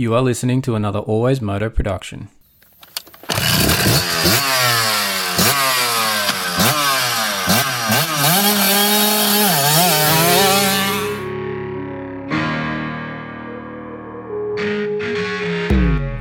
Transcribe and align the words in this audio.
You 0.00 0.14
are 0.14 0.22
listening 0.22 0.62
to 0.62 0.76
another 0.76 1.00
Always 1.00 1.40
Moto 1.40 1.68
production. 1.68 2.28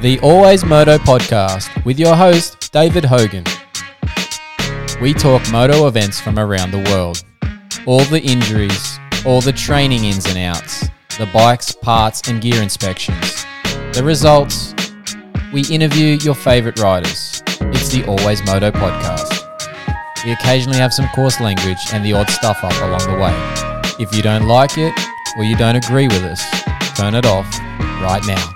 The 0.02 0.20
Always 0.23 0.66
Moto 0.66 0.98
podcast 0.98 1.86
with 1.86 2.00
your 2.00 2.16
host, 2.16 2.73
David 2.73 3.05
Hogan. 3.05 3.44
We 5.00 5.14
talk 5.14 5.44
moto 5.52 5.86
events 5.86 6.20
from 6.20 6.39
around 6.39 6.71
the 6.71 6.84
world. 6.89 7.23
All 7.86 8.04
the 8.05 8.23
injuries, 8.23 8.98
all 9.23 9.41
the 9.41 9.54
training 9.54 10.05
ins 10.05 10.25
and 10.25 10.39
outs, 10.39 10.89
the 11.20 11.30
bikes, 11.32 11.73
parts, 11.73 12.28
and 12.28 12.41
gear 12.41 12.64
inspections. 12.64 13.46
The 13.98 14.04
results, 14.04 14.75
we 15.51 15.65
interview 15.74 16.19
your 16.21 16.36
favourite 16.36 16.78
riders. 16.78 17.42
It's 17.47 17.89
the 17.89 18.06
Always 18.06 18.46
Moto 18.46 18.70
podcast. 18.70 20.23
We 20.23 20.33
occasionally 20.33 20.78
have 20.78 20.93
some 20.93 21.07
coarse 21.15 21.39
language 21.39 21.79
and 21.92 22.06
the 22.06 22.14
odd 22.14 22.29
stuff 22.29 22.64
up 22.64 22.79
along 22.83 23.11
the 23.11 23.18
way. 23.20 23.33
If 24.00 24.15
you 24.15 24.21
don't 24.21 24.47
like 24.47 24.78
it 24.78 24.93
or 25.36 25.46
you 25.46 25.57
don't 25.57 25.78
agree 25.78 26.07
with 26.07 26.21
us, 26.21 26.46
turn 26.96 27.15
it 27.15 27.25
off 27.25 27.51
right 28.00 28.21
now. 28.28 28.54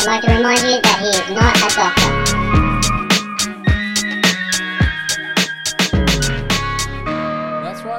I'd 0.00 0.06
like 0.06 0.22
to 0.22 0.34
remind 0.34 0.62
you 0.62 0.82
that 0.82 0.98
he 0.98 1.10
is 1.10 1.36
not 1.38 1.56
a 1.56 1.76
doctor. 1.76 2.27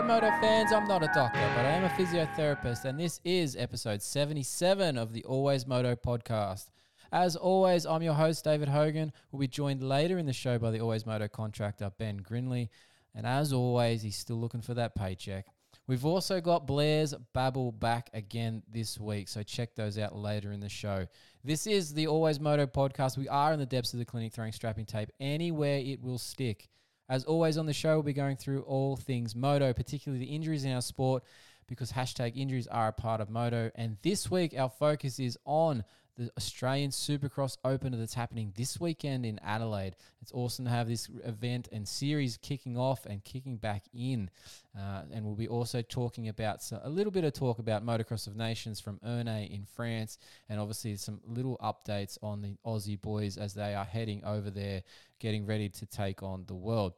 Moto 0.09 0.31
fans. 0.41 0.73
I'm 0.73 0.87
not 0.87 1.03
a 1.03 1.11
doctor, 1.13 1.51
but 1.55 1.65
I 1.65 1.69
am 1.69 1.83
a 1.83 1.89
physiotherapist, 1.89 2.83
and 2.85 2.99
this 2.99 3.21
is 3.23 3.55
episode 3.55 4.01
77 4.01 4.97
of 4.97 5.13
the 5.13 5.23
Always 5.23 5.67
Moto 5.67 5.95
podcast. 5.95 6.71
As 7.11 7.35
always, 7.35 7.85
I'm 7.85 8.01
your 8.01 8.15
host, 8.15 8.43
David 8.43 8.69
Hogan. 8.69 9.11
We'll 9.31 9.41
be 9.41 9.47
joined 9.47 9.83
later 9.83 10.17
in 10.17 10.25
the 10.25 10.33
show 10.33 10.57
by 10.57 10.71
the 10.71 10.79
Always 10.79 11.05
Moto 11.05 11.27
contractor, 11.27 11.91
Ben 11.99 12.21
Grinly. 12.21 12.69
And 13.13 13.27
as 13.27 13.53
always, 13.53 14.01
he's 14.01 14.17
still 14.17 14.37
looking 14.37 14.63
for 14.63 14.73
that 14.73 14.95
paycheck. 14.95 15.45
We've 15.85 16.05
also 16.05 16.41
got 16.41 16.65
Blair's 16.65 17.13
Babble 17.35 17.71
back 17.71 18.09
again 18.15 18.63
this 18.67 18.99
week, 18.99 19.27
so 19.27 19.43
check 19.43 19.75
those 19.75 19.99
out 19.99 20.15
later 20.15 20.51
in 20.51 20.59
the 20.59 20.69
show. 20.69 21.05
This 21.43 21.67
is 21.67 21.93
the 21.93 22.07
Always 22.07 22.39
Moto 22.39 22.65
podcast. 22.65 23.15
We 23.15 23.29
are 23.29 23.53
in 23.53 23.59
the 23.59 23.65
depths 23.67 23.93
of 23.93 23.99
the 23.99 24.05
clinic 24.05 24.33
throwing 24.33 24.53
strapping 24.53 24.87
tape 24.87 25.11
anywhere 25.19 25.77
it 25.77 26.01
will 26.01 26.17
stick. 26.17 26.67
As 27.09 27.23
always 27.23 27.57
on 27.57 27.65
the 27.65 27.73
show, 27.73 27.95
we'll 27.95 28.03
be 28.03 28.13
going 28.13 28.37
through 28.37 28.61
all 28.61 28.95
things 28.95 29.35
moto, 29.35 29.73
particularly 29.73 30.23
the 30.23 30.31
injuries 30.31 30.63
in 30.63 30.71
our 30.71 30.81
sport, 30.81 31.23
because 31.67 31.91
hashtag 31.91 32.33
injuries 32.35 32.67
are 32.67 32.89
a 32.89 32.93
part 32.93 33.19
of 33.19 33.31
moto. 33.31 33.71
And 33.73 33.97
this 34.03 34.29
week, 34.29 34.53
our 34.55 34.69
focus 34.69 35.19
is 35.19 35.37
on 35.43 35.83
the 36.19 36.29
Australian 36.35 36.91
Supercross 36.91 37.57
Open 37.63 37.97
that's 37.97 38.13
happening 38.13 38.51
this 38.57 38.77
weekend 38.77 39.25
in 39.25 39.39
Adelaide. 39.39 39.95
It's 40.21 40.33
awesome 40.33 40.65
to 40.65 40.71
have 40.71 40.89
this 40.89 41.07
event 41.23 41.69
and 41.71 41.87
series 41.87 42.35
kicking 42.35 42.77
off 42.77 43.05
and 43.05 43.23
kicking 43.23 43.55
back 43.55 43.83
in. 43.93 44.29
Uh, 44.77 45.03
and 45.13 45.23
we'll 45.23 45.35
be 45.35 45.47
also 45.47 45.81
talking 45.81 46.27
about 46.27 46.61
so 46.61 46.81
a 46.83 46.89
little 46.89 47.11
bit 47.11 47.23
of 47.23 47.31
talk 47.31 47.59
about 47.59 47.85
Motocross 47.85 48.27
of 48.27 48.35
Nations 48.35 48.81
from 48.81 48.99
Ernée 48.99 49.49
in 49.49 49.63
France, 49.63 50.17
and 50.49 50.59
obviously 50.59 50.97
some 50.97 51.21
little 51.25 51.57
updates 51.63 52.17
on 52.21 52.41
the 52.41 52.57
Aussie 52.65 52.99
boys 52.99 53.37
as 53.37 53.53
they 53.53 53.73
are 53.73 53.85
heading 53.85 54.21
over 54.25 54.49
there, 54.49 54.83
getting 55.19 55.45
ready 55.45 55.69
to 55.69 55.85
take 55.85 56.21
on 56.21 56.43
the 56.47 56.53
world. 56.53 56.93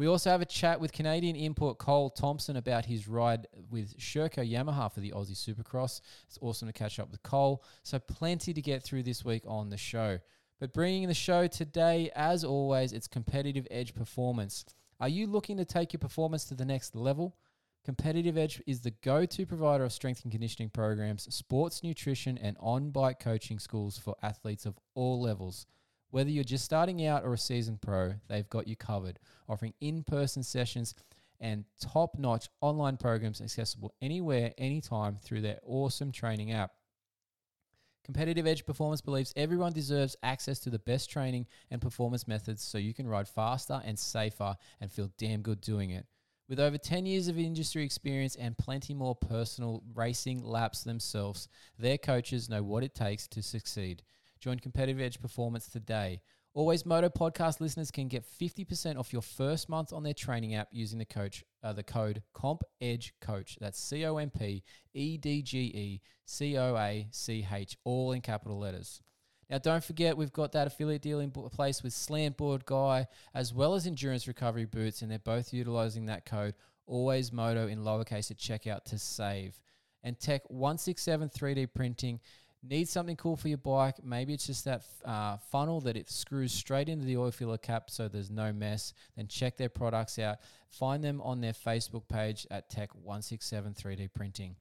We 0.00 0.06
also 0.06 0.30
have 0.30 0.40
a 0.40 0.46
chat 0.46 0.80
with 0.80 0.94
Canadian 0.94 1.36
import 1.36 1.76
Cole 1.76 2.08
Thompson 2.08 2.56
about 2.56 2.86
his 2.86 3.06
ride 3.06 3.46
with 3.68 3.98
Serco 3.98 4.50
Yamaha 4.50 4.90
for 4.90 5.00
the 5.00 5.10
Aussie 5.10 5.36
Supercross. 5.36 6.00
It's 6.26 6.38
awesome 6.40 6.68
to 6.68 6.72
catch 6.72 6.98
up 6.98 7.10
with 7.10 7.22
Cole. 7.22 7.62
So, 7.82 7.98
plenty 7.98 8.54
to 8.54 8.62
get 8.62 8.82
through 8.82 9.02
this 9.02 9.26
week 9.26 9.42
on 9.46 9.68
the 9.68 9.76
show. 9.76 10.18
But 10.58 10.72
bringing 10.72 11.06
the 11.06 11.12
show 11.12 11.46
today, 11.48 12.10
as 12.16 12.44
always, 12.44 12.94
it's 12.94 13.06
Competitive 13.06 13.66
Edge 13.70 13.94
Performance. 13.94 14.64
Are 15.00 15.08
you 15.10 15.26
looking 15.26 15.58
to 15.58 15.66
take 15.66 15.92
your 15.92 16.00
performance 16.00 16.46
to 16.46 16.54
the 16.54 16.64
next 16.64 16.96
level? 16.96 17.36
Competitive 17.84 18.38
Edge 18.38 18.62
is 18.66 18.80
the 18.80 18.92
go 19.02 19.26
to 19.26 19.44
provider 19.44 19.84
of 19.84 19.92
strength 19.92 20.22
and 20.22 20.32
conditioning 20.32 20.70
programs, 20.70 21.24
sports 21.34 21.82
nutrition, 21.82 22.38
and 22.38 22.56
on 22.58 22.88
bike 22.88 23.20
coaching 23.20 23.58
schools 23.58 23.98
for 23.98 24.16
athletes 24.22 24.64
of 24.64 24.78
all 24.94 25.20
levels. 25.20 25.66
Whether 26.10 26.30
you're 26.30 26.44
just 26.44 26.64
starting 26.64 27.06
out 27.06 27.24
or 27.24 27.32
a 27.34 27.38
seasoned 27.38 27.80
pro, 27.80 28.14
they've 28.28 28.48
got 28.48 28.66
you 28.66 28.76
covered, 28.76 29.18
offering 29.48 29.74
in 29.80 30.02
person 30.02 30.42
sessions 30.42 30.94
and 31.40 31.64
top 31.80 32.18
notch 32.18 32.48
online 32.60 32.96
programs 32.96 33.40
accessible 33.40 33.94
anywhere, 34.02 34.52
anytime 34.58 35.16
through 35.22 35.40
their 35.40 35.58
awesome 35.64 36.12
training 36.12 36.52
app. 36.52 36.72
Competitive 38.04 38.46
Edge 38.46 38.66
Performance 38.66 39.00
believes 39.00 39.32
everyone 39.36 39.72
deserves 39.72 40.16
access 40.22 40.58
to 40.60 40.70
the 40.70 40.78
best 40.80 41.10
training 41.10 41.46
and 41.70 41.80
performance 41.80 42.26
methods 42.26 42.62
so 42.62 42.76
you 42.76 42.92
can 42.92 43.06
ride 43.06 43.28
faster 43.28 43.80
and 43.84 43.98
safer 43.98 44.56
and 44.80 44.90
feel 44.90 45.10
damn 45.16 45.42
good 45.42 45.60
doing 45.60 45.90
it. 45.90 46.06
With 46.48 46.58
over 46.58 46.76
10 46.76 47.06
years 47.06 47.28
of 47.28 47.38
industry 47.38 47.84
experience 47.84 48.34
and 48.34 48.58
plenty 48.58 48.92
more 48.94 49.14
personal 49.14 49.84
racing 49.94 50.42
laps 50.42 50.82
themselves, 50.82 51.46
their 51.78 51.96
coaches 51.96 52.48
know 52.48 52.64
what 52.64 52.82
it 52.82 52.96
takes 52.96 53.28
to 53.28 53.42
succeed. 53.42 54.02
Join 54.40 54.58
Competitive 54.58 55.00
Edge 55.00 55.20
Performance 55.20 55.68
today. 55.68 56.22
Always 56.54 56.86
Moto 56.86 57.10
podcast 57.10 57.60
listeners 57.60 57.90
can 57.90 58.08
get 58.08 58.24
50% 58.24 58.98
off 58.98 59.12
your 59.12 59.22
first 59.22 59.68
month 59.68 59.92
on 59.92 60.02
their 60.02 60.14
training 60.14 60.54
app 60.54 60.68
using 60.72 60.98
the 60.98 61.04
coach 61.04 61.44
uh, 61.62 61.74
the 61.74 61.82
code 61.82 62.22
Comp 62.32 62.62
Edge 62.80 63.12
Coach. 63.20 63.58
That's 63.60 63.78
C 63.78 64.04
O 64.06 64.16
M 64.16 64.30
P 64.30 64.64
E 64.94 65.18
D 65.18 65.42
G 65.42 65.58
E 65.58 66.00
C 66.24 66.56
O 66.56 66.74
A 66.76 67.06
C 67.10 67.46
H 67.52 67.76
all 67.84 68.12
in 68.12 68.20
capital 68.20 68.58
letters. 68.58 69.00
Now, 69.50 69.58
don't 69.58 69.84
forget, 69.84 70.16
we've 70.16 70.32
got 70.32 70.52
that 70.52 70.68
affiliate 70.68 71.02
deal 71.02 71.20
in 71.20 71.32
place 71.32 71.82
with 71.82 71.92
Slant 71.92 72.36
Board 72.36 72.64
Guy 72.64 73.08
as 73.34 73.52
well 73.52 73.74
as 73.74 73.86
Endurance 73.86 74.26
Recovery 74.26 74.64
Boots, 74.64 75.02
and 75.02 75.10
they're 75.10 75.18
both 75.18 75.52
utilizing 75.52 76.06
that 76.06 76.24
code 76.24 76.54
Always 76.86 77.32
Moto 77.32 77.66
in 77.66 77.80
lowercase 77.80 78.30
at 78.30 78.38
checkout 78.38 78.84
to 78.86 78.98
save. 78.98 79.60
And 80.02 80.18
Tech 80.18 80.42
167 80.48 81.28
3D 81.28 81.68
printing 81.74 82.20
need 82.62 82.88
something 82.88 83.16
cool 83.16 83.36
for 83.36 83.48
your 83.48 83.58
bike, 83.58 84.04
maybe 84.04 84.34
it's 84.34 84.46
just 84.46 84.64
that 84.64 84.82
uh, 85.04 85.36
funnel 85.50 85.80
that 85.82 85.96
it 85.96 86.10
screws 86.10 86.52
straight 86.52 86.88
into 86.88 87.04
the 87.04 87.16
oil 87.16 87.30
filler 87.30 87.58
cap 87.58 87.90
so 87.90 88.08
there's 88.08 88.30
no 88.30 88.52
mess, 88.52 88.92
then 89.16 89.26
check 89.28 89.56
their 89.56 89.68
products 89.68 90.18
out. 90.18 90.38
Find 90.68 91.02
them 91.02 91.20
on 91.22 91.40
their 91.40 91.52
Facebook 91.52 92.08
page 92.08 92.46
at 92.50 92.70
Tech167 92.70 93.80
3D 93.80 94.08
Printing. 94.14 94.56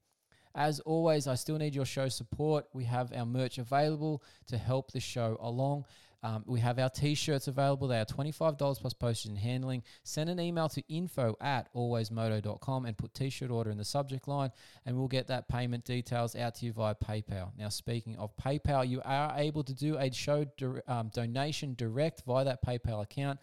As 0.55 0.79
always, 0.81 1.27
I 1.27 1.35
still 1.35 1.57
need 1.57 1.75
your 1.75 1.85
show 1.85 2.09
support. 2.09 2.65
We 2.73 2.85
have 2.85 3.13
our 3.13 3.25
merch 3.25 3.59
available 3.59 4.23
to 4.47 4.57
help 4.57 4.91
the 4.91 4.99
show 4.99 5.37
along. 5.39 5.85
Um, 6.21 6.43
we 6.45 6.59
have 6.59 6.79
our 6.79 6.89
t-shirts 6.89 7.47
available. 7.47 7.87
They 7.87 7.99
are 7.99 8.05
$25 8.05 8.57
plus 8.57 8.93
postage 8.93 9.29
and 9.29 9.37
handling. 9.37 9.83
Send 10.03 10.29
an 10.29 10.39
email 10.39 10.69
to 10.69 10.83
info 10.89 11.35
at 11.39 11.73
alwaysmoto.com 11.73 12.85
and 12.85 12.97
put 12.97 13.13
t-shirt 13.13 13.51
order 13.51 13.69
in 13.69 13.77
the 13.77 13.85
subject 13.85 14.27
line 14.27 14.51
and 14.85 14.97
we'll 14.97 15.07
get 15.07 15.27
that 15.27 15.47
payment 15.47 15.85
details 15.85 16.35
out 16.35 16.55
to 16.55 16.65
you 16.65 16.73
via 16.73 16.95
PayPal. 16.95 17.51
Now, 17.57 17.69
speaking 17.69 18.17
of 18.17 18.35
PayPal, 18.37 18.87
you 18.87 19.01
are 19.05 19.33
able 19.37 19.63
to 19.63 19.73
do 19.73 19.97
a 19.97 20.11
show 20.11 20.45
um, 20.87 21.09
donation 21.13 21.75
direct 21.75 22.23
via 22.25 22.45
that 22.45 22.65
PayPal 22.65 23.03
account 23.03 23.39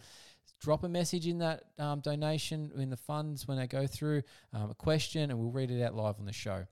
drop 0.60 0.84
a 0.84 0.88
message 0.88 1.26
in 1.26 1.38
that 1.38 1.64
um, 1.78 2.00
donation 2.00 2.70
in 2.76 2.90
the 2.90 2.96
funds 2.96 3.46
when 3.46 3.58
they 3.58 3.66
go 3.66 3.86
through 3.86 4.22
um, 4.52 4.70
a 4.70 4.74
question 4.74 5.30
and 5.30 5.38
we'll 5.38 5.50
read 5.50 5.70
it 5.70 5.82
out 5.82 5.94
live 5.94 6.18
on 6.18 6.26
the 6.26 6.32
show. 6.32 6.64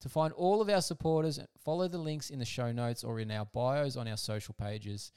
To 0.00 0.08
find 0.08 0.32
all 0.32 0.60
of 0.60 0.68
our 0.68 0.80
supporters, 0.80 1.38
follow 1.64 1.86
the 1.86 1.98
links 1.98 2.30
in 2.30 2.40
the 2.40 2.44
show 2.44 2.72
notes 2.72 3.04
or 3.04 3.20
in 3.20 3.30
our 3.30 3.44
bios 3.44 3.96
on 3.96 4.08
our 4.08 4.16
social 4.16 4.54
pages, 4.54 5.12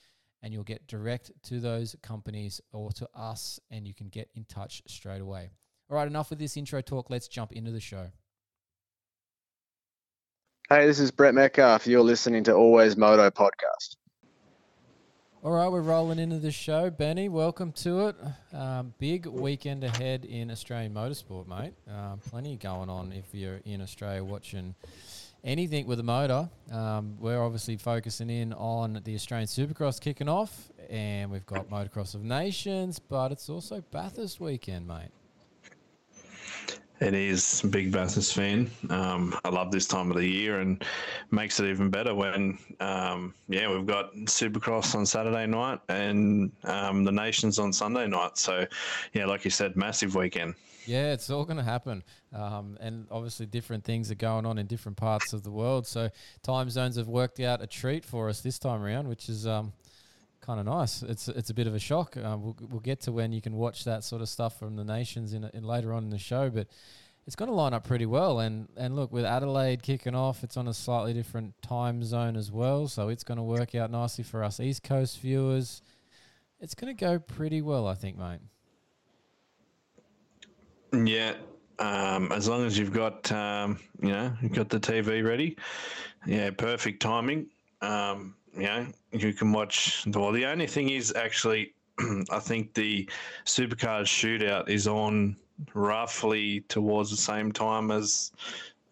and 0.46 0.54
you'll 0.54 0.64
get 0.64 0.86
direct 0.86 1.32
to 1.42 1.60
those 1.60 1.96
companies 2.04 2.62
or 2.72 2.92
to 2.92 3.10
us, 3.16 3.60
and 3.72 3.88
you 3.88 3.96
can 3.96 4.10
get 4.10 4.30
in 4.36 4.46
touch 4.46 4.84
straight 4.86 5.20
away. 5.20 5.50
All 5.90 5.98
right, 5.98 6.06
enough 6.06 6.30
with 6.30 6.38
this 6.38 6.56
intro 6.56 6.82
talk. 6.82 7.10
Let's 7.10 7.28
jump 7.28 7.52
into 7.52 7.72
the 7.72 7.80
show. 7.80 8.12
Hey, 10.70 10.86
this 10.86 11.00
is 11.00 11.10
Brett 11.10 11.34
Metcalf. 11.34 11.88
You're 11.88 12.04
listening 12.04 12.44
to 12.44 12.54
Always 12.54 12.96
Moto 12.96 13.28
podcast. 13.32 13.96
All 15.44 15.52
right, 15.52 15.68
we're 15.68 15.82
rolling 15.82 16.20
into 16.20 16.38
the 16.38 16.52
show. 16.52 16.92
Benny, 16.92 17.28
welcome 17.28 17.72
to 17.72 18.10
it. 18.10 18.16
Um, 18.54 18.94
big 19.00 19.26
weekend 19.26 19.84
ahead 19.84 20.26
in 20.26 20.52
Australian 20.52 20.94
motorsport, 20.94 21.48
mate. 21.48 21.74
Um, 21.88 22.20
plenty 22.30 22.56
going 22.56 22.92
on 22.92 23.12
if 23.12 23.34
you're 23.34 23.62
in 23.66 23.82
Australia 23.82 24.24
watching 24.24 24.76
anything 25.46 25.86
with 25.86 26.00
a 26.00 26.04
motor. 26.04 26.50
Um, 26.72 27.16
we're 27.20 27.42
obviously 27.42 27.78
focusing 27.78 28.30
in 28.30 28.52
on 28.54 29.00
the 29.06 29.16
Australian 29.16 29.48
Supercross 29.48 30.02
kicking 30.02 30.28
off, 30.28 30.70
and 30.90 31.32
we've 31.32 31.46
got 31.46 31.70
Motocross 31.70 32.16
of 32.16 32.24
Nations, 32.24 33.00
but 33.00 33.32
it's 33.32 33.48
also 33.48 33.82
Bathurst 33.92 34.42
weekend, 34.42 34.88
mate. 34.88 35.12
It 37.02 37.14
is 37.14 37.62
big 37.70 37.92
Bathurst 37.92 38.34
fan. 38.34 38.72
Um, 38.90 39.38
I 39.44 39.50
love 39.50 39.70
this 39.70 39.86
time 39.86 40.10
of 40.12 40.18
the 40.18 40.28
year 40.28 40.62
and 40.62 40.82
makes 41.30 41.60
it 41.60 41.70
even 41.70 41.90
better 41.90 42.16
when, 42.16 42.58
um, 42.80 43.34
yeah, 43.50 43.70
we've 43.70 43.86
got 43.86 44.16
Supercross 44.16 44.96
on 44.96 45.06
Saturday 45.06 45.46
night 45.46 45.80
and 45.90 46.54
um, 46.64 47.04
the 47.04 47.12
Nations 47.12 47.60
on 47.60 47.74
Sunday 47.74 48.08
night. 48.08 48.38
So, 48.38 48.66
yeah, 49.12 49.26
like 49.26 49.44
you 49.44 49.52
said, 49.52 49.76
massive 49.76 50.16
weekend. 50.16 50.56
Yeah, 50.86 51.14
it's 51.14 51.30
all 51.30 51.46
going 51.46 51.58
to 51.58 51.64
happen. 51.64 52.04
Um, 52.34 52.78
and 52.80 53.08
obviously, 53.10 53.46
different 53.46 53.84
things 53.84 54.12
are 54.12 54.16
going 54.16 54.46
on 54.46 54.58
in 54.58 54.68
different 54.68 54.98
parts 54.98 55.34
of 55.34 55.44
the 55.44 55.52
world. 55.52 55.88
So, 55.88 56.10
time 56.44 56.70
zones 56.70 56.98
have 56.98 57.08
worked 57.08 57.40
out 57.40 57.62
a 57.62 57.68
treat 57.68 58.06
for 58.06 58.30
us 58.30 58.42
this 58.42 58.60
time 58.60 58.84
around, 58.84 59.08
which 59.08 59.30
is 59.30 59.48
um, 59.48 59.74
kind 60.42 60.60
of 60.60 60.66
nice. 60.66 61.02
It's 61.02 61.28
it's 61.28 61.50
a 61.50 61.54
bit 61.54 61.68
of 61.68 61.76
a 61.76 61.80
shock. 61.80 62.16
Uh, 62.18 62.38
we'll, 62.40 62.56
we'll 62.70 62.80
get 62.80 63.02
to 63.02 63.12
when 63.12 63.32
you 63.32 63.42
can 63.42 63.56
watch 63.56 63.84
that 63.86 64.04
sort 64.04 64.22
of 64.22 64.30
stuff 64.30 64.60
from 64.60 64.76
the 64.76 64.84
nations 64.84 65.34
in, 65.34 65.50
in 65.54 65.64
later 65.64 65.94
on 65.94 66.04
in 66.04 66.10
the 66.10 66.20
show, 66.20 66.50
but 66.50 66.68
it's 67.26 67.36
going 67.36 67.50
to 67.50 67.56
line 67.56 67.74
up 67.74 67.86
pretty 67.86 68.06
well. 68.06 68.40
And 68.40 68.70
and 68.78 68.96
look, 68.96 69.12
with 69.12 69.26
Adelaide 69.26 69.82
kicking 69.82 70.16
off, 70.16 70.44
it's 70.44 70.58
on 70.58 70.68
a 70.68 70.74
slightly 70.74 71.14
different 71.14 71.60
time 71.62 72.04
zone 72.04 72.36
as 72.36 72.52
well, 72.52 72.88
so 72.88 73.10
it's 73.10 73.24
going 73.24 73.38
to 73.38 73.44
work 73.44 73.76
out 73.76 73.92
nicely 73.92 74.24
for 74.24 74.44
us 74.44 74.60
East 74.60 74.84
Coast 74.84 75.20
viewers. 75.20 75.82
It's 76.60 76.76
going 76.76 76.96
to 76.96 77.00
go 77.00 77.20
pretty 77.20 77.62
well, 77.62 77.88
I 77.88 77.96
think, 77.96 78.18
mate. 78.18 78.40
Yeah, 81.04 81.34
um, 81.80 82.32
as 82.32 82.48
long 82.48 82.66
as 82.66 82.78
you've 82.78 82.94
got 82.94 83.30
um, 83.32 83.80
you 84.02 84.10
know 84.10 84.32
you've 84.42 84.54
got 84.54 84.70
the 84.70 84.80
TV 84.80 85.26
ready, 85.26 85.58
yeah, 86.26 86.52
perfect 86.52 87.02
timing. 87.02 87.48
Um, 87.82 88.36
you 88.56 88.64
know 88.64 88.88
you 89.12 89.34
can 89.34 89.52
watch. 89.52 90.06
Well, 90.08 90.32
the 90.32 90.46
only 90.46 90.68
thing 90.68 90.90
is 90.90 91.14
actually, 91.16 91.74
I 92.30 92.40
think 92.40 92.74
the 92.74 93.10
Supercars 93.46 94.06
shootout 94.06 94.70
is 94.70 94.88
on 94.88 95.36
roughly 95.74 96.62
towards 96.68 97.10
the 97.10 97.18
same 97.18 97.52
time 97.52 97.92
as 97.92 98.32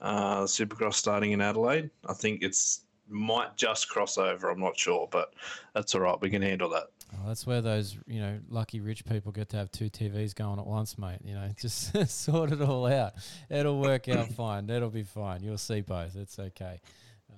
uh, 0.02 0.42
Supercross 0.42 0.96
starting 0.96 1.32
in 1.32 1.42
Adelaide. 1.42 1.90
I 2.08 2.14
think 2.14 2.44
it's 2.44 2.82
might 3.10 3.56
just 3.56 3.90
cross 3.90 4.18
over. 4.18 4.50
I'm 4.50 4.60
not 4.60 4.78
sure, 4.78 5.08
but 5.12 5.34
that's 5.74 5.96
all 5.96 6.02
right. 6.02 6.20
We 6.20 6.30
can 6.30 6.42
handle 6.42 6.70
that. 6.72 6.88
Oh, 7.15 7.27
that's 7.27 7.45
where 7.45 7.62
those 7.62 7.98
you 8.07 8.19
know 8.19 8.39
lucky 8.50 8.80
rich 8.80 9.06
people 9.06 9.31
get 9.31 9.50
to 9.50 9.57
have 9.57 9.71
two 9.71 9.89
TVs 9.89 10.33
going 10.36 10.60
at 10.60 10.65
once, 10.65 10.98
mate. 10.98 11.19
You 11.24 11.36
know, 11.36 11.50
just 11.60 11.95
sort 12.10 12.51
it 12.51 12.62
all 12.62 12.86
out. 12.86 13.13
It'll 13.50 13.80
work 13.80 14.10
out 14.10 14.27
fine. 14.36 14.68
That'll 14.68 14.89
be 14.89 15.04
fine. 15.04 15.44
You'll 15.44 15.57
see 15.57 15.81
both. 15.81 16.15
It's 16.15 16.39
okay. 16.39 16.81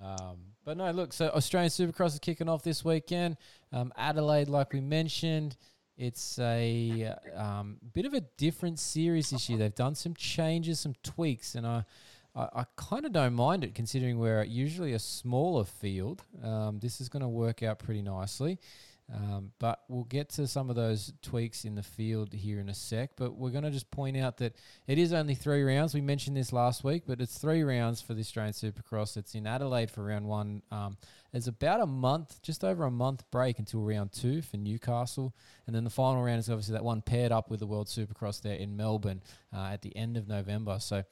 Um, 0.02 0.38
but 0.64 0.76
no, 0.76 0.90
look. 0.90 1.12
So 1.12 1.28
Australian 1.28 1.70
Supercross 1.70 2.14
is 2.14 2.18
kicking 2.18 2.48
off 2.48 2.62
this 2.62 2.84
weekend. 2.84 3.36
Um, 3.72 3.92
Adelaide, 3.96 4.48
like 4.48 4.72
we 4.72 4.80
mentioned, 4.80 5.56
it's 5.96 6.38
a 6.38 7.14
um, 7.34 7.78
bit 7.92 8.04
of 8.04 8.14
a 8.14 8.20
different 8.36 8.78
series 8.78 9.30
this 9.30 9.48
year. 9.48 9.58
They've 9.58 9.74
done 9.74 9.94
some 9.94 10.14
changes, 10.14 10.80
some 10.80 10.94
tweaks, 11.02 11.54
and 11.54 11.66
I. 11.66 11.84
I, 12.34 12.48
I 12.54 12.64
kind 12.76 13.06
of 13.06 13.12
don't 13.12 13.32
mind 13.32 13.64
it 13.64 13.74
considering 13.74 14.18
we're 14.18 14.44
usually 14.44 14.92
a 14.92 14.98
smaller 14.98 15.64
field. 15.64 16.22
Um, 16.44 16.78
this 16.80 17.00
is 17.00 17.08
going 17.08 17.22
to 17.22 17.28
work 17.28 17.62
out 17.62 17.78
pretty 17.78 18.02
nicely. 18.02 18.58
Um, 19.12 19.52
but 19.60 19.80
we'll 19.88 20.04
get 20.04 20.30
to 20.30 20.48
some 20.48 20.68
of 20.68 20.74
those 20.74 21.12
tweaks 21.22 21.64
in 21.64 21.76
the 21.76 21.82
field 21.82 22.32
here 22.32 22.58
in 22.58 22.68
a 22.68 22.74
sec. 22.74 23.10
But 23.16 23.36
we're 23.36 23.50
going 23.50 23.64
to 23.64 23.70
just 23.70 23.90
point 23.90 24.16
out 24.16 24.38
that 24.38 24.56
it 24.86 24.98
is 24.98 25.12
only 25.12 25.34
three 25.34 25.62
rounds. 25.62 25.94
We 25.94 26.00
mentioned 26.00 26.36
this 26.36 26.52
last 26.52 26.82
week, 26.82 27.04
but 27.06 27.20
it's 27.20 27.38
three 27.38 27.62
rounds 27.62 28.00
for 28.00 28.14
the 28.14 28.20
Australian 28.20 28.52
Supercross. 28.52 29.16
It's 29.16 29.34
in 29.34 29.46
Adelaide 29.46 29.90
for 29.90 30.04
round 30.04 30.26
one. 30.26 30.62
Um, 30.72 30.96
there's 31.30 31.46
about 31.46 31.80
a 31.80 31.86
month, 31.86 32.42
just 32.42 32.64
over 32.64 32.84
a 32.84 32.90
month 32.90 33.22
break 33.30 33.58
until 33.58 33.80
round 33.80 34.12
two 34.12 34.42
for 34.42 34.56
Newcastle. 34.56 35.34
And 35.66 35.76
then 35.76 35.84
the 35.84 35.90
final 35.90 36.22
round 36.22 36.40
is 36.40 36.50
obviously 36.50 36.72
that 36.72 36.84
one 36.84 37.02
paired 37.02 37.30
up 37.30 37.48
with 37.48 37.60
the 37.60 37.66
World 37.66 37.86
Supercross 37.86 38.42
there 38.42 38.56
in 38.56 38.76
Melbourne 38.76 39.22
uh, 39.54 39.68
at 39.72 39.82
the 39.82 39.94
end 39.96 40.16
of 40.16 40.26
November. 40.26 40.78
So 40.80 41.04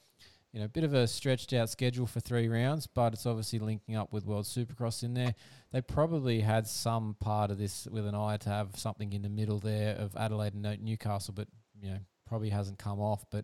you 0.55 0.61
know, 0.61 0.67
a 0.67 0.69
bit 0.69 0.85
of 0.85 0.93
a 0.93 1.05
stretched 1.05 1.51
out 1.51 1.69
schedule 1.69 2.07
for 2.07 2.21
three 2.21 2.47
rounds, 2.47 2.87
but 2.87 3.11
it's 3.11 3.25
obviously 3.25 3.59
linking 3.59 3.97
up 3.97 4.13
with 4.13 4.25
World 4.25 4.45
Supercross 4.45 5.03
in 5.03 5.13
there. 5.13 5.35
They 5.73 5.81
probably 5.81 6.39
had 6.39 6.65
some 6.65 7.17
part 7.19 7.51
of 7.51 7.57
this 7.57 7.89
with 7.91 8.07
an 8.07 8.15
eye 8.15 8.37
to 8.37 8.49
have 8.49 8.69
something 8.77 9.11
in 9.11 9.21
the 9.21 9.27
middle 9.27 9.59
there 9.59 9.97
of 9.97 10.15
Adelaide 10.15 10.53
and 10.53 10.81
Newcastle, 10.81 11.33
but 11.35 11.49
you 11.81 11.89
know, 11.89 11.99
probably 12.25 12.51
hasn't 12.51 12.79
come 12.79 13.01
off. 13.01 13.25
But 13.29 13.43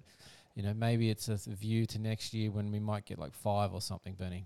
you 0.55 0.63
know, 0.63 0.73
maybe 0.73 1.09
it's 1.09 1.27
a 1.27 1.35
view 1.35 1.85
to 1.87 1.99
next 1.99 2.33
year 2.33 2.49
when 2.49 2.71
we 2.71 2.79
might 2.79 3.03
get 3.03 3.19
like 3.19 3.35
five 3.35 3.73
or 3.73 3.81
something, 3.81 4.13
Benny. 4.13 4.45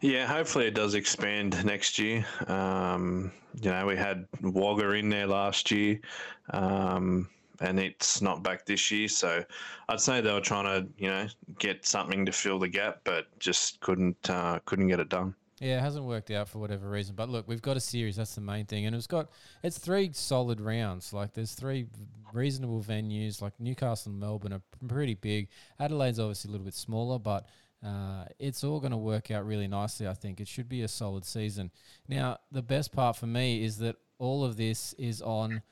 Yeah, 0.00 0.26
hopefully 0.26 0.68
it 0.68 0.74
does 0.74 0.94
expand 0.94 1.62
next 1.66 1.98
year. 1.98 2.24
Um, 2.46 3.30
you 3.60 3.70
know, 3.70 3.84
we 3.84 3.96
had 3.96 4.26
Wagga 4.40 4.92
in 4.92 5.10
there 5.10 5.26
last 5.26 5.70
year. 5.70 6.00
Um, 6.48 7.28
and 7.60 7.78
it's 7.78 8.22
not 8.22 8.42
back 8.42 8.64
this 8.66 8.90
year. 8.90 9.08
So 9.08 9.44
I'd 9.88 10.00
say 10.00 10.20
they 10.20 10.32
were 10.32 10.40
trying 10.40 10.64
to, 10.64 10.88
you 10.96 11.08
know, 11.08 11.26
get 11.58 11.86
something 11.86 12.24
to 12.26 12.32
fill 12.32 12.58
the 12.58 12.68
gap, 12.68 13.00
but 13.04 13.26
just 13.38 13.80
couldn't 13.80 14.28
uh, 14.28 14.58
couldn't 14.64 14.88
get 14.88 15.00
it 15.00 15.08
done. 15.08 15.34
Yeah, 15.60 15.76
it 15.76 15.82
hasn't 15.82 16.06
worked 16.06 16.30
out 16.30 16.48
for 16.48 16.58
whatever 16.58 16.88
reason. 16.88 17.14
But 17.14 17.28
look, 17.28 17.46
we've 17.46 17.60
got 17.60 17.76
a 17.76 17.80
series. 17.80 18.16
That's 18.16 18.34
the 18.34 18.40
main 18.40 18.64
thing, 18.64 18.86
and 18.86 18.96
it's 18.96 19.06
got 19.06 19.30
it's 19.62 19.78
three 19.78 20.10
solid 20.12 20.60
rounds. 20.60 21.12
Like 21.12 21.34
there's 21.34 21.52
three 21.52 21.86
reasonable 22.32 22.82
venues. 22.82 23.42
Like 23.42 23.52
Newcastle 23.58 24.12
and 24.12 24.20
Melbourne 24.20 24.54
are 24.54 24.62
pretty 24.88 25.14
big. 25.14 25.48
Adelaide's 25.78 26.18
obviously 26.18 26.48
a 26.48 26.52
little 26.52 26.64
bit 26.64 26.74
smaller, 26.74 27.18
but 27.18 27.46
uh, 27.84 28.24
it's 28.38 28.64
all 28.64 28.80
going 28.80 28.92
to 28.92 28.96
work 28.96 29.30
out 29.30 29.46
really 29.46 29.68
nicely. 29.68 30.08
I 30.08 30.14
think 30.14 30.40
it 30.40 30.48
should 30.48 30.68
be 30.68 30.82
a 30.82 30.88
solid 30.88 31.26
season. 31.26 31.70
Now, 32.08 32.38
the 32.50 32.62
best 32.62 32.92
part 32.92 33.16
for 33.16 33.26
me 33.26 33.62
is 33.62 33.78
that 33.78 33.96
all 34.18 34.44
of 34.44 34.56
this 34.56 34.94
is 34.94 35.20
on 35.22 35.62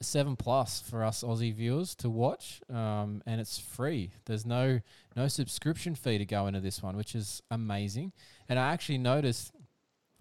seven 0.00 0.36
plus 0.36 0.80
for 0.80 1.04
us 1.04 1.22
Aussie 1.22 1.54
viewers 1.54 1.94
to 1.96 2.10
watch, 2.10 2.60
um, 2.70 3.22
and 3.26 3.40
it's 3.40 3.58
free. 3.58 4.10
There's 4.26 4.46
no 4.46 4.80
no 5.16 5.28
subscription 5.28 5.94
fee 5.94 6.18
to 6.18 6.24
go 6.24 6.46
into 6.46 6.60
this 6.60 6.82
one, 6.82 6.96
which 6.96 7.14
is 7.14 7.42
amazing. 7.50 8.12
And 8.48 8.58
I 8.58 8.72
actually 8.72 8.98
noticed 8.98 9.52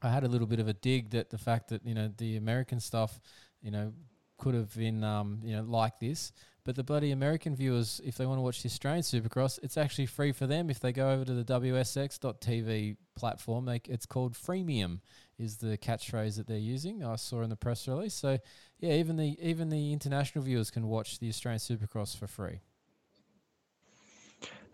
I 0.02 0.10
had 0.10 0.24
a 0.24 0.28
little 0.28 0.48
bit 0.48 0.60
of 0.60 0.68
a 0.68 0.74
dig 0.74 1.12
that 1.12 1.30
the 1.30 1.38
fact 1.38 1.70
that 1.70 1.86
you 1.86 1.94
know 1.94 2.12
the 2.18 2.38
American 2.38 2.80
stuff, 2.80 3.20
you 3.62 3.72
know, 3.72 3.94
could 4.38 4.56
have 4.56 4.76
been 4.76 5.04
um, 5.04 5.40
you 5.44 5.56
know 5.56 5.64
like 5.64 6.00
this, 6.00 6.32
but 6.68 6.76
the 6.76 6.84
bloody 6.84 7.12
American 7.12 7.56
viewers, 7.56 8.02
if 8.04 8.18
they 8.18 8.26
want 8.26 8.40
to 8.40 8.42
watch 8.42 8.62
the 8.62 8.68
Australian 8.68 9.02
Supercross, 9.02 9.58
it's 9.64 9.78
actually 9.78 10.06
free 10.06 10.34
for 10.34 10.46
them 10.48 10.70
if 10.70 10.82
they 10.82 10.92
go 10.92 11.12
over 11.12 11.24
to 11.24 11.34
the 11.34 11.46
WSX.tv 11.46 12.98
platform. 13.16 13.64
They, 13.64 13.80
it's 13.86 14.06
called 14.06 14.34
Freemium, 14.34 15.00
is 15.40 15.56
the 15.56 15.78
catchphrase 15.78 16.36
that 16.36 16.46
they're 16.46 16.58
using. 16.58 17.06
I 17.06 17.16
saw 17.16 17.42
in 17.42 17.50
the 17.50 17.56
press 17.56 17.88
release. 17.88 18.16
So 18.16 18.38
yeah, 18.80 18.96
even 18.96 19.16
the 19.16 19.38
even 19.42 19.70
the 19.70 19.94
international 19.94 20.44
viewers 20.44 20.70
can 20.70 20.88
watch 20.88 21.20
the 21.20 21.30
Australian 21.30 21.60
Supercross 21.60 22.18
for 22.18 22.28
free. 22.28 22.60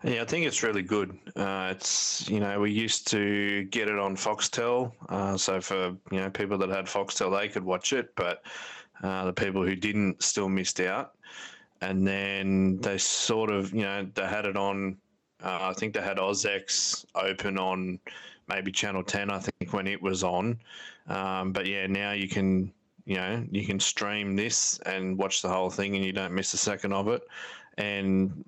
Yeah, 0.02 0.22
I 0.22 0.24
think 0.24 0.46
it's 0.46 0.64
really 0.64 0.82
good. 0.82 1.16
Uh, 1.36 1.74
it's 1.76 2.28
you 2.28 2.40
know 2.40 2.58
we 2.58 2.72
used 2.72 3.06
to 3.12 3.66
get 3.66 3.88
it 3.88 4.00
on 4.00 4.16
Foxtel, 4.16 4.90
uh, 5.10 5.36
so 5.36 5.60
for 5.60 5.96
you 6.10 6.18
know 6.18 6.28
people 6.28 6.58
that 6.58 6.70
had 6.70 6.86
Foxtel 6.86 7.40
they 7.40 7.46
could 7.46 7.64
watch 7.64 7.92
it, 7.92 8.16
but 8.16 8.42
uh, 9.04 9.26
the 9.26 9.32
people 9.32 9.64
who 9.64 9.76
didn't 9.76 10.24
still 10.24 10.48
missed 10.48 10.80
out 10.80 11.12
and 11.80 12.06
then 12.06 12.78
they 12.78 12.98
sort 12.98 13.50
of, 13.50 13.72
you 13.72 13.82
know, 13.82 14.06
they 14.14 14.26
had 14.26 14.46
it 14.46 14.56
on. 14.56 14.96
Uh, 15.42 15.58
I 15.62 15.72
think 15.74 15.94
they 15.94 16.00
had 16.00 16.18
AUS-X 16.18 17.04
open 17.14 17.58
on 17.58 17.98
maybe 18.48 18.72
Channel 18.72 19.02
Ten. 19.02 19.30
I 19.30 19.40
think 19.40 19.72
when 19.72 19.86
it 19.86 20.00
was 20.00 20.24
on, 20.24 20.58
um, 21.08 21.52
but 21.52 21.66
yeah, 21.66 21.86
now 21.86 22.12
you 22.12 22.28
can, 22.28 22.72
you 23.04 23.16
know, 23.16 23.44
you 23.50 23.66
can 23.66 23.78
stream 23.78 24.36
this 24.36 24.78
and 24.86 25.18
watch 25.18 25.42
the 25.42 25.48
whole 25.48 25.70
thing, 25.70 25.96
and 25.96 26.04
you 26.04 26.12
don't 26.12 26.32
miss 26.32 26.54
a 26.54 26.58
second 26.58 26.92
of 26.92 27.08
it. 27.08 27.22
And 27.76 28.44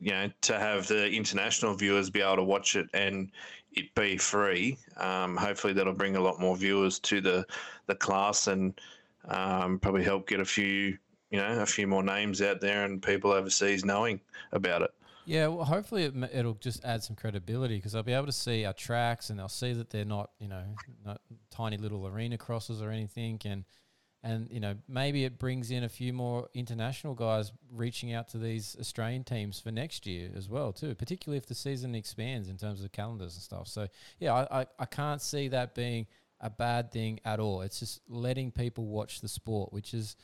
you 0.00 0.12
know, 0.12 0.30
to 0.40 0.58
have 0.58 0.86
the 0.88 1.10
international 1.10 1.74
viewers 1.74 2.08
be 2.08 2.22
able 2.22 2.36
to 2.36 2.44
watch 2.44 2.74
it 2.74 2.88
and 2.94 3.30
it 3.72 3.94
be 3.94 4.16
free, 4.16 4.78
um, 4.96 5.36
hopefully 5.36 5.74
that'll 5.74 5.92
bring 5.92 6.16
a 6.16 6.20
lot 6.20 6.40
more 6.40 6.56
viewers 6.56 6.98
to 7.00 7.20
the 7.20 7.46
the 7.86 7.94
class 7.94 8.46
and 8.46 8.80
um, 9.28 9.78
probably 9.78 10.02
help 10.02 10.26
get 10.26 10.40
a 10.40 10.44
few 10.44 10.96
you 11.30 11.38
know 11.38 11.60
a 11.60 11.66
few 11.66 11.86
more 11.86 12.02
names 12.02 12.42
out 12.42 12.60
there 12.60 12.84
and 12.84 13.02
people 13.02 13.30
overseas 13.30 13.84
knowing 13.84 14.20
about 14.52 14.82
it. 14.82 14.90
Yeah, 15.26 15.48
well, 15.48 15.64
hopefully 15.64 16.04
it, 16.04 16.14
it'll 16.32 16.54
just 16.54 16.84
add 16.84 17.04
some 17.04 17.14
credibility 17.14 17.76
because 17.76 17.92
they'll 17.92 18.02
be 18.02 18.14
able 18.14 18.26
to 18.26 18.32
see 18.32 18.64
our 18.64 18.72
tracks 18.72 19.30
and 19.30 19.38
they'll 19.38 19.48
see 19.48 19.72
that 19.74 19.90
they're 19.90 20.04
not, 20.04 20.30
you 20.40 20.48
know, 20.48 20.64
not 21.04 21.20
tiny 21.50 21.76
little 21.76 22.06
arena 22.06 22.36
crosses 22.36 22.82
or 22.82 22.90
anything, 22.90 23.40
and 23.44 23.64
and 24.22 24.48
you 24.50 24.60
know 24.60 24.74
maybe 24.88 25.24
it 25.24 25.38
brings 25.38 25.70
in 25.70 25.84
a 25.84 25.88
few 25.88 26.12
more 26.12 26.48
international 26.54 27.14
guys 27.14 27.52
reaching 27.72 28.12
out 28.12 28.28
to 28.28 28.38
these 28.38 28.76
Australian 28.80 29.24
teams 29.24 29.60
for 29.60 29.70
next 29.70 30.06
year 30.06 30.30
as 30.36 30.48
well 30.48 30.72
too, 30.72 30.94
particularly 30.94 31.38
if 31.38 31.46
the 31.46 31.54
season 31.54 31.94
expands 31.94 32.48
in 32.48 32.56
terms 32.56 32.82
of 32.82 32.92
calendars 32.92 33.34
and 33.34 33.42
stuff. 33.42 33.68
So 33.68 33.86
yeah, 34.18 34.34
I, 34.34 34.60
I, 34.60 34.66
I 34.78 34.84
can't 34.84 35.22
see 35.22 35.48
that 35.48 35.74
being 35.74 36.06
a 36.40 36.50
bad 36.50 36.90
thing 36.90 37.20
at 37.24 37.40
all. 37.40 37.62
It's 37.62 37.80
just 37.80 38.00
letting 38.08 38.50
people 38.50 38.86
watch 38.86 39.20
the 39.20 39.28
sport, 39.28 39.72
which 39.72 39.94
is 39.94 40.16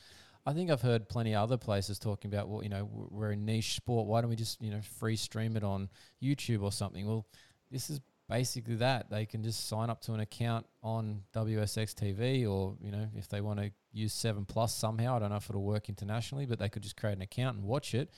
I 0.47 0.53
think 0.53 0.71
I've 0.71 0.81
heard 0.81 1.09
plenty 1.09 1.35
of 1.35 1.43
other 1.43 1.57
places 1.57 1.99
talking 1.99 2.33
about, 2.33 2.47
well, 2.47 2.63
you 2.63 2.69
know, 2.69 2.89
we're 3.11 3.31
a 3.31 3.35
niche 3.35 3.75
sport. 3.75 4.07
Why 4.07 4.21
don't 4.21 4.29
we 4.29 4.37
just, 4.37 4.61
you 4.61 4.71
know, 4.71 4.79
free 4.97 5.17
stream 5.17 5.57
it 5.57 5.63
on 5.63 5.89
YouTube 6.23 6.63
or 6.63 6.71
something? 6.71 7.05
Well, 7.05 7.27
this 7.69 7.89
is 7.89 7.99
basically 8.29 8.75
that. 8.75 9.09
They 9.09 9.25
can 9.25 9.43
just 9.43 9.67
sign 9.67 9.89
up 9.89 9.99
to 10.03 10.13
an 10.13 10.21
account 10.21 10.65
on 10.81 11.23
WSX 11.35 11.93
TV 11.93 12.49
or, 12.49 12.77
you 12.81 12.91
know, 12.91 13.09
if 13.13 13.27
they 13.27 13.41
want 13.41 13.59
to 13.59 13.71
use 13.91 14.13
7 14.13 14.45
Plus 14.45 14.73
somehow, 14.73 15.17
I 15.17 15.19
don't 15.19 15.31
know 15.31 15.35
if 15.35 15.49
it'll 15.49 15.63
work 15.63 15.89
internationally, 15.89 16.45
but 16.45 16.59
they 16.59 16.69
could 16.69 16.81
just 16.81 16.95
create 16.95 17.17
an 17.17 17.21
account 17.21 17.57
and 17.57 17.65
watch 17.65 17.93
it. 17.93 18.09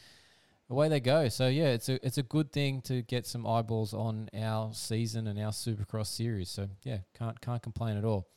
away 0.69 0.87
they 0.87 0.99
go. 0.99 1.29
So 1.29 1.47
yeah, 1.47 1.69
it's 1.69 1.89
a 1.89 2.05
it's 2.05 2.19
a 2.19 2.23
good 2.23 2.51
thing 2.51 2.81
to 2.81 3.01
get 3.01 3.25
some 3.25 3.47
eyeballs 3.47 3.95
on 3.95 4.29
our 4.37 4.71
season 4.73 5.25
and 5.25 5.39
our 5.39 5.51
Supercross 5.51 6.07
series. 6.07 6.49
So 6.49 6.67
yeah, 6.83 6.99
can't 7.17 7.41
can't 7.41 7.63
complain 7.63 7.97
at 7.97 8.05
all. 8.05 8.27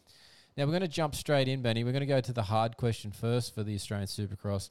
Now 0.57 0.65
we're 0.65 0.73
going 0.73 0.83
to 0.83 0.89
jump 0.89 1.15
straight 1.15 1.49
in, 1.49 1.63
Benny. 1.63 1.83
We're 1.83 1.93
going 1.93 2.01
to 2.01 2.07
go 2.07 2.21
to 2.21 2.33
the 2.33 2.43
hard 2.43 2.77
question 2.77 3.11
first 3.11 3.55
for 3.55 3.63
the 3.63 3.75
Australian 3.75 4.07
Supercross. 4.07 4.69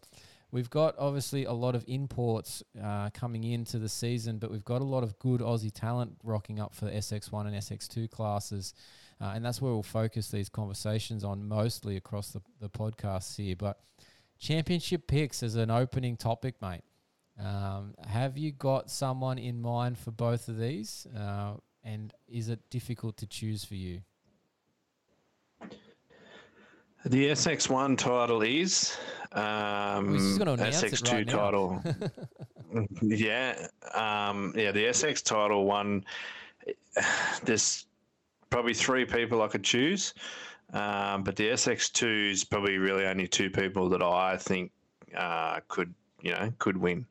We've 0.52 0.70
got 0.70 0.94
obviously 1.00 1.46
a 1.46 1.54
lot 1.54 1.74
of 1.74 1.84
imports 1.88 2.62
uh, 2.82 3.10
coming 3.12 3.44
into 3.46 3.80
the 3.80 3.90
season, 3.90 4.38
but 4.38 4.52
we've 4.52 4.66
got 4.66 4.82
a 4.82 4.86
lot 4.86 5.02
of 5.02 5.18
good 5.18 5.42
Aussie 5.42 5.72
talent 5.74 6.18
rocking 6.24 6.60
up 6.60 6.76
for 6.76 6.86
the 6.86 6.92
SX1 6.92 7.48
and 7.48 7.56
SX2 7.56 8.12
classes. 8.12 8.76
Uh, 9.20 9.32
and 9.34 9.44
that's 9.44 9.60
where 9.60 9.72
we'll 9.72 9.82
focus 9.82 10.30
these 10.30 10.50
conversations 10.50 11.24
on 11.24 11.48
mostly 11.48 11.98
across 11.98 12.30
the, 12.30 12.42
the 12.60 12.70
podcasts 12.70 13.36
here. 13.38 13.56
But 13.56 13.80
championship 14.38 15.08
picks 15.08 15.42
as 15.42 15.56
an 15.56 15.72
opening 15.72 16.16
topic, 16.16 16.62
mate. 16.62 16.84
Um, 17.40 17.96
have 18.06 18.38
you 18.38 18.52
got 18.52 18.92
someone 18.92 19.40
in 19.40 19.60
mind 19.60 19.98
for 19.98 20.12
both 20.12 20.48
of 20.48 20.60
these? 20.60 21.08
Uh, 21.18 21.54
and 21.84 22.14
is 22.28 22.50
it 22.50 22.70
difficult 22.70 23.18
to 23.18 23.26
choose 23.26 23.66
for 23.66 23.76
you? 23.76 24.02
The 27.06 27.30
SX1 27.30 27.98
title 27.98 28.42
is 28.44 28.96
um, 29.32 30.16
it 30.16 30.42
SX2 30.42 31.12
right 31.14 31.28
title. 31.28 31.82
yeah, 33.02 33.68
um, 33.96 34.54
yeah. 34.56 34.72
The 34.72 34.86
SX 34.86 35.24
title 35.24 35.66
one. 35.66 36.06
There's 37.44 37.86
probably 38.50 38.74
three 38.74 39.06
people 39.06 39.42
I 39.42 39.48
could 39.48 39.64
choose, 39.64 40.14
um, 40.74 41.24
but 41.24 41.36
the 41.36 41.50
SX2 41.50 42.32
is 42.32 42.44
probably 42.44 42.78
really 42.78 43.06
only 43.06 43.28
two 43.28 43.50
people 43.50 43.90
that 43.90 44.04
I 44.04 44.38
think 44.38 44.72
uh, 45.16 45.62
could 45.70 45.94
you 46.22 46.32
know 46.32 46.54
could 46.60 46.78
win. 46.78 47.06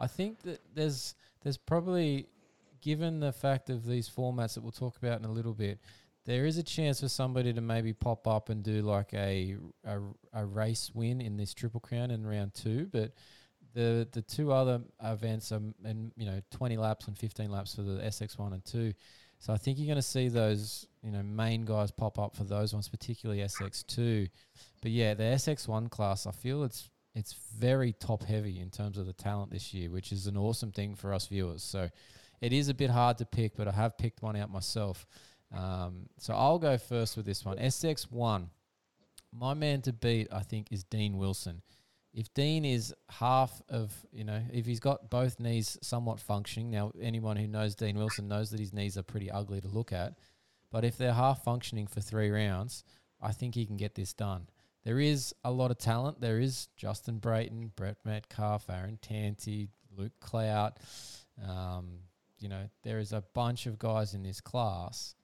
I 0.00 0.06
think 0.06 0.42
that 0.42 0.60
there's 0.74 1.14
there's 1.42 1.58
probably 1.58 2.26
given 2.80 3.20
the 3.20 3.32
fact 3.32 3.70
of 3.70 3.86
these 3.86 4.08
formats 4.10 4.54
that 4.54 4.62
we'll 4.62 4.72
talk 4.72 4.96
about 4.96 5.20
in 5.20 5.24
a 5.24 5.30
little 5.30 5.54
bit, 5.54 5.78
there 6.24 6.46
is 6.46 6.58
a 6.58 6.62
chance 6.62 7.00
for 7.00 7.08
somebody 7.08 7.52
to 7.52 7.60
maybe 7.60 7.92
pop 7.92 8.26
up 8.26 8.48
and 8.48 8.62
do 8.62 8.82
like 8.82 9.12
a 9.14 9.56
a, 9.84 9.98
a 10.32 10.46
race 10.46 10.90
win 10.94 11.20
in 11.20 11.36
this 11.36 11.52
triple 11.54 11.80
crown 11.80 12.10
in 12.10 12.26
round 12.26 12.54
two, 12.54 12.88
but 12.92 13.12
the 13.74 14.08
the 14.12 14.22
two 14.22 14.52
other 14.52 14.80
events 15.02 15.52
are 15.52 15.60
and 15.84 16.12
you 16.16 16.26
know 16.26 16.40
20 16.50 16.76
laps 16.76 17.08
and 17.08 17.18
15 17.18 17.50
laps 17.50 17.74
for 17.74 17.82
the 17.82 18.00
SX1 18.02 18.52
and 18.52 18.64
2. 18.64 18.92
So 19.38 19.52
I 19.52 19.56
think 19.56 19.78
you're 19.78 19.86
going 19.86 19.96
to 19.96 20.02
see 20.02 20.28
those 20.28 20.86
you 21.02 21.10
know 21.10 21.22
main 21.22 21.64
guys 21.64 21.90
pop 21.90 22.18
up 22.18 22.36
for 22.36 22.44
those 22.44 22.72
ones, 22.72 22.88
particularly 22.88 23.42
SX2. 23.42 24.28
But 24.80 24.90
yeah, 24.90 25.14
the 25.14 25.24
SX1 25.24 25.90
class, 25.90 26.26
I 26.26 26.32
feel 26.32 26.62
it's 26.62 26.88
it's 27.14 27.34
very 27.58 27.92
top 27.92 28.22
heavy 28.22 28.60
in 28.60 28.70
terms 28.70 28.96
of 28.96 29.06
the 29.06 29.12
talent 29.12 29.50
this 29.50 29.74
year, 29.74 29.90
which 29.90 30.12
is 30.12 30.26
an 30.26 30.36
awesome 30.36 30.70
thing 30.70 30.94
for 30.94 31.12
us 31.12 31.26
viewers. 31.26 31.62
So 31.62 31.90
it 32.40 32.52
is 32.52 32.68
a 32.68 32.74
bit 32.74 32.90
hard 32.90 33.18
to 33.18 33.26
pick, 33.26 33.56
but 33.56 33.68
I 33.68 33.72
have 33.72 33.98
picked 33.98 34.22
one 34.22 34.36
out 34.36 34.50
myself. 34.50 35.06
Um, 35.52 36.06
so 36.18 36.34
I'll 36.34 36.58
go 36.58 36.78
first 36.78 37.16
with 37.16 37.26
this 37.26 37.44
one. 37.44 37.58
SX1. 37.58 38.48
My 39.34 39.54
man 39.54 39.82
to 39.82 39.92
beat, 39.92 40.28
I 40.32 40.40
think, 40.40 40.68
is 40.70 40.84
Dean 40.84 41.16
Wilson. 41.16 41.62
If 42.14 42.32
Dean 42.34 42.64
is 42.64 42.94
half 43.08 43.62
of, 43.70 43.94
you 44.12 44.24
know, 44.24 44.42
if 44.52 44.66
he's 44.66 44.80
got 44.80 45.08
both 45.08 45.40
knees 45.40 45.78
somewhat 45.82 46.20
functioning, 46.20 46.70
now 46.70 46.92
anyone 47.00 47.36
who 47.36 47.46
knows 47.46 47.74
Dean 47.74 47.96
Wilson 47.96 48.28
knows 48.28 48.50
that 48.50 48.60
his 48.60 48.74
knees 48.74 48.98
are 48.98 49.02
pretty 49.02 49.30
ugly 49.30 49.62
to 49.62 49.68
look 49.68 49.92
at, 49.92 50.18
but 50.70 50.84
if 50.84 50.98
they're 50.98 51.14
half 51.14 51.42
functioning 51.42 51.86
for 51.86 52.00
three 52.00 52.30
rounds, 52.30 52.84
I 53.20 53.32
think 53.32 53.54
he 53.54 53.64
can 53.64 53.76
get 53.76 53.94
this 53.94 54.12
done. 54.12 54.48
There 54.84 54.98
is 54.98 55.34
a 55.44 55.50
lot 55.50 55.70
of 55.70 55.78
talent. 55.78 56.20
There 56.20 56.40
is 56.40 56.68
Justin 56.76 57.18
Brayton, 57.18 57.72
Brett 57.76 57.98
Metcalf, 58.04 58.68
Aaron 58.68 58.98
Tanti, 59.00 59.68
Luke 59.96 60.12
Clout. 60.20 60.78
Um, 61.48 62.00
you 62.40 62.48
know, 62.48 62.68
there 62.82 62.98
is 62.98 63.12
a 63.12 63.22
bunch 63.32 63.66
of 63.66 63.78
guys 63.78 64.14
in 64.14 64.22
this 64.22 64.40
class, 64.40 65.14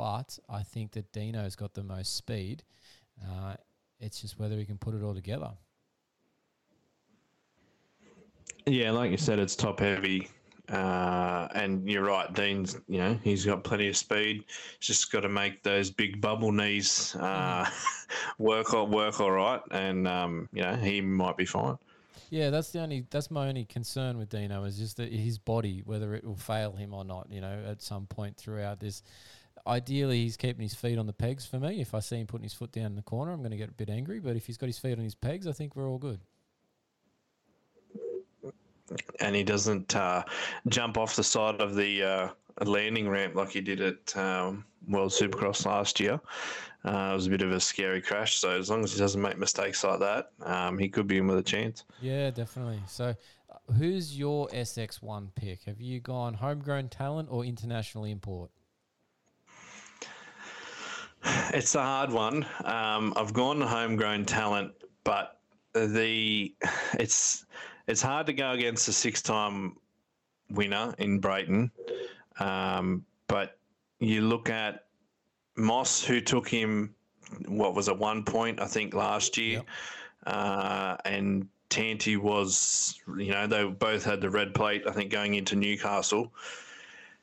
but 0.00 0.38
I 0.48 0.62
think 0.62 0.92
that 0.92 1.12
Dino's 1.12 1.56
got 1.56 1.74
the 1.74 1.84
most 1.84 2.16
speed. 2.16 2.62
Uh, 3.22 3.56
it's 3.98 4.22
just 4.22 4.38
whether 4.38 4.56
he 4.56 4.64
can 4.64 4.78
put 4.78 4.94
it 4.94 5.02
all 5.02 5.12
together. 5.12 5.50
Yeah, 8.64 8.92
like 8.92 9.10
you 9.10 9.18
said, 9.18 9.38
it's 9.38 9.54
top 9.54 9.80
heavy. 9.80 10.30
Uh, 10.70 11.48
and 11.54 11.86
you're 11.86 12.04
right, 12.04 12.32
Dean's, 12.32 12.78
you 12.88 12.96
know, 12.96 13.18
he's 13.22 13.44
got 13.44 13.62
plenty 13.62 13.88
of 13.88 13.96
speed. 13.96 14.46
He's 14.78 14.86
just 14.86 15.12
got 15.12 15.20
to 15.20 15.28
make 15.28 15.62
those 15.62 15.90
big 15.90 16.18
bubble 16.22 16.50
knees 16.50 17.14
uh, 17.16 17.68
work 18.38 18.72
or 18.72 18.86
work 18.86 19.20
all 19.20 19.32
right. 19.32 19.60
And, 19.70 20.08
um, 20.08 20.48
you 20.54 20.62
know, 20.62 20.76
he 20.76 21.02
might 21.02 21.36
be 21.36 21.44
fine. 21.44 21.76
Yeah, 22.30 22.48
that's 22.48 22.70
the 22.70 22.80
only 22.80 23.04
that's 23.10 23.30
my 23.30 23.48
only 23.48 23.64
concern 23.64 24.16
with 24.16 24.30
Dino 24.30 24.64
is 24.64 24.78
just 24.78 24.96
that 24.96 25.12
his 25.12 25.36
body, 25.36 25.82
whether 25.84 26.14
it 26.14 26.24
will 26.24 26.36
fail 26.36 26.72
him 26.72 26.94
or 26.94 27.04
not, 27.04 27.26
you 27.28 27.40
know, 27.40 27.64
at 27.68 27.82
some 27.82 28.06
point 28.06 28.38
throughout 28.38 28.80
this. 28.80 29.02
Ideally, 29.70 30.22
he's 30.22 30.36
keeping 30.36 30.64
his 30.64 30.74
feet 30.74 30.98
on 30.98 31.06
the 31.06 31.12
pegs 31.12 31.46
for 31.46 31.60
me. 31.60 31.80
If 31.80 31.94
I 31.94 32.00
see 32.00 32.16
him 32.16 32.26
putting 32.26 32.42
his 32.42 32.52
foot 32.52 32.72
down 32.72 32.86
in 32.86 32.96
the 32.96 33.02
corner, 33.02 33.30
I'm 33.30 33.38
going 33.38 33.52
to 33.52 33.56
get 33.56 33.68
a 33.68 33.72
bit 33.72 33.88
angry. 33.88 34.18
But 34.18 34.34
if 34.34 34.44
he's 34.44 34.56
got 34.56 34.66
his 34.66 34.78
feet 34.78 34.98
on 34.98 35.04
his 35.04 35.14
pegs, 35.14 35.46
I 35.46 35.52
think 35.52 35.76
we're 35.76 35.88
all 35.88 35.98
good. 35.98 36.18
And 39.20 39.36
he 39.36 39.44
doesn't 39.44 39.94
uh, 39.94 40.24
jump 40.66 40.98
off 40.98 41.14
the 41.14 41.22
side 41.22 41.60
of 41.60 41.76
the 41.76 42.02
uh, 42.02 42.28
landing 42.64 43.08
ramp 43.08 43.36
like 43.36 43.50
he 43.50 43.60
did 43.60 43.80
at 43.80 44.16
um, 44.16 44.64
World 44.88 45.12
Supercross 45.12 45.64
last 45.64 46.00
year. 46.00 46.18
Uh, 46.84 47.10
it 47.12 47.14
was 47.14 47.28
a 47.28 47.30
bit 47.30 47.42
of 47.42 47.52
a 47.52 47.60
scary 47.60 48.02
crash. 48.02 48.38
So 48.38 48.50
as 48.58 48.70
long 48.70 48.82
as 48.82 48.92
he 48.92 48.98
doesn't 48.98 49.22
make 49.22 49.38
mistakes 49.38 49.84
like 49.84 50.00
that, 50.00 50.32
um, 50.42 50.78
he 50.78 50.88
could 50.88 51.06
be 51.06 51.18
in 51.18 51.28
with 51.28 51.38
a 51.38 51.44
chance. 51.44 51.84
Yeah, 52.00 52.30
definitely. 52.30 52.80
So, 52.88 53.14
uh, 53.50 53.72
who's 53.74 54.18
your 54.18 54.48
SX1 54.48 55.28
pick? 55.36 55.62
Have 55.64 55.80
you 55.80 56.00
gone 56.00 56.34
homegrown 56.34 56.88
talent 56.88 57.28
or 57.30 57.44
international 57.44 58.04
import? 58.04 58.50
It's 61.24 61.74
a 61.74 61.82
hard 61.82 62.10
one. 62.10 62.46
Um, 62.64 63.12
I've 63.16 63.32
gone 63.32 63.60
homegrown 63.60 64.24
talent, 64.24 64.72
but 65.04 65.38
the 65.74 66.54
it's 66.94 67.44
it's 67.86 68.02
hard 68.02 68.26
to 68.26 68.32
go 68.32 68.52
against 68.52 68.88
a 68.88 68.92
six-time 68.92 69.76
winner 70.50 70.94
in 70.98 71.18
Brayton. 71.20 71.70
Um, 72.38 73.04
but 73.26 73.58
you 73.98 74.22
look 74.22 74.48
at 74.48 74.86
Moss, 75.56 76.02
who 76.02 76.20
took 76.20 76.48
him, 76.48 76.94
what 77.46 77.74
was 77.74 77.88
it, 77.88 77.98
one 77.98 78.24
point 78.24 78.60
I 78.60 78.66
think 78.66 78.94
last 78.94 79.36
year, 79.36 79.58
Yep. 79.58 79.66
uh, 80.26 80.96
and 81.04 81.48
Tanti 81.68 82.16
was, 82.16 83.00
you 83.18 83.32
know, 83.32 83.46
they 83.46 83.64
both 83.64 84.04
had 84.04 84.20
the 84.20 84.30
red 84.30 84.54
plate 84.54 84.84
I 84.86 84.92
think 84.92 85.10
going 85.10 85.34
into 85.34 85.54
Newcastle, 85.56 86.32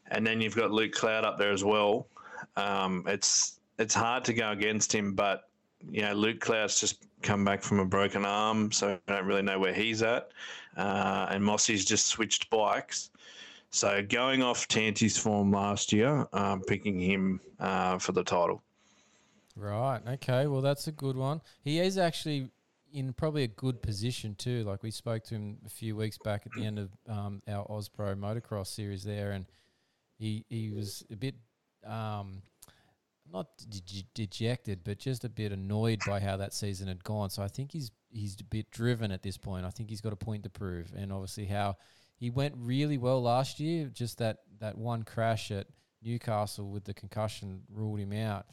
and 0.10 0.25
then 0.25 0.39
you've 0.39 0.56
got 0.56 0.72
Luke 0.72 0.94
Clout 0.94 1.25
up 1.25 1.38
there 1.38 1.51
as 1.51 1.63
well. 1.63 2.08
Um, 2.56 3.04
it's 3.08 3.57
it's 3.78 3.94
hard 3.94 4.24
to 4.26 4.34
go 4.34 4.52
against 4.52 4.94
him, 4.94 5.14
but 5.14 5.50
you 5.90 6.02
know 6.02 6.14
Luke 6.14 6.40
Clout's 6.40 6.80
just 6.80 7.06
come 7.22 7.44
back 7.44 7.62
from 7.62 7.80
a 7.80 7.86
broken 7.86 8.26
arm, 8.26 8.72
so 8.72 9.00
I 9.08 9.14
don't 9.14 9.26
really 9.26 9.42
know 9.42 9.60
where 9.60 9.74
he's 9.74 10.02
at. 10.02 10.30
Uh, 10.76 11.28
and 11.30 11.44
Mossy's 11.44 11.86
just 11.86 12.08
switched 12.08 12.50
bikes. 12.50 13.10
So 13.70 14.02
going 14.08 14.42
off 14.44 14.68
Tanti's 14.68 15.18
form 15.18 15.52
last 15.52 15.92
year, 15.92 16.28
um, 16.34 16.62
picking 16.62 17.00
him 17.00 17.42
uh, 17.60 17.98
for 17.98 18.12
the 18.12 18.24
title. 18.24 18.62
Right. 19.56 20.02
Okay. 20.08 20.48
Well, 20.48 20.62
that's 20.62 20.88
a 20.88 20.92
good 20.92 21.18
one. 21.18 21.42
He 21.64 21.80
is 21.80 21.98
actually 21.98 22.50
in 22.94 23.12
probably 23.14 23.44
a 23.44 23.48
good 23.48 23.82
position 23.82 24.36
too. 24.36 24.64
Like 24.64 24.84
we 24.84 24.92
spoke 24.92 25.24
to 25.26 25.36
him 25.36 25.58
a 25.66 25.70
few 25.70 25.96
weeks 25.96 26.18
back 26.18 26.44
at 26.46 26.54
the 26.54 26.66
end 26.66 26.80
of 26.80 26.90
um, 27.10 27.42
our 27.48 27.66
Ospro 27.68 28.16
motocross 28.16 28.68
series 28.68 29.04
there, 29.04 29.32
and 29.32 29.46
he 30.18 30.46
he 30.50 30.72
was 30.72 31.04
a 31.12 31.16
bit 31.16 31.36
um, 31.86 32.42
not 33.32 33.48
de- 33.70 34.08
dejected, 34.14 34.82
but 34.84 35.00
just 35.00 35.24
a 35.24 35.30
bit 35.30 35.52
annoyed 35.52 36.00
by 36.06 36.20
how 36.20 36.38
that 36.38 36.54
season 36.54 36.88
had 36.88 37.04
gone. 37.04 37.30
So 37.30 37.44
I 37.44 37.48
think 37.48 37.72
he's 37.72 37.92
he's 38.10 38.38
a 38.40 38.44
bit 38.44 38.72
driven 38.72 39.12
at 39.12 39.24
this 39.24 39.38
point. 39.38 39.66
I 39.66 39.70
think 39.70 39.90
he's 39.90 40.02
got 40.02 40.14
a 40.14 40.18
point 40.18 40.44
to 40.44 40.50
prove, 40.50 40.92
and 40.96 41.12
obviously 41.12 41.46
how 41.46 41.76
he 42.16 42.30
went 42.30 42.56
really 42.58 42.98
well 42.98 43.22
last 43.22 43.60
year. 43.60 43.90
Just 43.94 44.18
that 44.20 44.40
that 44.60 44.78
one 44.78 45.04
crash 45.04 45.52
at 45.52 45.68
Newcastle 46.04 46.70
with 46.70 46.86
the 46.86 46.94
concussion 46.94 47.62
ruled 47.70 48.00
him 48.00 48.14
out. 48.14 48.46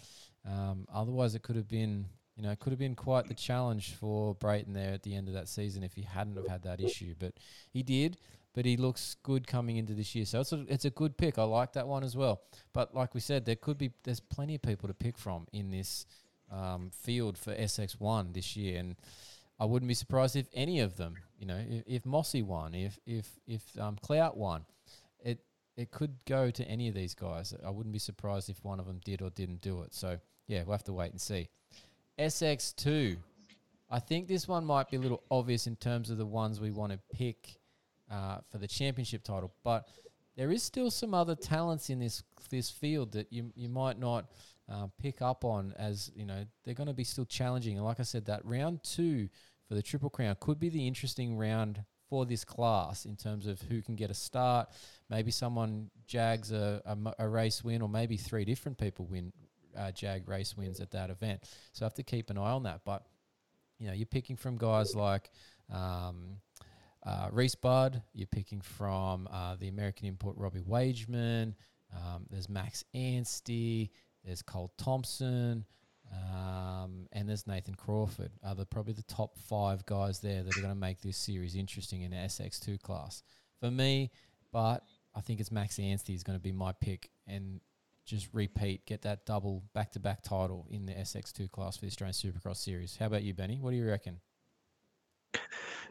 Um, 0.46 0.86
otherwise, 0.92 1.34
it 1.34 1.42
could 1.42 1.56
have 1.56 1.68
been, 1.68 2.06
you 2.36 2.42
know, 2.42 2.50
it 2.50 2.58
could 2.58 2.72
have 2.72 2.78
been 2.78 2.94
quite 2.94 3.28
the 3.28 3.34
challenge 3.34 3.94
for 3.94 4.34
Brayton 4.34 4.72
there 4.72 4.92
at 4.92 5.02
the 5.02 5.14
end 5.14 5.28
of 5.28 5.34
that 5.34 5.48
season 5.48 5.82
if 5.82 5.94
he 5.94 6.02
hadn't 6.02 6.36
have 6.36 6.48
had 6.48 6.62
that 6.64 6.80
issue. 6.80 7.14
But 7.18 7.34
he 7.72 7.82
did. 7.82 8.18
But 8.54 8.64
he 8.64 8.76
looks 8.76 9.16
good 9.22 9.46
coming 9.46 9.76
into 9.76 9.94
this 9.94 10.14
year, 10.14 10.24
so 10.24 10.40
it's 10.40 10.52
a, 10.52 10.64
it's 10.68 10.84
a 10.84 10.90
good 10.90 11.16
pick. 11.16 11.38
I 11.38 11.42
like 11.42 11.72
that 11.72 11.88
one 11.88 12.04
as 12.04 12.16
well. 12.16 12.42
But 12.72 12.94
like 12.94 13.12
we 13.12 13.20
said, 13.20 13.44
there 13.44 13.56
could 13.56 13.78
be 13.78 13.90
there's 14.04 14.20
plenty 14.20 14.54
of 14.54 14.62
people 14.62 14.88
to 14.88 14.94
pick 14.94 15.18
from 15.18 15.46
in 15.52 15.70
this 15.70 16.06
um, 16.52 16.90
field 16.92 17.36
for 17.36 17.54
SX1 17.54 18.32
this 18.32 18.56
year, 18.56 18.78
and 18.78 18.96
I 19.58 19.64
wouldn't 19.64 19.88
be 19.88 19.94
surprised 19.94 20.36
if 20.36 20.46
any 20.52 20.80
of 20.80 20.96
them, 20.96 21.16
you 21.38 21.46
know, 21.46 21.60
if, 21.68 21.82
if 21.86 22.06
Mossy 22.06 22.42
won, 22.42 22.74
if 22.74 22.98
if 23.06 23.28
if 23.46 23.62
um, 23.78 23.96
Clout 24.00 24.36
won, 24.36 24.64
it 25.24 25.40
it 25.76 25.90
could 25.90 26.16
go 26.24 26.50
to 26.50 26.64
any 26.68 26.88
of 26.88 26.94
these 26.94 27.14
guys. 27.14 27.54
I 27.64 27.70
wouldn't 27.70 27.92
be 27.92 27.98
surprised 27.98 28.48
if 28.50 28.64
one 28.64 28.80
of 28.80 28.86
them 28.86 29.00
did 29.04 29.22
or 29.22 29.30
didn't 29.30 29.60
do 29.60 29.82
it. 29.82 29.94
So 29.94 30.18
yeah, 30.46 30.62
we'll 30.62 30.72
have 30.72 30.84
to 30.84 30.92
wait 30.92 31.10
and 31.10 31.20
see. 31.20 31.48
SX2, 32.18 33.16
I 33.90 33.98
think 33.98 34.28
this 34.28 34.46
one 34.46 34.64
might 34.64 34.90
be 34.90 34.96
a 34.96 35.00
little 35.00 35.22
obvious 35.30 35.66
in 35.66 35.76
terms 35.76 36.10
of 36.10 36.18
the 36.18 36.26
ones 36.26 36.60
we 36.60 36.70
want 36.70 36.92
to 36.92 36.98
pick. 37.12 37.56
Uh, 38.10 38.38
for 38.50 38.58
the 38.58 38.68
championship 38.68 39.22
title. 39.22 39.52
But 39.62 39.88
there 40.36 40.50
is 40.50 40.62
still 40.62 40.90
some 40.90 41.14
other 41.14 41.34
talents 41.34 41.90
in 41.90 41.98
this 41.98 42.22
this 42.50 42.70
field 42.70 43.12
that 43.12 43.32
you 43.32 43.52
you 43.54 43.68
might 43.68 43.98
not 43.98 44.26
uh, 44.70 44.86
pick 45.00 45.22
up 45.22 45.44
on 45.44 45.74
as 45.78 46.10
you 46.14 46.24
know 46.24 46.44
they're 46.64 46.74
going 46.74 46.88
to 46.88 46.94
be 46.94 47.04
still 47.04 47.24
challenging. 47.24 47.76
And 47.76 47.84
like 47.84 48.00
I 48.00 48.04
said, 48.04 48.26
that 48.26 48.44
round 48.44 48.82
two 48.82 49.28
for 49.68 49.74
the 49.74 49.82
Triple 49.82 50.10
Crown 50.10 50.36
could 50.40 50.58
be 50.58 50.68
the 50.68 50.86
interesting 50.86 51.36
round 51.36 51.84
for 52.08 52.26
this 52.26 52.44
class 52.44 53.06
in 53.06 53.16
terms 53.16 53.46
of 53.46 53.60
who 53.62 53.80
can 53.80 53.96
get 53.96 54.10
a 54.10 54.14
start. 54.14 54.68
Maybe 55.08 55.30
someone 55.30 55.90
jags 56.06 56.52
a, 56.52 56.82
a, 56.84 57.24
a 57.24 57.28
race 57.28 57.64
win, 57.64 57.80
or 57.80 57.88
maybe 57.88 58.16
three 58.16 58.44
different 58.44 58.78
people 58.78 59.06
win 59.06 59.32
uh, 59.76 59.90
jag 59.90 60.28
race 60.28 60.56
wins 60.56 60.80
at 60.80 60.90
that 60.90 61.10
event. 61.10 61.42
So 61.72 61.84
I 61.84 61.86
have 61.86 61.94
to 61.94 62.02
keep 62.02 62.30
an 62.30 62.38
eye 62.38 62.52
on 62.52 62.64
that. 62.64 62.82
But 62.84 63.06
you 63.78 63.86
know, 63.86 63.92
you're 63.94 64.06
picking 64.06 64.36
from 64.36 64.56
guys 64.56 64.94
like. 64.94 65.30
Um, 65.72 66.36
uh, 67.04 67.28
Rhys 67.30 67.54
Budd, 67.54 68.02
you're 68.12 68.26
picking 68.26 68.60
from 68.60 69.28
uh, 69.30 69.56
the 69.56 69.68
American 69.68 70.06
import 70.06 70.36
Robbie 70.38 70.60
Wageman. 70.60 71.54
Um, 71.94 72.26
there's 72.30 72.48
Max 72.48 72.84
Anstey. 72.94 73.90
There's 74.24 74.42
Cole 74.42 74.72
Thompson. 74.78 75.64
Um, 76.12 77.08
and 77.12 77.28
there's 77.28 77.46
Nathan 77.46 77.74
Crawford. 77.74 78.30
Are 78.44 78.54
the 78.54 78.64
probably 78.64 78.92
the 78.94 79.02
top 79.02 79.36
five 79.38 79.84
guys 79.86 80.20
there 80.20 80.42
that 80.42 80.56
are 80.56 80.60
going 80.60 80.72
to 80.72 80.78
make 80.80 81.00
this 81.00 81.16
series 81.16 81.56
interesting 81.56 82.02
in 82.02 82.10
the 82.10 82.16
SX2 82.16 82.80
class 82.80 83.22
for 83.60 83.70
me. 83.70 84.10
But 84.52 84.84
I 85.14 85.20
think 85.20 85.40
it's 85.40 85.50
Max 85.50 85.78
Anstey 85.78 86.14
is 86.14 86.22
going 86.22 86.38
to 86.38 86.42
be 86.42 86.52
my 86.52 86.72
pick 86.72 87.10
and 87.26 87.60
just 88.06 88.28
repeat, 88.32 88.86
get 88.86 89.02
that 89.02 89.24
double 89.26 89.62
back 89.72 89.92
to 89.92 90.00
back 90.00 90.22
title 90.22 90.66
in 90.70 90.86
the 90.86 90.92
SX2 90.92 91.50
class 91.50 91.76
for 91.76 91.82
the 91.82 91.88
Australian 91.88 92.14
Supercross 92.14 92.56
series. 92.56 92.96
How 92.96 93.06
about 93.06 93.22
you, 93.22 93.34
Benny? 93.34 93.58
What 93.60 93.70
do 93.70 93.76
you 93.76 93.86
reckon? 93.86 94.20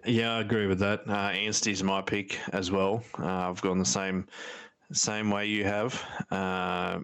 Yeah, 0.06 0.36
I 0.36 0.42
agree 0.42 0.68
with 0.68 0.80
that. 0.80 1.02
Uh, 1.08 1.30
Anstey's 1.32 1.82
my 1.84 2.02
pick 2.02 2.38
as 2.52 2.72
well. 2.72 3.04
Uh, 3.18 3.50
I've 3.50 3.62
gone 3.62 3.80
the 3.80 3.86
same 3.86 4.28
same 4.92 5.32
way 5.32 5.46
you 5.48 5.64
have. 5.64 6.04
Uh, 6.30 7.00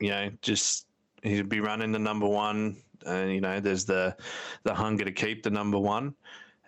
you 0.00 0.08
know, 0.08 0.30
just 0.40 0.86
he'd 1.22 1.48
be 1.48 1.60
running 1.60 1.92
the 1.92 1.98
number 1.98 2.26
one. 2.26 2.76
And 3.06 3.32
you 3.32 3.40
know, 3.40 3.60
there's 3.60 3.84
the 3.84 4.16
the 4.64 4.74
hunger 4.74 5.04
to 5.04 5.12
keep 5.12 5.42
the 5.42 5.50
number 5.50 5.78
one, 5.78 6.14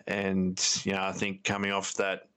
and 0.07 0.59
you 0.83 0.93
know, 0.93 1.03
I 1.03 1.11
think 1.11 1.43
coming 1.43 1.71
off 1.71 1.93
that 1.95 2.27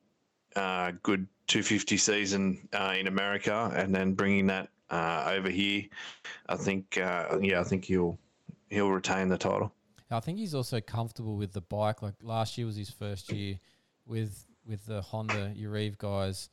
uh, 0.55 0.93
good 1.03 1.27
250 1.47 1.97
season 1.97 2.69
uh, 2.73 2.95
in 2.99 3.07
America, 3.07 3.73
and 3.75 3.95
then 3.95 4.15
bringing 4.15 4.47
that 4.49 4.69
uh, 4.91 5.25
over 5.29 5.49
here, 5.49 5.85
I 6.49 6.57
think 6.57 6.99
uh, 6.99 7.39
yeah, 7.41 7.61
I 7.61 7.65
think 7.65 7.85
he'll 7.85 8.19
he'll 8.69 8.91
retain 8.91 9.29
the 9.29 9.39
title. 9.39 9.73
I 10.11 10.21
think 10.21 10.39
he's 10.39 10.55
also 10.55 10.81
comfortable 10.81 11.37
with 11.37 11.53
the 11.53 11.61
bike. 11.61 12.03
Like 12.03 12.15
last 12.23 12.57
year 12.57 12.67
was 12.67 12.77
his 12.77 12.91
first 12.91 13.33
year 13.33 13.59
with 14.07 14.47
with 14.65 14.85
the 14.87 15.03
Honda 15.03 15.53
Urive 15.55 15.99
guys. 15.99 16.49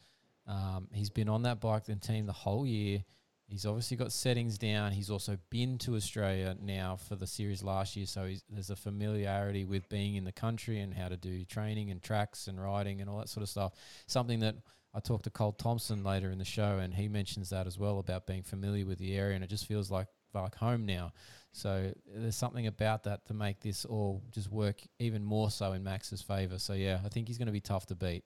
Um, 0.48 0.88
he's 0.92 1.10
been 1.10 1.30
on 1.30 1.44
that 1.44 1.62
bike 1.62 1.88
and 1.88 2.02
team 2.02 2.26
the 2.26 2.34
whole 2.34 2.66
year. 2.66 3.04
He's 3.48 3.66
obviously 3.66 3.98
got 3.98 4.12
settings 4.12 4.58
down. 4.58 4.92
He's 4.94 5.10
also 5.10 5.38
been 5.50 5.78
to 5.80 5.96
Australia 5.96 6.56
now 6.60 6.96
for 6.96 7.16
the 7.16 7.28
series 7.28 7.62
last 7.62 7.96
year, 7.96 8.06
so 8.06 8.28
there's 8.50 8.70
a 8.70 8.76
familiarity 8.76 9.64
with 9.64 9.88
being 9.90 10.16
in 10.16 10.24
the 10.24 10.32
country 10.32 10.80
and 10.80 10.94
how 10.94 11.10
to 11.10 11.18
do 11.18 11.46
training 11.46 11.92
and 11.92 12.02
tracks 12.02 12.48
and 12.48 12.62
riding 12.62 13.02
and 13.02 13.10
all 13.10 13.20
that 13.20 13.30
sort 13.30 13.44
of 13.44 13.50
stuff. 13.50 13.74
Something 14.08 14.40
that 14.40 14.56
I 14.94 15.00
talked 15.02 15.26
to 15.26 15.30
Cole 15.30 15.52
Thompson 15.52 16.04
later 16.04 16.32
in 16.32 16.40
the 16.40 16.46
show, 16.46 16.80
and 16.80 16.94
he 16.94 17.08
mentions 17.08 17.50
that 17.50 17.68
as 17.68 17.78
well 17.78 18.00
about 18.00 18.26
being 18.26 18.44
familiar 18.44 18.86
with 18.86 18.98
the 18.98 19.16
area, 19.16 19.36
and 19.36 19.44
it 19.44 19.50
just 19.50 19.68
feels 19.68 19.92
like 19.92 20.08
like 20.34 20.56
home 20.56 20.86
now. 20.86 21.14
So 21.52 21.94
there's 22.14 22.36
something 22.36 22.68
about 22.68 23.04
that 23.04 23.26
to 23.28 23.34
make 23.34 23.60
this 23.60 23.86
all 23.86 24.24
just 24.32 24.52
work 24.52 24.82
even 25.00 25.24
more 25.24 25.52
so 25.52 25.74
in 25.74 25.84
Max's 25.84 26.22
favour. 26.22 26.58
So 26.58 26.74
yeah, 26.74 27.00
I 27.06 27.10
think 27.10 27.28
he's 27.28 27.38
going 27.38 27.46
to 27.46 27.52
be 27.54 27.62
tough 27.62 27.86
to 27.88 27.96
beat, 27.96 28.26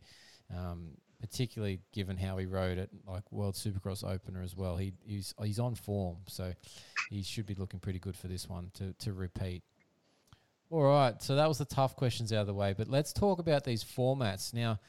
um, 0.56 0.92
particularly 1.20 1.80
given 1.92 2.16
how 2.16 2.38
he 2.38 2.46
rode 2.46 2.78
it, 2.78 2.90
like 3.06 3.30
World 3.32 3.56
Supercross 3.56 4.10
opener 4.10 4.42
as 4.42 4.56
well. 4.56 4.78
He 4.78 4.94
he's 5.06 5.34
he's 5.44 5.60
on 5.60 5.76
form, 5.76 6.18
so 6.28 6.54
he 7.10 7.22
should 7.22 7.46
be 7.46 7.56
looking 7.56 7.82
pretty 7.82 8.00
good 8.00 8.16
for 8.16 8.28
this 8.28 8.48
one 8.48 8.72
to 8.76 8.94
to 8.94 9.14
repeat. 9.14 9.64
All 10.70 10.84
right, 10.84 11.22
so 11.22 11.36
that 11.36 11.48
was 11.48 11.58
the 11.58 11.66
tough 11.66 11.96
questions 11.96 12.34
out 12.34 12.42
of 12.42 12.48
the 12.48 12.54
way, 12.54 12.74
but 12.78 12.90
let's 12.90 13.14
talk 13.14 13.40
about 13.40 13.64
these 13.64 13.84
formats 13.84 14.54
now. 14.54 14.80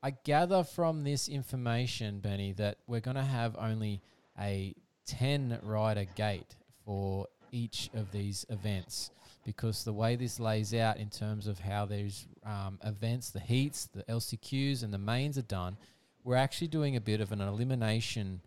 I 0.00 0.10
gather 0.10 0.62
from 0.62 1.02
this 1.02 1.28
information, 1.28 2.20
Benny, 2.20 2.52
that 2.52 2.78
we're 2.86 3.00
going 3.00 3.16
to 3.16 3.22
have 3.24 3.56
only 3.58 4.00
a 4.38 4.74
10 5.08 5.58
rider 5.62 6.04
gate 6.14 6.54
for 6.84 7.26
each 7.50 7.90
of 7.94 8.12
these 8.12 8.46
events 8.50 9.10
because 9.44 9.82
the 9.82 9.92
way 9.92 10.14
this 10.14 10.38
lays 10.38 10.74
out 10.74 10.98
in 10.98 11.08
terms 11.08 11.46
of 11.46 11.58
how 11.58 11.86
these 11.86 12.26
um, 12.44 12.78
events, 12.84 13.30
the 13.30 13.40
heats, 13.40 13.86
the 13.86 14.02
LCQs, 14.02 14.82
and 14.82 14.92
the 14.92 14.98
mains 14.98 15.38
are 15.38 15.42
done, 15.42 15.76
we're 16.22 16.36
actually 16.36 16.66
doing 16.68 16.96
a 16.96 17.00
bit 17.00 17.20
of 17.22 17.32
an 17.32 17.40
elimination 17.40 18.42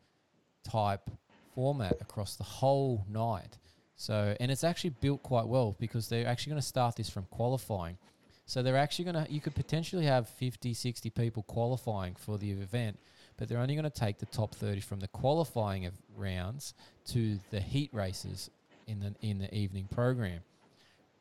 type 0.63 1.09
format 1.55 1.99
across 2.01 2.35
the 2.35 2.43
whole 2.43 3.03
night. 3.09 3.57
So, 3.95 4.35
and 4.39 4.51
it's 4.51 4.63
actually 4.63 4.91
built 4.91 5.23
quite 5.23 5.47
well 5.47 5.75
because 5.79 6.07
they're 6.07 6.27
actually 6.27 6.51
going 6.51 6.61
to 6.61 6.67
start 6.67 6.95
this 6.95 7.09
from 7.09 7.25
qualifying. 7.31 7.97
So 8.45 8.61
they're 8.61 8.77
actually 8.77 9.05
going 9.05 9.25
to, 9.25 9.31
you 9.31 9.41
could 9.41 9.55
potentially 9.55 10.05
have 10.05 10.27
50, 10.29 10.73
60 10.73 11.09
people 11.11 11.43
qualifying 11.43 12.15
for 12.15 12.37
the 12.37 12.51
event, 12.51 12.99
but 13.41 13.49
they're 13.49 13.57
only 13.57 13.73
going 13.73 13.83
to 13.83 13.89
take 13.89 14.19
the 14.19 14.27
top 14.27 14.53
30 14.53 14.81
from 14.81 14.99
the 14.99 15.07
qualifying 15.07 15.87
of 15.87 15.95
rounds 16.15 16.75
to 17.07 17.39
the 17.49 17.59
heat 17.59 17.89
races 17.91 18.51
in 18.85 18.99
the 18.99 19.15
in 19.27 19.39
the 19.39 19.51
evening 19.51 19.87
program, 19.89 20.41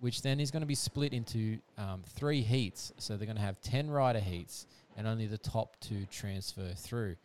which 0.01 0.21
then 0.21 0.39
is 0.39 0.51
going 0.51 0.61
to 0.61 0.67
be 0.67 0.75
split 0.75 1.15
into 1.15 1.57
um, 1.79 2.03
three 2.07 2.43
heats. 2.43 2.93
So 2.99 3.17
they're 3.17 3.25
going 3.25 3.39
to 3.39 3.43
have 3.43 3.59
10 3.63 3.91
rider 3.91 4.21
heats, 4.21 4.67
and 4.99 5.07
only 5.07 5.29
the 5.29 5.39
top 5.39 5.81
two 5.81 6.05
transfer 6.11 6.75
through. 6.77 7.17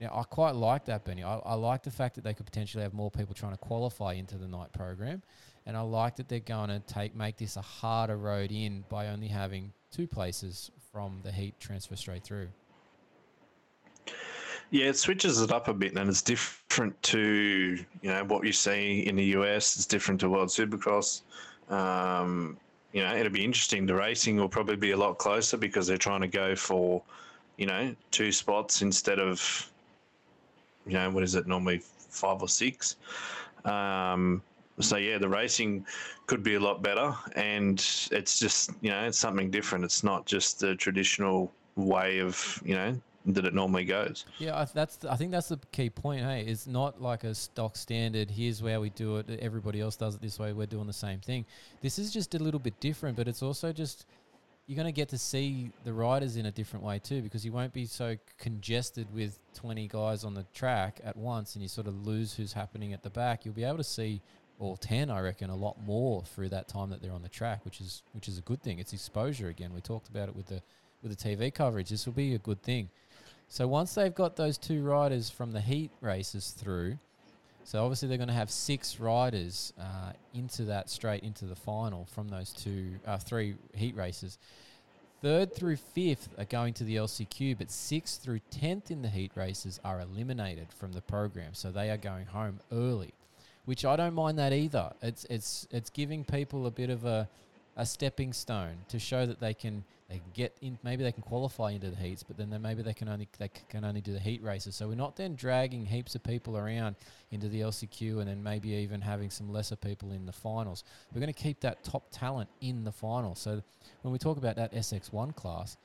Now, 0.00 0.12
I 0.14 0.22
quite 0.22 0.54
like 0.54 0.86
that, 0.86 1.04
Benny. 1.04 1.22
I, 1.22 1.36
I 1.36 1.52
like 1.52 1.82
the 1.82 1.90
fact 1.90 2.14
that 2.14 2.24
they 2.24 2.32
could 2.32 2.46
potentially 2.46 2.82
have 2.82 2.94
more 2.94 3.10
people 3.10 3.34
trying 3.34 3.52
to 3.52 3.58
qualify 3.58 4.14
into 4.14 4.38
the 4.38 4.48
night 4.48 4.72
program, 4.72 5.22
and 5.66 5.76
I 5.76 5.82
like 5.82 6.16
that 6.16 6.26
they're 6.26 6.40
going 6.40 6.70
to 6.70 6.80
take 6.80 7.14
make 7.14 7.36
this 7.36 7.58
a 7.58 7.60
harder 7.60 8.16
road 8.16 8.50
in 8.50 8.82
by 8.88 9.08
only 9.08 9.28
having 9.28 9.74
two 9.92 10.06
places 10.06 10.70
from 10.90 11.20
the 11.22 11.30
heat 11.30 11.60
transfer 11.60 11.96
straight 11.96 12.24
through. 12.24 12.48
Yeah, 14.70 14.86
it 14.86 14.96
switches 14.96 15.40
it 15.40 15.50
up 15.50 15.66
a 15.66 15.74
bit, 15.74 15.96
and 15.96 16.08
it's 16.08 16.22
different 16.22 17.00
to 17.02 17.78
you 18.02 18.08
know 18.08 18.24
what 18.24 18.46
you 18.46 18.52
see 18.52 19.00
in 19.00 19.16
the 19.16 19.24
US. 19.36 19.76
It's 19.76 19.86
different 19.86 20.20
to 20.20 20.28
World 20.28 20.48
Supercross. 20.48 21.22
Um, 21.68 22.56
you 22.92 23.02
know, 23.02 23.14
it'll 23.16 23.32
be 23.32 23.44
interesting. 23.44 23.84
The 23.84 23.94
racing 23.94 24.36
will 24.36 24.48
probably 24.48 24.76
be 24.76 24.92
a 24.92 24.96
lot 24.96 25.18
closer 25.18 25.56
because 25.56 25.86
they're 25.88 25.98
trying 25.98 26.20
to 26.20 26.28
go 26.28 26.54
for 26.54 27.02
you 27.56 27.66
know 27.66 27.94
two 28.12 28.30
spots 28.30 28.82
instead 28.82 29.18
of 29.18 29.70
you 30.86 30.94
know 30.94 31.10
what 31.10 31.24
is 31.24 31.34
it 31.34 31.48
normally 31.48 31.82
five 32.10 32.40
or 32.40 32.48
six. 32.48 32.96
Um, 33.64 34.40
so 34.78 34.96
yeah, 34.96 35.18
the 35.18 35.28
racing 35.28 35.84
could 36.26 36.44
be 36.44 36.54
a 36.54 36.60
lot 36.60 36.80
better, 36.80 37.12
and 37.34 37.78
it's 38.12 38.38
just 38.38 38.70
you 38.82 38.90
know 38.90 39.02
it's 39.02 39.18
something 39.18 39.50
different. 39.50 39.84
It's 39.84 40.04
not 40.04 40.26
just 40.26 40.60
the 40.60 40.76
traditional 40.76 41.50
way 41.74 42.20
of 42.20 42.62
you 42.64 42.76
know 42.76 43.00
that 43.26 43.44
it 43.44 43.54
normally 43.54 43.84
goes. 43.84 44.24
Yeah, 44.38 44.64
that's 44.72 44.96
the, 44.96 45.12
I 45.12 45.16
think 45.16 45.30
that's 45.30 45.48
the 45.48 45.58
key 45.72 45.90
point. 45.90 46.24
Hey, 46.24 46.44
it's 46.46 46.66
not 46.66 47.00
like 47.02 47.24
a 47.24 47.34
stock 47.34 47.76
standard. 47.76 48.30
Here's 48.30 48.62
where 48.62 48.80
we 48.80 48.90
do 48.90 49.16
it. 49.16 49.28
Everybody 49.40 49.80
else 49.80 49.96
does 49.96 50.14
it 50.14 50.22
this 50.22 50.38
way. 50.38 50.52
We're 50.52 50.66
doing 50.66 50.86
the 50.86 50.92
same 50.92 51.20
thing. 51.20 51.44
This 51.82 51.98
is 51.98 52.12
just 52.12 52.34
a 52.34 52.38
little 52.38 52.60
bit 52.60 52.78
different, 52.80 53.16
but 53.16 53.28
it's 53.28 53.42
also 53.42 53.72
just 53.72 54.06
you're 54.66 54.76
going 54.76 54.86
to 54.86 54.92
get 54.92 55.08
to 55.08 55.18
see 55.18 55.70
the 55.84 55.92
riders 55.92 56.36
in 56.36 56.46
a 56.46 56.50
different 56.50 56.84
way 56.84 56.98
too, 56.98 57.22
because 57.22 57.44
you 57.44 57.52
won't 57.52 57.72
be 57.72 57.86
so 57.86 58.16
congested 58.38 59.12
with 59.12 59.38
20 59.54 59.88
guys 59.88 60.24
on 60.24 60.32
the 60.32 60.44
track 60.54 61.00
at 61.04 61.16
once, 61.16 61.56
and 61.56 61.62
you 61.62 61.68
sort 61.68 61.88
of 61.88 62.06
lose 62.06 62.32
who's 62.32 62.52
happening 62.52 62.92
at 62.92 63.02
the 63.02 63.10
back. 63.10 63.44
You'll 63.44 63.54
be 63.54 63.64
able 63.64 63.78
to 63.78 63.84
see 63.84 64.22
all 64.60 64.76
10, 64.76 65.10
I 65.10 65.20
reckon, 65.20 65.50
a 65.50 65.56
lot 65.56 65.82
more 65.82 66.22
through 66.22 66.50
that 66.50 66.68
time 66.68 66.90
that 66.90 67.02
they're 67.02 67.12
on 67.12 67.22
the 67.22 67.28
track, 67.28 67.64
which 67.64 67.80
is 67.80 68.02
which 68.12 68.28
is 68.28 68.38
a 68.38 68.42
good 68.42 68.62
thing. 68.62 68.78
It's 68.78 68.92
exposure 68.92 69.48
again. 69.48 69.74
We 69.74 69.80
talked 69.80 70.08
about 70.08 70.28
it 70.28 70.36
with 70.36 70.46
the 70.46 70.62
with 71.02 71.18
the 71.18 71.28
TV 71.28 71.52
coverage. 71.52 71.88
This 71.88 72.06
will 72.06 72.12
be 72.12 72.34
a 72.34 72.38
good 72.38 72.62
thing. 72.62 72.90
So 73.50 73.66
once 73.66 73.94
they've 73.94 74.14
got 74.14 74.36
those 74.36 74.56
two 74.56 74.80
riders 74.84 75.28
from 75.28 75.50
the 75.50 75.60
heat 75.60 75.90
races 76.00 76.50
through, 76.50 76.98
so 77.64 77.82
obviously 77.82 78.08
they're 78.08 78.16
going 78.16 78.28
to 78.28 78.34
have 78.34 78.48
six 78.48 79.00
riders 79.00 79.72
uh, 79.78 80.12
into 80.32 80.62
that 80.66 80.88
straight 80.88 81.24
into 81.24 81.46
the 81.46 81.56
final 81.56 82.06
from 82.14 82.28
those 82.28 82.52
two, 82.52 82.92
uh, 83.04 83.18
three 83.18 83.56
heat 83.74 83.96
races. 83.96 84.38
Third 85.20 85.52
through 85.52 85.76
fifth 85.76 86.28
are 86.38 86.44
going 86.44 86.74
to 86.74 86.84
the 86.84 86.94
LCQ, 86.94 87.58
but 87.58 87.72
sixth 87.72 88.22
through 88.22 88.38
tenth 88.52 88.92
in 88.92 89.02
the 89.02 89.08
heat 89.08 89.32
races 89.34 89.80
are 89.84 90.00
eliminated 90.00 90.68
from 90.72 90.92
the 90.92 91.02
program, 91.02 91.52
so 91.52 91.72
they 91.72 91.90
are 91.90 91.96
going 91.96 92.26
home 92.26 92.60
early, 92.72 93.12
which 93.64 93.84
I 93.84 93.96
don't 93.96 94.14
mind 94.14 94.38
that 94.38 94.52
either. 94.52 94.92
It's 95.02 95.24
it's 95.28 95.66
it's 95.72 95.90
giving 95.90 96.24
people 96.24 96.66
a 96.66 96.70
bit 96.70 96.88
of 96.88 97.04
a 97.04 97.28
a 97.76 97.84
stepping 97.84 98.32
stone 98.32 98.78
to 98.88 99.00
show 99.00 99.26
that 99.26 99.40
they 99.40 99.54
can 99.54 99.84
they 100.10 100.16
can 100.16 100.30
get 100.34 100.56
in 100.60 100.78
maybe 100.82 101.02
they 101.02 101.12
can 101.12 101.22
qualify 101.22 101.70
into 101.70 101.88
the 101.88 101.96
heats 101.96 102.22
but 102.22 102.36
then 102.36 102.50
they, 102.50 102.58
maybe 102.58 102.82
they 102.82 102.92
can 102.92 103.08
only 103.08 103.28
they 103.38 103.48
can 103.68 103.84
only 103.84 104.00
do 104.00 104.12
the 104.12 104.18
heat 104.18 104.42
races 104.42 104.74
so 104.74 104.88
we're 104.88 104.94
not 104.94 105.16
then 105.16 105.34
dragging 105.34 105.86
heaps 105.86 106.14
of 106.14 106.22
people 106.22 106.58
around 106.58 106.96
into 107.30 107.48
the 107.48 107.60
LCQ 107.60 108.18
and 108.18 108.28
then 108.28 108.42
maybe 108.42 108.70
even 108.70 109.00
having 109.00 109.30
some 109.30 109.50
lesser 109.50 109.76
people 109.76 110.10
in 110.12 110.26
the 110.26 110.32
finals 110.32 110.84
we're 111.14 111.20
going 111.20 111.32
to 111.32 111.42
keep 111.42 111.60
that 111.60 111.82
top 111.84 112.02
talent 112.10 112.48
in 112.60 112.84
the 112.84 112.92
final 112.92 113.34
so 113.34 113.62
when 114.02 114.12
we 114.12 114.18
talk 114.18 114.36
about 114.36 114.56
that 114.56 114.72
SX1 114.74 115.34
class 115.36 115.76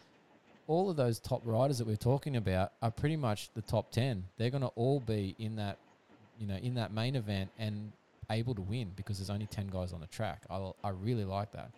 all 0.67 0.89
of 0.89 0.95
those 0.95 1.19
top 1.19 1.41
riders 1.45 1.77
that 1.77 1.87
we're 1.87 1.95
talking 1.95 2.37
about 2.37 2.71
are 2.81 2.91
pretty 2.91 3.15
much 3.15 3.49
the 3.53 3.61
top 3.61 3.91
10. 3.91 4.23
They're 4.37 4.49
going 4.49 4.61
to 4.61 4.71
all 4.75 4.99
be 4.99 5.35
in 5.37 5.55
that, 5.57 5.77
you 6.39 6.47
know, 6.47 6.55
in 6.55 6.75
that 6.75 6.91
main 6.91 7.15
event 7.15 7.51
and 7.59 7.91
able 8.31 8.55
to 8.55 8.61
win 8.61 8.91
because 8.95 9.19
there's 9.19 9.29
only 9.29 9.45
10 9.45 9.67
guys 9.67 9.93
on 9.93 10.01
the 10.01 10.07
track. 10.07 10.41
I, 10.49 10.71
I 10.83 10.89
really 10.89 11.25
like 11.25 11.51
that. 11.51 11.69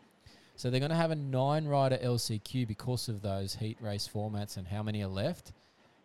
So 0.58 0.72
they're 0.72 0.80
going 0.80 0.89
to 0.89 0.96
have 0.96 1.12
a 1.12 1.15
nine 1.15 1.67
rider 1.67 1.98
LCQ 1.98 2.67
because 2.67 3.10
of 3.10 3.22
those 3.22 3.54
heat 3.54 3.78
race 3.80 4.10
formats 4.12 4.58
and 4.58 4.67
how 4.67 4.82
many 4.82 5.04
are 5.04 5.08
left. 5.08 5.54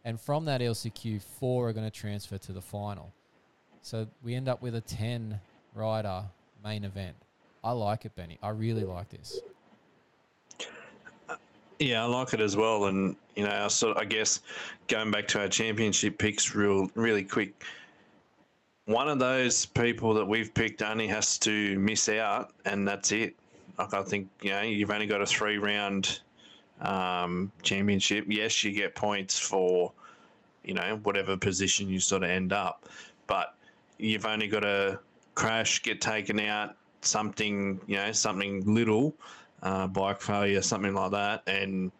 And 0.05 0.21
from 0.21 0.45
that 0.45 0.61
LCQ, 0.61 1.23
four 1.23 1.71
are 1.71 1.73
going 1.73 1.91
to 1.91 1.91
transfer 1.91 2.37
to 2.37 2.53
the 2.53 2.61
final. 2.61 3.15
So 3.81 4.07
we 4.23 4.35
end 4.35 4.49
up 4.49 4.61
with 4.61 4.75
a 4.75 4.83
10 4.83 5.41
rider 5.75 6.25
main 6.62 6.85
event. 6.85 7.17
I 7.65 7.73
like 7.73 8.05
it, 8.05 8.15
Benny. 8.15 8.38
I 8.43 8.51
really 8.51 8.85
like 8.85 9.09
this. 9.09 9.41
Yeah, 11.79 12.03
I 12.03 12.07
like 12.07 12.35
it 12.35 12.41
as 12.41 12.55
well. 12.55 12.85
And 12.85 13.17
you 13.35 13.45
know, 13.45 13.65
I 13.65 13.69
sort 13.69 13.97
I 13.97 14.05
guess 14.05 14.41
going 14.87 15.11
back 15.11 15.27
to 15.29 15.41
our 15.41 15.49
championship 15.49 16.19
picks, 16.19 16.55
real 16.55 16.91
really 16.95 17.25
quick. 17.25 17.65
One 18.85 19.09
of 19.09 19.19
those 19.19 19.65
people 19.65 20.12
that 20.15 20.25
we've 20.25 20.53
picked 20.53 20.83
only 20.83 21.09
has 21.09 21.38
to 21.38 21.79
miss 21.79 22.09
out, 22.11 22.53
and 22.67 22.87
that's 22.87 23.12
it. 23.12 23.35
Like 23.78 23.94
I 23.94 24.02
think 24.02 24.28
you 24.42 24.50
know, 24.50 24.62
you've 24.62 24.90
only 24.90 25.06
got 25.06 25.20
a 25.20 25.26
three 25.26 25.58
round 25.58 26.20
um, 26.80 27.52
championship. 27.62 28.26
Yes, 28.28 28.62
you 28.64 28.72
get 28.72 28.94
points 28.94 29.38
for 29.38 29.92
you 30.64 30.74
know 30.74 30.98
whatever 31.02 31.37
position 31.37 31.88
you 31.88 32.00
sort 32.00 32.22
of 32.22 32.30
end 32.30 32.52
up, 32.52 32.88
but 33.26 33.54
you've 33.98 34.26
only 34.26 34.48
got 34.48 34.61
to 34.61 34.98
crash, 35.35 35.82
get 35.82 36.00
taken 36.00 36.38
out, 36.40 36.76
something 37.00 37.80
you 37.87 37.96
know, 37.96 38.12
something 38.12 38.62
little 38.64 39.14
uh, 39.62 39.87
bike 39.87 40.20
failure, 40.20 40.62
something 40.62 40.94
like 40.94 41.12
that, 41.12 41.42
and 41.46 41.90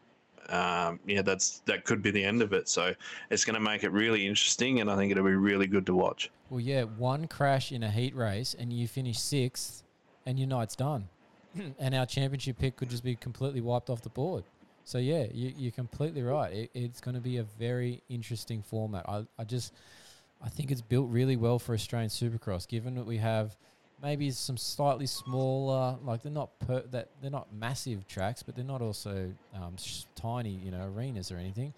um, 0.49 1.01
yeah, 1.07 1.23
that's 1.23 1.61
that 1.67 1.85
could 1.85 2.03
be 2.03 2.11
the 2.11 2.23
end 2.23 2.43
of 2.43 2.53
it. 2.53 2.69
So 2.69 2.95
it's 3.31 3.45
going 3.45 3.55
to 3.55 3.61
make 3.61 3.85
it 3.85 3.93
really 3.93 4.27
interesting, 4.27 4.81
and 4.81 4.91
I 4.91 4.97
think 4.97 5.13
it'll 5.13 5.25
be 5.25 5.33
really 5.33 5.67
good 5.67 5.87
to 5.87 5.95
watch. 5.95 6.31
Well, 6.51 6.61
yeah, 6.61 6.83
one 6.83 7.29
crash 7.29 7.73
in 7.73 7.83
a 7.83 7.91
heat 7.91 8.15
race 8.15 8.55
and 8.59 8.73
you 8.73 8.87
finish 8.87 9.19
sixth, 9.19 9.85
and 10.27 10.39
your 10.39 10.49
night's 10.49 10.77
done, 10.77 11.09
and 11.79 11.95
our 11.95 12.07
championship 12.07 12.59
pick 12.59 12.77
could 12.77 12.91
just 12.91 13.05
be 13.05 13.15
completely 13.15 13.61
wiped 13.61 13.91
off 13.91 14.03
the 14.03 14.09
board. 14.11 14.45
So 14.85 14.99
yeah, 14.99 15.27
you, 15.33 15.53
you're 15.57 15.73
completely 15.73 16.23
right. 16.23 16.53
It, 16.53 16.71
it's 16.75 17.01
going 17.01 17.15
to 17.15 17.21
be 17.21 17.39
a 17.39 17.45
very 17.45 18.03
interesting 18.09 18.63
format. 18.63 19.05
I, 19.09 19.25
I 19.39 19.45
just, 19.45 19.73
I 20.43 20.49
think 20.49 20.71
it's 20.71 20.81
built 20.81 21.09
really 21.11 21.37
well 21.37 21.59
for 21.59 21.75
Australian 21.75 22.11
Supercross, 22.11 22.67
given 22.67 22.95
that 22.97 23.07
we 23.07 23.19
have 23.19 23.57
maybe 24.03 24.31
some 24.33 24.57
slightly 24.57 25.07
smaller, 25.07 25.97
like 26.03 26.23
they're 26.23 26.33
not 26.33 26.59
per, 26.59 26.83
that 26.91 27.11
they're 27.21 27.31
not 27.31 27.53
massive 27.55 28.07
tracks, 28.09 28.43
but 28.43 28.57
they're 28.57 28.65
not 28.65 28.83
also 28.83 29.33
um, 29.55 29.77
sh- 29.79 30.03
tiny, 30.17 30.51
you 30.51 30.73
know, 30.73 30.85
arenas 30.85 31.31
or 31.31 31.37
anything. 31.37 31.73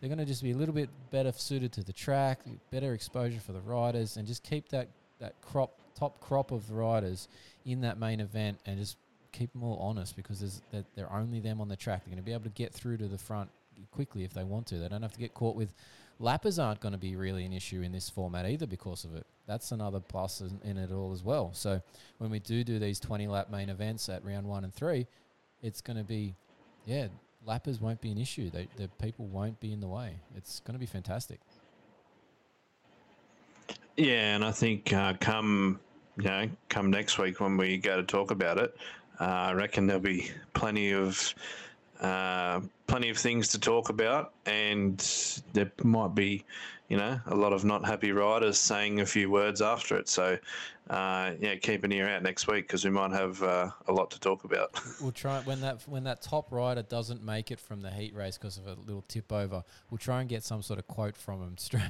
They're 0.00 0.08
going 0.08 0.18
to 0.18 0.26
just 0.26 0.42
be 0.42 0.52
a 0.52 0.56
little 0.56 0.74
bit 0.74 0.90
better 1.10 1.32
suited 1.32 1.72
to 1.72 1.82
the 1.82 1.92
track, 1.92 2.40
better 2.70 2.92
exposure 2.92 3.40
for 3.40 3.52
the 3.52 3.60
riders, 3.60 4.16
and 4.16 4.26
just 4.26 4.42
keep 4.42 4.68
that 4.70 4.88
that 5.18 5.34
crop 5.42 5.72
top 5.94 6.20
crop 6.20 6.50
of 6.50 6.70
riders 6.70 7.28
in 7.66 7.82
that 7.82 7.98
main 7.98 8.20
event, 8.20 8.58
and 8.66 8.78
just 8.78 8.96
keep 9.32 9.52
them 9.52 9.62
all 9.62 9.78
honest 9.78 10.16
because 10.16 10.40
there's 10.40 10.62
that 10.72 10.84
they're 10.94 11.12
only 11.12 11.40
them 11.40 11.60
on 11.60 11.68
the 11.68 11.76
track. 11.76 12.04
They're 12.04 12.10
going 12.10 12.22
to 12.22 12.26
be 12.26 12.32
able 12.32 12.44
to 12.44 12.50
get 12.50 12.72
through 12.72 12.98
to 12.98 13.08
the 13.08 13.18
front 13.18 13.50
quickly 13.90 14.24
if 14.24 14.32
they 14.32 14.44
want 14.44 14.66
to. 14.68 14.78
They 14.78 14.88
don't 14.88 15.02
have 15.02 15.12
to 15.12 15.18
get 15.18 15.34
caught 15.34 15.56
with 15.56 15.72
lappers 16.20 16.62
aren't 16.62 16.80
going 16.80 16.92
to 16.92 16.98
be 16.98 17.16
really 17.16 17.44
an 17.44 17.52
issue 17.52 17.82
in 17.82 17.92
this 17.92 18.08
format 18.08 18.46
either 18.46 18.66
because 18.66 19.04
of 19.04 19.16
it. 19.16 19.26
That's 19.46 19.72
another 19.72 20.00
plus 20.00 20.40
in, 20.40 20.60
in 20.64 20.76
it 20.76 20.92
all 20.92 21.12
as 21.12 21.24
well. 21.24 21.50
So 21.54 21.80
when 22.18 22.30
we 22.30 22.38
do 22.38 22.62
do 22.62 22.78
these 22.78 23.00
20 23.00 23.26
lap 23.26 23.50
main 23.50 23.68
events 23.68 24.08
at 24.08 24.24
round 24.24 24.46
one 24.46 24.64
and 24.64 24.72
three, 24.72 25.06
it's 25.62 25.80
going 25.80 25.96
to 25.96 26.04
be, 26.04 26.34
yeah, 26.86 27.08
lappers 27.46 27.80
won't 27.80 28.00
be 28.00 28.10
an 28.10 28.18
issue. 28.18 28.50
They, 28.50 28.68
the 28.76 28.88
people 29.02 29.26
won't 29.26 29.58
be 29.60 29.72
in 29.72 29.80
the 29.80 29.88
way. 29.88 30.14
It's 30.36 30.60
going 30.60 30.74
to 30.74 30.78
be 30.78 30.86
fantastic. 30.86 31.40
Yeah, 33.96 34.34
and 34.34 34.44
I 34.44 34.52
think 34.52 34.92
uh, 34.92 35.14
come 35.20 35.80
you 36.16 36.24
know 36.24 36.48
come 36.68 36.90
next 36.90 37.18
week 37.18 37.40
when 37.40 37.56
we 37.56 37.76
go 37.76 37.96
to 37.96 38.02
talk 38.02 38.30
about 38.30 38.58
it, 38.58 38.76
I 39.20 39.52
reckon 39.52 39.86
there'll 39.86 40.02
be 40.02 40.30
plenty 40.54 40.92
of 40.92 41.34
uh, 42.00 42.60
plenty 42.86 43.10
of 43.10 43.18
things 43.18 43.48
to 43.48 43.58
talk 43.60 43.90
about, 43.90 44.32
and 44.46 44.98
there 45.52 45.70
might 45.82 46.14
be, 46.14 46.44
you 46.88 46.96
know, 46.96 47.20
a 47.26 47.34
lot 47.34 47.52
of 47.52 47.64
not 47.64 47.84
happy 47.84 48.10
riders 48.12 48.58
saying 48.58 49.00
a 49.00 49.06
few 49.06 49.30
words 49.30 49.60
after 49.60 49.96
it. 49.96 50.08
So, 50.08 50.38
uh, 50.88 51.32
yeah, 51.38 51.56
keep 51.56 51.84
an 51.84 51.92
ear 51.92 52.08
out 52.08 52.22
next 52.22 52.48
week 52.48 52.66
because 52.66 52.84
we 52.84 52.90
might 52.90 53.12
have 53.12 53.42
uh, 53.42 53.70
a 53.86 53.92
lot 53.92 54.10
to 54.12 54.20
talk 54.20 54.44
about. 54.44 54.80
We'll 55.00 55.12
try 55.12 55.40
when 55.40 55.60
that 55.60 55.86
when 55.86 56.04
that 56.04 56.22
top 56.22 56.50
rider 56.50 56.82
doesn't 56.82 57.22
make 57.22 57.50
it 57.50 57.60
from 57.60 57.82
the 57.82 57.90
heat 57.90 58.14
race 58.14 58.38
because 58.38 58.56
of 58.56 58.66
a 58.66 58.74
little 58.74 59.04
tip 59.06 59.30
over. 59.32 59.62
We'll 59.90 59.98
try 59.98 60.20
and 60.20 60.28
get 60.28 60.42
some 60.42 60.62
sort 60.62 60.78
of 60.78 60.86
quote 60.86 61.16
from 61.16 61.42
him 61.42 61.56
straight. 61.58 61.82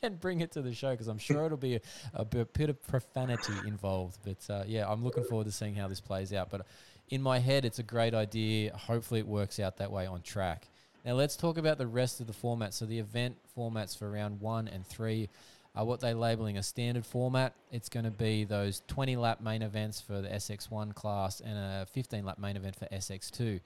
and 0.02 0.20
bring 0.20 0.40
it 0.40 0.52
to 0.52 0.62
the 0.62 0.74
show 0.74 0.90
because 0.90 1.08
I'm 1.08 1.18
sure 1.18 1.46
it'll 1.46 1.58
be 1.58 1.76
a, 1.76 1.80
a, 2.14 2.24
bit 2.24 2.70
of 2.70 2.82
profanity 2.86 3.52
involved. 3.66 4.18
But 4.24 4.52
uh, 4.52 4.64
yeah, 4.66 4.90
I'm 4.90 5.04
looking 5.04 5.24
forward 5.24 5.44
to 5.44 5.52
seeing 5.52 5.74
how 5.74 5.88
this 5.88 6.00
plays 6.00 6.32
out. 6.32 6.50
But 6.50 6.66
in 7.08 7.22
my 7.22 7.38
head, 7.38 7.64
it's 7.64 7.78
a 7.78 7.82
great 7.82 8.14
idea. 8.14 8.74
Hopefully, 8.76 9.20
it 9.20 9.26
works 9.26 9.60
out 9.60 9.76
that 9.78 9.90
way 9.90 10.06
on 10.06 10.22
track. 10.22 10.68
Now, 11.04 11.14
let's 11.14 11.36
talk 11.36 11.58
about 11.58 11.78
the 11.78 11.86
rest 11.86 12.20
of 12.20 12.26
the 12.26 12.32
format. 12.32 12.74
So, 12.74 12.86
the 12.86 12.98
event 12.98 13.36
formats 13.56 13.96
for 13.96 14.10
round 14.10 14.40
one 14.40 14.68
and 14.68 14.86
three 14.86 15.28
are 15.74 15.84
what 15.84 16.00
they're 16.00 16.14
labeling 16.14 16.58
a 16.58 16.62
standard 16.62 17.06
format. 17.06 17.54
It's 17.70 17.88
going 17.88 18.04
to 18.04 18.10
be 18.10 18.44
those 18.44 18.82
20 18.88 19.16
lap 19.16 19.40
main 19.40 19.62
events 19.62 20.00
for 20.00 20.20
the 20.20 20.28
SX1 20.28 20.94
class 20.94 21.40
and 21.40 21.56
a 21.56 21.86
15 21.92 22.24
lap 22.24 22.38
main 22.38 22.56
event 22.56 22.76
for 22.76 22.86
SX2, 22.86 23.60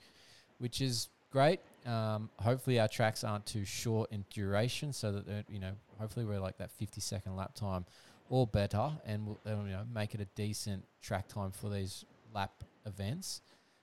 which 0.58 0.80
is 0.80 1.08
great. 1.34 1.58
Um, 1.84 2.30
hopefully, 2.38 2.78
our 2.78 2.88
tracks 2.88 3.24
aren't 3.24 3.44
too 3.44 3.64
short 3.64 4.12
in 4.12 4.24
duration, 4.30 4.92
so 4.92 5.12
that 5.12 5.44
you 5.50 5.58
know, 5.58 5.72
hopefully, 5.98 6.24
we're 6.24 6.38
like 6.38 6.56
that 6.58 6.70
50 6.70 7.00
second 7.00 7.36
lap 7.36 7.54
time 7.54 7.84
or 8.30 8.46
better, 8.46 8.92
and 9.04 9.26
we'll 9.26 9.38
you 9.44 9.72
know 9.72 9.84
make 9.92 10.14
it 10.14 10.20
a 10.20 10.26
decent 10.36 10.84
track 11.02 11.28
time 11.28 11.50
for 11.50 11.68
these 11.68 12.04
lap 12.32 12.62
events. 12.86 13.42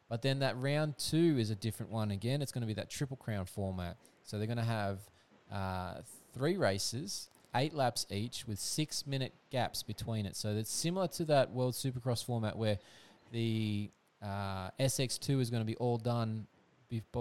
But 0.09 0.21
then 0.21 0.39
that 0.39 0.57
round 0.57 0.97
two 0.97 1.37
is 1.37 1.51
a 1.51 1.55
different 1.55 1.91
one 1.91 2.11
again. 2.11 2.41
It's 2.41 2.51
going 2.51 2.61
to 2.61 2.67
be 2.67 2.73
that 2.73 2.89
triple 2.89 3.17
crown 3.17 3.45
format. 3.45 3.97
So 4.23 4.37
they're 4.37 4.47
going 4.47 4.57
to 4.57 4.63
have 4.63 4.99
uh, 5.51 6.01
three 6.33 6.57
races, 6.57 7.29
eight 7.55 7.73
laps 7.73 8.05
each, 8.09 8.47
with 8.47 8.59
six 8.59 9.05
minute 9.05 9.33
gaps 9.51 9.83
between 9.83 10.25
it. 10.25 10.35
So 10.35 10.49
it's 10.49 10.71
similar 10.71 11.07
to 11.09 11.25
that 11.25 11.51
World 11.51 11.73
Supercross 11.73 12.25
format 12.25 12.57
where 12.57 12.79
the 13.31 13.89
uh, 14.21 14.69
SX2 14.79 15.39
is 15.39 15.49
going 15.49 15.61
to 15.61 15.65
be 15.67 15.77
all 15.77 15.97
done 15.97 16.47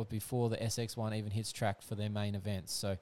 before 0.08 0.48
the 0.50 0.56
SX1 0.56 1.16
even 1.16 1.30
hits 1.30 1.52
track 1.52 1.82
for 1.82 1.94
their 1.94 2.10
main 2.10 2.34
events. 2.34 2.72
So 2.72 2.96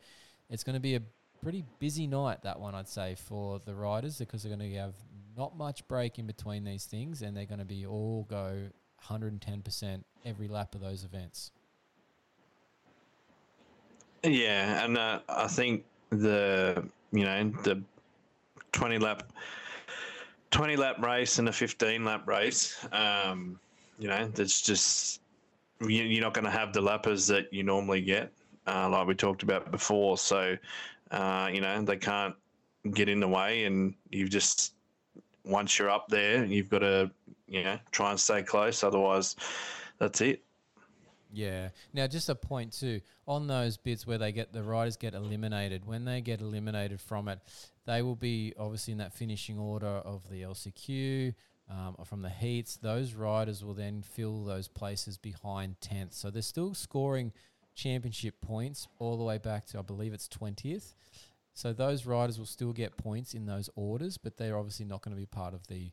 it's 0.50 0.64
going 0.64 0.74
to 0.74 0.80
be 0.80 0.94
a 0.94 1.02
pretty 1.42 1.64
busy 1.78 2.06
night, 2.06 2.42
that 2.42 2.60
one, 2.60 2.74
I'd 2.74 2.88
say, 2.88 3.14
for 3.14 3.60
the 3.64 3.74
riders 3.74 4.18
because 4.18 4.42
they're 4.42 4.54
going 4.54 4.70
to 4.70 4.78
have 4.78 4.94
not 5.36 5.56
much 5.56 5.86
break 5.88 6.18
in 6.18 6.26
between 6.26 6.64
these 6.64 6.84
things, 6.84 7.22
and 7.22 7.36
they're 7.36 7.46
going 7.46 7.60
to 7.60 7.64
be 7.64 7.86
all 7.86 8.26
go 8.28 8.68
110% 9.06 10.02
every 10.24 10.48
lap 10.48 10.74
of 10.74 10.80
those 10.80 11.04
events. 11.04 11.52
Yeah, 14.24 14.84
and 14.84 14.98
uh, 14.98 15.20
I 15.28 15.46
think 15.46 15.84
the 16.10 16.84
you 17.12 17.24
know 17.24 17.52
the 17.62 17.80
20 18.72 18.98
lap 18.98 19.32
20 20.50 20.76
lap 20.76 21.00
race 21.02 21.38
and 21.38 21.48
a 21.48 21.52
15 21.52 22.04
lap 22.04 22.26
race, 22.26 22.86
um, 22.92 23.60
you 23.98 24.08
know, 24.08 24.28
that's 24.34 24.60
just 24.60 25.20
you're 25.80 26.22
not 26.22 26.34
going 26.34 26.44
to 26.44 26.50
have 26.50 26.72
the 26.72 26.80
lappers 26.80 27.26
that 27.28 27.52
you 27.52 27.62
normally 27.62 28.00
get, 28.00 28.32
uh, 28.66 28.88
like 28.88 29.06
we 29.06 29.14
talked 29.14 29.42
about 29.42 29.70
before. 29.70 30.18
So, 30.18 30.56
uh, 31.10 31.50
you 31.52 31.60
know, 31.60 31.82
they 31.82 31.96
can't 31.96 32.34
get 32.92 33.08
in 33.08 33.20
the 33.20 33.28
way, 33.28 33.64
and 33.64 33.94
you've 34.10 34.30
just 34.30 34.74
once 35.44 35.78
you're 35.78 35.90
up 35.90 36.08
there, 36.08 36.44
you've 36.44 36.68
got 36.68 36.80
to 36.80 37.10
you 37.46 37.64
know 37.64 37.78
try 37.90 38.10
and 38.10 38.20
stay 38.20 38.42
close. 38.42 38.82
Otherwise, 38.82 39.36
that's 39.98 40.20
it. 40.20 40.42
Yeah. 41.32 41.68
Now, 41.92 42.06
just 42.06 42.28
a 42.28 42.34
point 42.34 42.72
too 42.72 43.00
on 43.26 43.46
those 43.46 43.76
bits 43.76 44.06
where 44.06 44.18
they 44.18 44.32
get 44.32 44.52
the 44.52 44.62
riders 44.62 44.96
get 44.96 45.14
eliminated. 45.14 45.86
When 45.86 46.04
they 46.04 46.20
get 46.20 46.40
eliminated 46.40 47.00
from 47.00 47.28
it, 47.28 47.40
they 47.86 48.02
will 48.02 48.16
be 48.16 48.54
obviously 48.58 48.92
in 48.92 48.98
that 48.98 49.12
finishing 49.12 49.58
order 49.58 49.86
of 49.86 50.28
the 50.30 50.42
LCQ. 50.42 51.34
Um, 51.70 51.96
from 52.04 52.22
the 52.22 52.30
heats, 52.30 52.76
those 52.76 53.12
riders 53.12 53.62
will 53.62 53.74
then 53.74 54.02
fill 54.02 54.44
those 54.44 54.68
places 54.68 55.18
behind 55.18 55.76
10th. 55.80 56.14
So 56.14 56.30
they're 56.30 56.40
still 56.40 56.72
scoring 56.72 57.32
championship 57.74 58.40
points 58.40 58.88
all 58.98 59.18
the 59.18 59.24
way 59.24 59.38
back 59.38 59.66
to, 59.66 59.78
I 59.78 59.82
believe 59.82 60.12
it's 60.12 60.28
20th. 60.28 60.94
So 61.52 61.72
those 61.72 62.06
riders 62.06 62.38
will 62.38 62.46
still 62.46 62.72
get 62.72 62.96
points 62.96 63.34
in 63.34 63.46
those 63.46 63.68
orders, 63.74 64.16
but 64.16 64.36
they're 64.36 64.56
obviously 64.56 64.86
not 64.86 65.02
going 65.02 65.14
to 65.14 65.20
be 65.20 65.26
part 65.26 65.54
of 65.54 65.66
the 65.66 65.90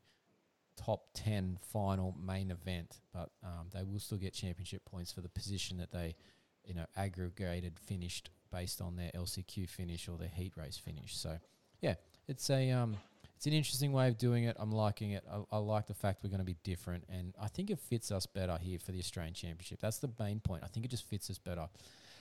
top 0.78 1.08
10 1.16 1.58
final 1.62 2.16
main 2.24 2.52
event, 2.52 3.00
but 3.14 3.32
um, 3.44 3.68
they 3.74 3.84
will 3.84 4.00
still 4.00 4.18
get 4.18 4.34
championship 4.34 4.86
points 4.86 5.12
for 5.12 5.22
the 5.22 5.30
position 5.30 5.78
that 5.78 5.92
they, 5.92 6.16
you 6.64 6.74
know, 6.74 6.86
aggregated 6.96 7.80
finished 7.80 8.30
based 8.52 8.82
on 8.82 8.96
their 8.96 9.12
LCQ 9.16 9.70
finish 9.70 10.08
or 10.08 10.18
their 10.18 10.30
heat 10.30 10.54
race 10.56 10.78
finish. 10.78 11.18
So, 11.18 11.38
yeah, 11.82 11.96
it's 12.28 12.50
a 12.50 12.72
um, 12.72 12.98
it's 13.46 13.52
an 13.52 13.54
interesting 13.54 13.94
way 13.94 14.08
of 14.08 14.18
doing 14.18 14.46
it. 14.46 14.58
I'm 14.60 14.72
liking 14.72 15.12
it. 15.12 15.24
I, 15.32 15.58
I 15.58 15.60
like 15.60 15.86
the 15.86 15.94
fact 15.94 16.24
we're 16.24 16.32
going 16.32 16.40
to 16.40 16.46
be 16.46 16.58
different, 16.64 17.04
and 17.10 17.36
I 17.40 17.48
think 17.48 17.70
it 17.70 17.78
fits 17.78 18.12
us 18.12 18.26
better 18.26 18.58
here 18.60 18.80
for 18.80 18.92
the 18.92 18.98
Australian 18.98 19.36
Championship. 19.36 19.80
That's 19.80 20.00
the 20.00 20.10
main 20.20 20.40
point. 20.40 20.64
I 20.64 20.68
think 20.68 20.84
it 20.84 20.90
just 20.90 21.08
fits 21.08 21.30
us 21.30 21.38
better. 21.38 21.68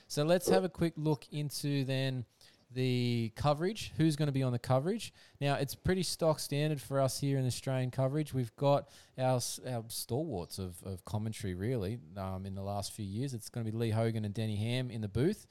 So 0.07 0.23
let's 0.23 0.47
have 0.49 0.63
a 0.63 0.69
quick 0.69 0.93
look 0.97 1.25
into 1.31 1.83
then 1.83 2.25
the 2.71 3.31
coverage. 3.35 3.91
Who's 3.97 4.15
going 4.15 4.27
to 4.27 4.33
be 4.33 4.43
on 4.43 4.51
the 4.51 4.59
coverage? 4.59 5.15
Now 5.41 5.55
it's 5.55 5.73
pretty 5.73 6.03
stock 6.03 6.39
standard 6.39 6.79
for 6.79 7.01
us 7.01 7.19
here 7.19 7.39
in 7.39 7.47
Australian 7.47 7.89
coverage. 7.89 8.31
We've 8.31 8.55
got 8.55 8.89
our 9.17 9.41
our 9.67 9.83
stalwarts 9.87 10.59
of, 10.59 10.75
of 10.83 11.05
commentary 11.05 11.55
really 11.55 11.97
um, 12.17 12.45
in 12.45 12.53
the 12.53 12.61
last 12.61 12.93
few 12.93 13.05
years. 13.05 13.33
It's 13.33 13.49
going 13.49 13.65
to 13.65 13.71
be 13.71 13.75
Lee 13.75 13.89
Hogan 13.89 14.25
and 14.25 14.33
Denny 14.33 14.57
Ham 14.57 14.91
in 14.91 15.01
the 15.01 15.07
booth, 15.07 15.47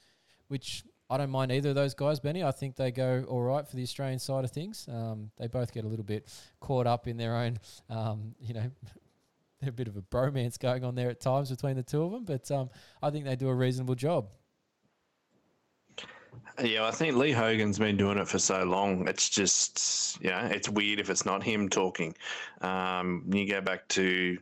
which 0.47 0.85
I 1.09 1.17
don't 1.17 1.29
mind 1.29 1.51
either 1.51 1.69
of 1.69 1.75
those 1.75 1.93
guys, 1.93 2.19
Benny. 2.19 2.43
I 2.43 2.51
think 2.51 2.75
they 2.75 2.91
go 2.91 3.25
all 3.29 3.41
right 3.41 3.67
for 3.67 3.75
the 3.75 3.83
Australian 3.83 4.19
side 4.19 4.43
of 4.43 4.51
things. 4.51 4.87
Um, 4.91 5.29
they 5.37 5.47
both 5.47 5.71
get 5.71 5.85
a 5.85 5.87
little 5.87 6.05
bit 6.05 6.27
caught 6.59 6.87
up 6.87 7.07
in 7.07 7.17
their 7.17 7.35
own, 7.35 7.59
um, 7.89 8.33
you 8.39 8.53
know, 8.53 8.71
a 9.67 9.71
bit 9.71 9.87
of 9.87 9.97
a 9.97 10.01
bromance 10.01 10.59
going 10.59 10.83
on 10.83 10.95
there 10.95 11.09
at 11.09 11.19
times 11.19 11.49
between 11.49 11.75
the 11.75 11.83
two 11.83 12.03
of 12.03 12.11
them. 12.11 12.25
But 12.25 12.49
um, 12.51 12.69
I 13.03 13.11
think 13.11 13.25
they 13.25 13.35
do 13.35 13.49
a 13.49 13.55
reasonable 13.55 13.95
job. 13.95 14.29
Yeah, 16.61 16.85
I 16.85 16.91
think 16.91 17.15
Lee 17.15 17.31
Hogan's 17.31 17.79
been 17.79 17.97
doing 17.97 18.17
it 18.17 18.27
for 18.27 18.39
so 18.39 18.63
long. 18.63 19.07
It's 19.07 19.29
just, 19.29 20.21
you 20.21 20.29
know, 20.29 20.49
it's 20.51 20.69
weird 20.69 20.99
if 20.99 21.09
it's 21.09 21.25
not 21.25 21.43
him 21.43 21.69
talking. 21.69 22.15
Um, 22.61 23.23
you 23.31 23.47
go 23.47 23.61
back 23.61 23.87
to, 23.89 24.03
you 24.03 24.39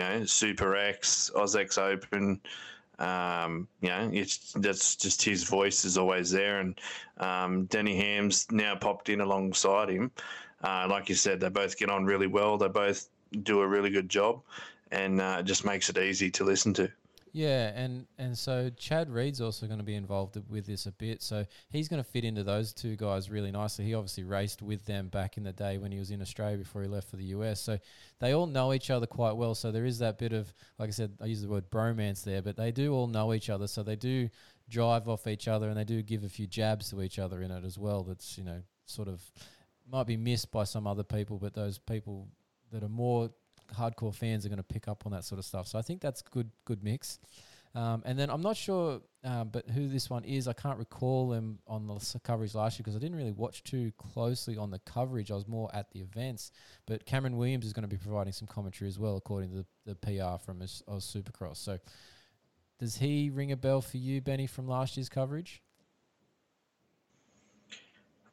know, 0.00 0.24
Super 0.24 0.76
X, 0.76 1.30
AUS-X 1.34 1.78
Open. 1.78 2.40
Um, 2.98 3.68
you 3.80 3.88
know, 3.88 4.10
it's 4.12 4.52
that's 4.54 4.96
just 4.96 5.22
his 5.22 5.44
voice 5.44 5.84
is 5.84 5.98
always 5.98 6.30
there, 6.30 6.60
and 6.60 6.80
um, 7.18 7.64
Denny 7.66 7.96
Ham's 7.96 8.46
now 8.50 8.74
popped 8.74 9.08
in 9.08 9.20
alongside 9.20 9.90
him. 9.90 10.10
Uh, 10.62 10.86
like 10.88 11.08
you 11.08 11.14
said, 11.14 11.40
they 11.40 11.48
both 11.48 11.76
get 11.76 11.90
on 11.90 12.04
really 12.04 12.26
well. 12.26 12.56
They 12.56 12.68
both 12.68 13.08
do 13.42 13.60
a 13.60 13.66
really 13.66 13.90
good 13.90 14.08
job, 14.08 14.40
and 14.90 15.20
uh, 15.20 15.38
it 15.40 15.44
just 15.44 15.64
makes 15.64 15.90
it 15.90 15.98
easy 15.98 16.30
to 16.32 16.44
listen 16.44 16.72
to. 16.74 16.90
Yeah, 17.36 17.70
and 17.74 18.06
and 18.16 18.36
so 18.38 18.70
Chad 18.78 19.10
Reed's 19.10 19.42
also 19.42 19.66
going 19.66 19.78
to 19.78 19.84
be 19.84 19.94
involved 19.94 20.40
with 20.48 20.64
this 20.64 20.86
a 20.86 20.90
bit. 20.90 21.20
So 21.20 21.44
he's 21.68 21.86
going 21.86 22.02
to 22.02 22.08
fit 22.08 22.24
into 22.24 22.42
those 22.42 22.72
two 22.72 22.96
guys 22.96 23.28
really 23.28 23.50
nicely. 23.50 23.84
He 23.84 23.92
obviously 23.92 24.24
raced 24.24 24.62
with 24.62 24.86
them 24.86 25.08
back 25.08 25.36
in 25.36 25.42
the 25.42 25.52
day 25.52 25.76
when 25.76 25.92
he 25.92 25.98
was 25.98 26.10
in 26.10 26.22
Australia 26.22 26.56
before 26.56 26.80
he 26.80 26.88
left 26.88 27.10
for 27.10 27.16
the 27.16 27.24
US. 27.24 27.60
So 27.60 27.78
they 28.20 28.32
all 28.32 28.46
know 28.46 28.72
each 28.72 28.88
other 28.88 29.06
quite 29.06 29.36
well. 29.36 29.54
So 29.54 29.70
there 29.70 29.84
is 29.84 29.98
that 29.98 30.16
bit 30.16 30.32
of, 30.32 30.50
like 30.78 30.88
I 30.88 30.92
said, 30.92 31.12
I 31.20 31.26
use 31.26 31.42
the 31.42 31.48
word 31.48 31.70
bromance 31.70 32.24
there, 32.24 32.40
but 32.40 32.56
they 32.56 32.72
do 32.72 32.94
all 32.94 33.06
know 33.06 33.34
each 33.34 33.50
other. 33.50 33.66
So 33.66 33.82
they 33.82 33.96
do 33.96 34.30
drive 34.70 35.06
off 35.06 35.26
each 35.26 35.46
other 35.46 35.68
and 35.68 35.76
they 35.76 35.84
do 35.84 36.00
give 36.00 36.24
a 36.24 36.30
few 36.30 36.46
jabs 36.46 36.88
to 36.88 37.02
each 37.02 37.18
other 37.18 37.42
in 37.42 37.50
it 37.50 37.66
as 37.66 37.76
well. 37.76 38.02
That's 38.02 38.38
you 38.38 38.44
know 38.44 38.62
sort 38.86 39.08
of 39.08 39.20
might 39.86 40.06
be 40.06 40.16
missed 40.16 40.50
by 40.50 40.64
some 40.64 40.86
other 40.86 41.04
people, 41.04 41.38
but 41.38 41.52
those 41.52 41.76
people 41.76 42.28
that 42.72 42.82
are 42.82 42.88
more 42.88 43.28
hardcore 43.76 44.14
fans 44.14 44.44
are 44.44 44.48
going 44.48 44.58
to 44.58 44.62
pick 44.62 44.88
up 44.88 45.04
on 45.06 45.12
that 45.12 45.24
sort 45.24 45.38
of 45.38 45.44
stuff. 45.44 45.66
So 45.66 45.78
I 45.78 45.82
think 45.82 46.00
that's 46.00 46.22
good, 46.22 46.50
good 46.64 46.82
mix. 46.82 47.18
Um, 47.74 48.02
and 48.06 48.18
then 48.18 48.30
I'm 48.30 48.40
not 48.40 48.56
sure, 48.56 49.02
um, 49.22 49.50
but 49.52 49.68
who 49.68 49.86
this 49.86 50.08
one 50.08 50.24
is, 50.24 50.48
I 50.48 50.54
can't 50.54 50.78
recall 50.78 51.28
them 51.28 51.58
on 51.66 51.86
the 51.86 52.20
coverage 52.24 52.54
last 52.54 52.78
year 52.78 52.84
because 52.84 52.96
I 52.96 52.98
didn't 52.98 53.16
really 53.16 53.32
watch 53.32 53.62
too 53.64 53.92
closely 53.98 54.56
on 54.56 54.70
the 54.70 54.78
coverage. 54.78 55.30
I 55.30 55.34
was 55.34 55.46
more 55.46 55.68
at 55.74 55.90
the 55.90 56.00
events. 56.00 56.52
But 56.86 57.04
Cameron 57.04 57.36
Williams 57.36 57.66
is 57.66 57.74
going 57.74 57.82
to 57.82 57.88
be 57.88 57.98
providing 57.98 58.32
some 58.32 58.48
commentary 58.48 58.88
as 58.88 58.98
well, 58.98 59.16
according 59.16 59.50
to 59.50 59.56
the, 59.56 59.66
the 59.84 59.94
PR 59.94 60.42
from 60.42 60.62
Oz 60.62 60.82
Supercross. 60.88 61.58
So 61.58 61.78
does 62.78 62.96
he 62.96 63.28
ring 63.28 63.52
a 63.52 63.56
bell 63.56 63.82
for 63.82 63.98
you, 63.98 64.22
Benny, 64.22 64.46
from 64.46 64.66
last 64.66 64.96
year's 64.96 65.10
coverage? 65.10 65.62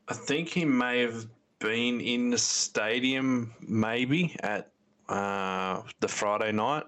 I 0.08 0.13
think 0.13 0.49
he 0.49 0.63
may 0.63 0.99
have 0.99 1.25
been 1.60 2.01
in 2.01 2.29
the 2.29 2.38
stadium, 2.38 3.53
maybe 3.62 4.36
at 4.41 4.72
uh, 5.13 5.84
the 5.99 6.08
Friday 6.08 6.52
night 6.52 6.84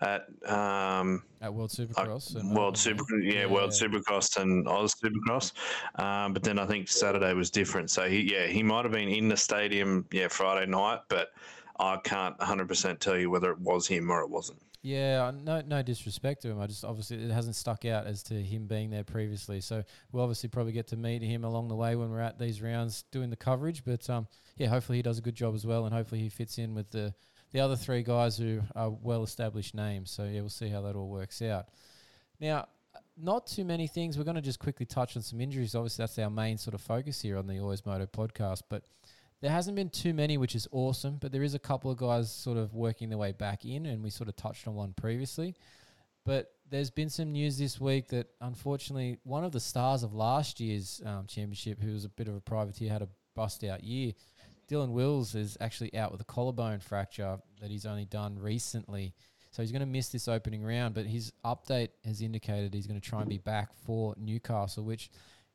at 0.00 0.26
um, 0.50 1.22
At 1.40 1.54
World 1.54 1.72
uh, 1.78 1.82
Supercross? 1.82 2.34
and 2.34 2.56
World 2.56 2.76
Super, 2.76 3.04
yeah? 3.20 3.40
yeah, 3.40 3.46
World 3.46 3.70
Supercross 3.70 4.36
and 4.40 4.66
Oz 4.66 4.94
Supercross. 5.02 5.52
Um, 6.00 6.32
but 6.32 6.42
then 6.42 6.58
I 6.58 6.66
think 6.66 6.88
Saturday 6.88 7.32
was 7.34 7.50
different. 7.50 7.90
So 7.90 8.08
he, 8.08 8.32
yeah, 8.32 8.46
he 8.46 8.62
might 8.62 8.84
have 8.84 8.92
been 8.92 9.08
in 9.08 9.28
the 9.28 9.36
stadium, 9.36 10.06
yeah, 10.12 10.28
Friday 10.28 10.68
night, 10.70 11.00
but 11.08 11.28
I 11.78 11.98
can't 11.98 12.36
100% 12.38 12.98
tell 12.98 13.16
you 13.16 13.30
whether 13.30 13.52
it 13.52 13.60
was 13.60 13.86
him 13.86 14.10
or 14.10 14.22
it 14.22 14.28
wasn't. 14.30 14.60
Yeah, 14.82 15.26
uh, 15.26 15.30
no, 15.30 15.62
no 15.64 15.80
disrespect 15.82 16.42
to 16.42 16.50
him. 16.50 16.60
I 16.60 16.66
just 16.66 16.84
obviously 16.84 17.22
it 17.22 17.30
hasn't 17.30 17.54
stuck 17.54 17.84
out 17.84 18.04
as 18.08 18.24
to 18.24 18.34
him 18.34 18.66
being 18.66 18.90
there 18.90 19.04
previously. 19.04 19.60
So 19.60 19.84
we'll 20.10 20.24
obviously 20.24 20.48
probably 20.48 20.72
get 20.72 20.88
to 20.88 20.96
meet 20.96 21.22
him 21.22 21.44
along 21.44 21.68
the 21.68 21.76
way 21.76 21.94
when 21.94 22.10
we're 22.10 22.20
at 22.20 22.36
these 22.36 22.60
rounds 22.60 23.04
doing 23.12 23.30
the 23.30 23.36
coverage. 23.36 23.84
But 23.84 24.10
um, 24.10 24.26
yeah, 24.56 24.66
hopefully 24.66 24.98
he 24.98 25.02
does 25.02 25.18
a 25.18 25.22
good 25.22 25.36
job 25.36 25.54
as 25.54 25.64
well, 25.64 25.84
and 25.84 25.94
hopefully 25.94 26.20
he 26.20 26.28
fits 26.28 26.58
in 26.58 26.74
with 26.74 26.90
the 26.90 27.14
the 27.52 27.60
other 27.60 27.76
three 27.76 28.02
guys 28.02 28.36
who 28.36 28.62
are 28.74 28.90
well 28.90 29.22
established 29.22 29.74
names. 29.74 30.10
So 30.10 30.24
yeah, 30.24 30.40
we'll 30.40 30.48
see 30.48 30.68
how 30.68 30.82
that 30.82 30.96
all 30.96 31.08
works 31.08 31.40
out. 31.42 31.66
Now, 32.40 32.66
not 33.16 33.46
too 33.46 33.64
many 33.64 33.86
things. 33.86 34.16
We're 34.16 34.24
going 34.24 34.36
to 34.36 34.42
just 34.42 34.58
quickly 34.58 34.86
touch 34.86 35.16
on 35.16 35.22
some 35.22 35.40
injuries. 35.40 35.74
Obviously, 35.74 36.02
that's 36.02 36.18
our 36.18 36.30
main 36.30 36.58
sort 36.58 36.74
of 36.74 36.80
focus 36.80 37.20
here 37.20 37.36
on 37.36 37.46
the 37.46 37.58
Always 37.60 37.84
Moto 37.84 38.06
podcast. 38.06 38.62
But 38.68 38.84
there 39.40 39.50
hasn't 39.50 39.76
been 39.76 39.90
too 39.90 40.14
many, 40.14 40.38
which 40.38 40.54
is 40.54 40.66
awesome. 40.72 41.18
But 41.20 41.30
there 41.32 41.42
is 41.42 41.54
a 41.54 41.58
couple 41.58 41.90
of 41.90 41.98
guys 41.98 42.32
sort 42.32 42.56
of 42.56 42.74
working 42.74 43.10
their 43.10 43.18
way 43.18 43.32
back 43.32 43.64
in, 43.64 43.86
and 43.86 44.02
we 44.02 44.10
sort 44.10 44.28
of 44.28 44.36
touched 44.36 44.66
on 44.66 44.74
one 44.74 44.94
previously. 44.94 45.54
But 46.24 46.52
there's 46.70 46.90
been 46.90 47.10
some 47.10 47.32
news 47.32 47.58
this 47.58 47.80
week 47.80 48.08
that 48.08 48.28
unfortunately 48.40 49.18
one 49.24 49.44
of 49.44 49.52
the 49.52 49.60
stars 49.60 50.02
of 50.02 50.14
last 50.14 50.58
year's 50.60 51.02
um, 51.04 51.26
championship, 51.26 51.82
who 51.82 51.92
was 51.92 52.04
a 52.04 52.08
bit 52.08 52.28
of 52.28 52.34
a 52.34 52.40
privateer, 52.40 52.90
had 52.90 53.02
a 53.02 53.08
bust 53.34 53.64
out 53.64 53.84
year. 53.84 54.12
Dylan 54.72 54.90
Wills 54.90 55.34
is 55.34 55.58
actually 55.60 55.94
out 55.94 56.12
with 56.12 56.20
a 56.22 56.24
collarbone 56.24 56.80
fracture 56.80 57.38
that 57.60 57.70
he's 57.70 57.84
only 57.84 58.06
done 58.06 58.38
recently. 58.38 59.14
So 59.50 59.60
he's 59.60 59.70
going 59.70 59.80
to 59.80 59.86
miss 59.86 60.08
this 60.08 60.28
opening 60.28 60.64
round, 60.64 60.94
but 60.94 61.04
his 61.04 61.30
update 61.44 61.90
has 62.06 62.22
indicated 62.22 62.72
he's 62.72 62.86
going 62.86 62.98
to 62.98 63.06
try 63.06 63.20
and 63.20 63.28
be 63.28 63.36
back 63.36 63.68
for 63.84 64.14
Newcastle, 64.16 64.82
which 64.82 65.10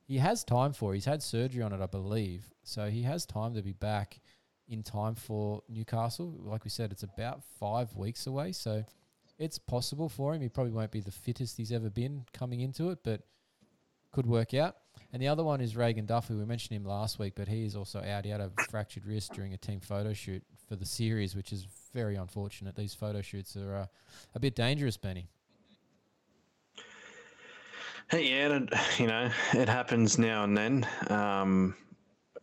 he 0.08 0.20
has 0.20 0.44
time 0.44 0.72
for. 0.72 0.94
He's 0.94 1.06
had 1.06 1.24
surgery 1.24 1.64
on 1.64 1.74
it, 1.74 1.82
I 1.82 1.88
believe. 1.88 2.46
So 2.64 2.90
he 2.92 3.02
has 3.04 3.26
time 3.26 3.56
to 3.56 3.64
be 3.64 3.74
back 3.74 4.20
in 4.68 4.84
time 4.84 5.16
for 5.16 5.64
Newcastle. 5.68 6.36
Like 6.44 6.64
we 6.64 6.70
said, 6.70 6.92
it's 6.92 7.02
about 7.02 7.42
five 7.60 7.96
weeks 7.96 8.28
away. 8.28 8.52
So 8.52 8.86
it's 9.40 9.58
possible 9.58 10.10
for 10.10 10.36
him. 10.36 10.42
He 10.44 10.50
probably 10.50 10.74
won't 10.74 10.92
be 10.92 11.02
the 11.02 11.12
fittest 11.12 11.58
he's 11.58 11.72
ever 11.72 11.90
been 11.90 12.26
coming 12.34 12.60
into 12.60 12.92
it, 12.92 13.00
but 13.04 13.22
could 14.12 14.28
work 14.28 14.54
out. 14.54 14.76
And 15.18 15.24
the 15.24 15.30
other 15.30 15.44
one 15.44 15.62
is 15.62 15.76
Regan 15.76 16.06
Duffy. 16.06 16.36
We 16.36 16.46
mentioned 16.46 16.78
him 16.78 16.86
last 16.86 17.18
week, 17.18 17.34
but 17.36 17.48
he 17.48 17.66
is 17.66 17.76
also 17.76 18.04
out. 18.04 18.24
He 18.24 18.30
had 18.30 18.40
a 18.40 18.52
fractured 18.70 19.04
wrist 19.04 19.34
during 19.34 19.52
a 19.52 19.58
team 19.58 19.80
photo 19.80 20.14
shoot 20.14 20.44
for 20.70 20.76
the 20.76 20.86
series, 20.86 21.36
which 21.36 21.52
is 21.52 21.66
very 21.92 22.18
unfortunate. 22.18 22.76
These 22.76 22.94
photo 22.94 23.24
shoots 23.24 23.58
are 23.58 23.78
uh, 23.78 23.86
a 24.36 24.40
bit 24.40 24.56
dangerous, 24.56 24.96
Benny. 24.96 25.28
Yeah, 28.14 28.52
and 28.52 28.70
it, 28.72 28.80
you 29.00 29.08
know, 29.08 29.32
it 29.54 29.68
happens 29.68 30.20
now 30.20 30.44
and 30.44 30.56
then. 30.56 30.88
Um, 31.10 31.76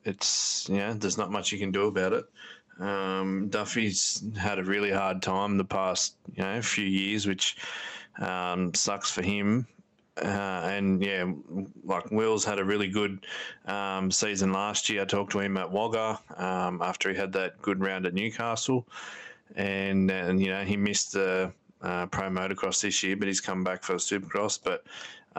it's, 0.02 0.68
yeah, 0.68 0.94
there's 0.96 1.16
not 1.16 1.30
much 1.30 1.52
you 1.52 1.60
can 1.60 1.70
do 1.70 1.86
about 1.86 2.12
it. 2.12 2.24
Um, 2.80 3.50
Duffy's 3.50 4.20
had 4.36 4.58
a 4.58 4.64
really 4.64 4.90
hard 4.90 5.22
time 5.22 5.58
the 5.58 5.64
past, 5.64 6.16
you 6.34 6.42
know, 6.42 6.60
few 6.60 6.86
years, 6.86 7.24
which 7.24 7.56
um, 8.18 8.74
sucks 8.74 9.12
for 9.12 9.22
him. 9.22 9.68
Uh, 10.22 10.68
and 10.70 11.02
yeah, 11.02 11.24
like 11.82 12.08
Will's 12.12 12.44
had 12.44 12.60
a 12.60 12.64
really 12.64 12.88
good 12.88 13.26
um, 13.66 14.10
season 14.10 14.52
last 14.52 14.88
year. 14.88 15.02
I 15.02 15.04
talked 15.04 15.32
to 15.32 15.40
him 15.40 15.56
at 15.56 15.70
Wagga 15.70 16.20
um, 16.36 16.80
after 16.82 17.10
he 17.10 17.16
had 17.16 17.32
that 17.32 17.60
good 17.60 17.80
round 17.80 18.06
at 18.06 18.14
Newcastle, 18.14 18.86
and 19.56 20.10
and 20.10 20.40
you 20.40 20.50
know 20.50 20.62
he 20.62 20.76
missed 20.76 21.12
the 21.12 21.52
uh, 21.82 22.06
pro 22.06 22.28
motocross 22.28 22.80
this 22.80 23.02
year, 23.02 23.16
but 23.16 23.26
he's 23.26 23.40
come 23.40 23.64
back 23.64 23.82
for 23.82 23.94
Supercross. 23.94 24.60
But 24.62 24.84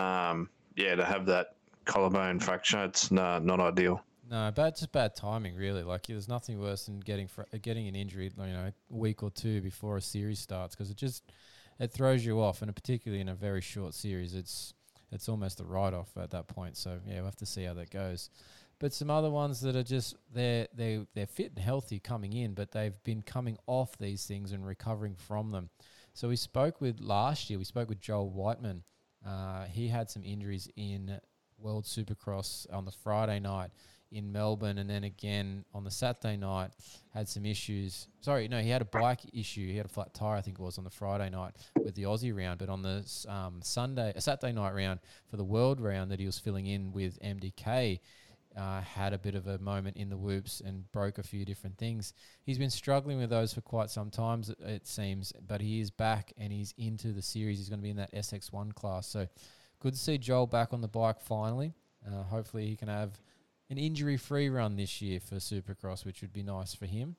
um, 0.01 0.49
yeah, 0.75 0.95
to 0.95 1.05
have 1.05 1.25
that 1.27 1.55
collarbone 1.85 2.39
fracture, 2.39 2.83
it's 2.83 3.11
not 3.11 3.59
ideal. 3.59 4.03
No, 4.29 4.51
bad, 4.51 4.75
just 4.75 4.91
bad 4.91 5.15
timing, 5.15 5.55
really. 5.55 5.83
Like, 5.83 6.07
there's 6.07 6.27
nothing 6.27 6.59
worse 6.59 6.87
than 6.87 6.99
getting 6.99 7.27
fr- 7.27 7.43
getting 7.61 7.87
an 7.87 7.95
injury, 7.95 8.31
you 8.35 8.45
know, 8.47 8.71
a 8.71 8.93
week 8.93 9.21
or 9.21 9.29
two 9.29 9.61
before 9.61 9.97
a 9.97 10.01
series 10.01 10.39
starts, 10.39 10.75
because 10.75 10.89
it 10.89 10.97
just 10.97 11.31
it 11.79 11.91
throws 11.91 12.25
you 12.25 12.41
off, 12.41 12.61
and 12.61 12.73
particularly 12.75 13.21
in 13.21 13.29
a 13.29 13.35
very 13.35 13.61
short 13.61 13.93
series, 13.93 14.33
it's 14.33 14.73
it's 15.11 15.29
almost 15.29 15.61
a 15.61 15.63
write 15.63 15.93
off 15.93 16.09
at 16.17 16.31
that 16.31 16.47
point. 16.47 16.77
So 16.77 16.99
yeah, 17.07 17.15
we'll 17.15 17.25
have 17.25 17.35
to 17.37 17.45
see 17.45 17.63
how 17.63 17.73
that 17.75 17.89
goes. 17.89 18.29
But 18.79 18.93
some 18.93 19.09
other 19.09 19.29
ones 19.29 19.61
that 19.61 19.75
are 19.75 19.83
just 19.83 20.15
they're 20.33 20.67
they 20.73 21.05
they're 21.13 21.27
fit 21.27 21.51
and 21.55 21.59
healthy 21.59 21.99
coming 21.99 22.33
in, 22.33 22.53
but 22.53 22.71
they've 22.71 23.01
been 23.03 23.21
coming 23.21 23.57
off 23.67 23.97
these 23.97 24.25
things 24.25 24.51
and 24.51 24.65
recovering 24.65 25.15
from 25.15 25.51
them. 25.51 25.69
So 26.13 26.29
we 26.29 26.35
spoke 26.35 26.81
with 26.81 26.99
last 26.99 27.49
year. 27.49 27.59
We 27.59 27.65
spoke 27.65 27.89
with 27.89 27.99
Joel 27.99 28.29
Wightman. 28.29 28.83
Uh, 29.25 29.65
he 29.65 29.87
had 29.87 30.09
some 30.09 30.23
injuries 30.23 30.69
in 30.75 31.19
World 31.57 31.85
Supercross 31.85 32.71
on 32.71 32.85
the 32.85 32.91
Friday 32.91 33.39
night 33.39 33.71
in 34.15 34.31
Melbourne, 34.31 34.77
and 34.77 34.89
then 34.89 35.03
again 35.03 35.65
on 35.73 35.83
the 35.83 35.91
Saturday 35.91 36.37
night 36.37 36.71
had 37.13 37.27
some 37.27 37.45
issues. 37.45 38.07
Sorry, 38.21 38.47
no, 38.47 38.59
he 38.61 38.69
had 38.69 38.81
a 38.81 38.85
bike 38.85 39.19
issue. 39.33 39.67
He 39.67 39.77
had 39.77 39.85
a 39.85 39.89
flat 39.89 40.13
tire, 40.13 40.37
I 40.37 40.41
think 40.41 40.57
it 40.57 40.63
was, 40.63 40.77
on 40.77 40.83
the 40.85 40.89
Friday 40.89 41.29
night 41.29 41.55
with 41.75 41.95
the 41.95 42.03
Aussie 42.03 42.35
round. 42.35 42.59
But 42.59 42.69
on 42.69 42.81
the 42.81 43.05
um, 43.27 43.59
Sunday, 43.61 44.13
a 44.15 44.21
Saturday 44.21 44.53
night 44.53 44.73
round 44.73 45.01
for 45.29 45.37
the 45.37 45.43
World 45.43 45.81
round 45.81 46.09
that 46.11 46.19
he 46.19 46.25
was 46.25 46.39
filling 46.39 46.65
in 46.65 46.93
with 46.93 47.19
MDK, 47.21 47.99
uh, 48.57 48.81
had 48.81 49.11
a 49.11 49.17
bit 49.17 49.35
of 49.35 49.47
a 49.47 49.57
moment 49.59 49.97
in 49.97 50.09
the 50.09 50.15
whoops 50.15 50.61
and 50.61 50.89
broke 50.93 51.17
a 51.17 51.23
few 51.23 51.43
different 51.43 51.77
things. 51.77 52.13
He's 52.45 52.57
been 52.57 52.69
struggling 52.69 53.17
with 53.17 53.29
those 53.29 53.53
for 53.53 53.59
quite 53.59 53.89
some 53.89 54.09
time, 54.09 54.43
it 54.59 54.87
seems, 54.87 55.33
but 55.45 55.59
he 55.59 55.81
is 55.81 55.91
back 55.91 56.31
and 56.37 56.53
he's 56.53 56.73
into 56.77 57.11
the 57.11 57.21
series. 57.21 57.57
He's 57.57 57.67
going 57.67 57.79
to 57.79 57.83
be 57.83 57.89
in 57.89 57.97
that 57.97 58.13
SX1 58.13 58.73
class. 58.73 59.07
So 59.07 59.27
good 59.79 59.93
to 59.93 59.99
see 59.99 60.17
Joel 60.17 60.47
back 60.47 60.71
on 60.71 60.79
the 60.79 60.87
bike 60.87 61.19
finally. 61.21 61.73
Uh, 62.07 62.23
hopefully, 62.23 62.67
he 62.67 62.75
can 62.75 62.87
have 62.87 63.19
an 63.69 63.77
injury-free 63.77 64.49
run 64.49 64.75
this 64.75 65.01
year 65.01 65.19
for 65.19 65.35
Supercross, 65.35 66.05
which 66.05 66.21
would 66.21 66.33
be 66.33 66.43
nice 66.43 66.73
for 66.73 66.85
him. 66.85 67.15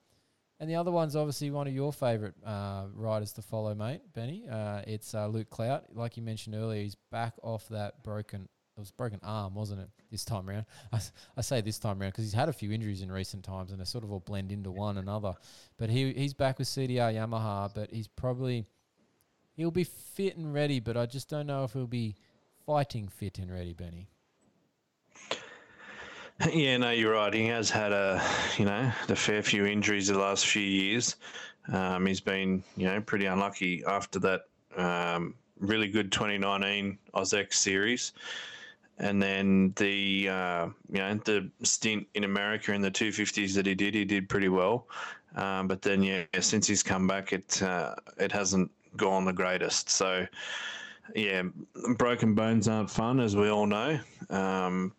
And 0.58 0.70
the 0.70 0.76
other 0.76 0.90
one's 0.90 1.16
obviously 1.16 1.50
one 1.50 1.66
of 1.66 1.74
your 1.74 1.92
favourite 1.92 2.34
uh, 2.44 2.84
riders 2.94 3.32
to 3.34 3.42
follow, 3.42 3.74
mate, 3.74 4.00
Benny. 4.14 4.44
Uh, 4.50 4.80
it's 4.86 5.14
uh, 5.14 5.26
Luke 5.26 5.50
Clout. 5.50 5.84
Like 5.94 6.16
you 6.16 6.22
mentioned 6.22 6.54
earlier, 6.54 6.82
he's 6.82 6.96
back 7.10 7.34
off 7.42 7.68
that 7.68 8.02
broken. 8.02 8.48
It 8.76 8.80
was 8.80 8.90
broken 8.90 9.20
arm, 9.22 9.54
wasn't 9.54 9.80
it? 9.80 9.88
This 10.10 10.24
time 10.24 10.48
around, 10.48 10.66
I 11.36 11.40
say 11.40 11.60
this 11.60 11.78
time 11.78 12.00
around 12.00 12.10
because 12.10 12.24
he's 12.24 12.32
had 12.32 12.48
a 12.48 12.52
few 12.52 12.72
injuries 12.72 13.02
in 13.02 13.10
recent 13.10 13.44
times, 13.44 13.70
and 13.70 13.80
they 13.80 13.84
sort 13.84 14.04
of 14.04 14.12
all 14.12 14.20
blend 14.20 14.52
into 14.52 14.70
one 14.70 14.98
another. 14.98 15.34
But 15.78 15.90
he 15.90 16.12
he's 16.12 16.34
back 16.34 16.58
with 16.58 16.68
CDR 16.68 17.12
Yamaha, 17.12 17.74
but 17.74 17.90
he's 17.90 18.08
probably 18.08 18.66
he'll 19.54 19.70
be 19.70 19.84
fit 19.84 20.36
and 20.36 20.54
ready. 20.54 20.80
But 20.80 20.96
I 20.96 21.06
just 21.06 21.28
don't 21.28 21.46
know 21.46 21.64
if 21.64 21.72
he'll 21.72 21.86
be 21.86 22.16
fighting 22.64 23.08
fit 23.08 23.38
and 23.38 23.52
ready, 23.52 23.72
Benny. 23.72 24.08
Yeah, 26.52 26.76
no, 26.76 26.90
you're 26.90 27.14
right. 27.14 27.32
He 27.32 27.46
has 27.46 27.70
had 27.70 27.92
a, 27.92 28.22
you 28.58 28.64
know, 28.66 28.92
a 29.08 29.16
fair 29.16 29.42
few 29.42 29.64
injuries 29.66 30.08
the 30.08 30.18
last 30.18 30.46
few 30.46 30.62
years. 30.62 31.16
Um, 31.72 32.06
he's 32.06 32.20
been, 32.20 32.62
you 32.76 32.86
know, 32.86 33.00
pretty 33.00 33.26
unlucky 33.26 33.82
after 33.86 34.18
that 34.20 34.42
um, 34.76 35.34
really 35.58 35.88
good 35.88 36.12
2019 36.12 36.98
OzX 37.14 37.54
series, 37.54 38.12
and 38.98 39.20
then 39.20 39.72
the, 39.76 40.28
uh, 40.28 40.66
you 40.90 40.98
know, 40.98 41.14
the 41.24 41.50
stint 41.62 42.06
in 42.14 42.24
America 42.24 42.72
in 42.72 42.82
the 42.82 42.90
250s 42.90 43.54
that 43.54 43.66
he 43.66 43.74
did, 43.74 43.94
he 43.94 44.04
did 44.04 44.28
pretty 44.28 44.48
well. 44.48 44.86
Um, 45.34 45.66
but 45.66 45.82
then, 45.82 46.02
yeah, 46.02 46.24
since 46.40 46.66
he's 46.66 46.82
come 46.82 47.06
back, 47.06 47.32
it 47.32 47.62
uh, 47.62 47.94
it 48.18 48.30
hasn't 48.30 48.70
gone 48.96 49.24
the 49.24 49.32
greatest. 49.32 49.90
So, 49.90 50.26
yeah, 51.14 51.42
broken 51.96 52.34
bones 52.34 52.68
aren't 52.68 52.90
fun, 52.90 53.20
as 53.20 53.34
we 53.36 53.48
all 53.48 53.66
know. 53.66 53.98
Um, 54.30 54.92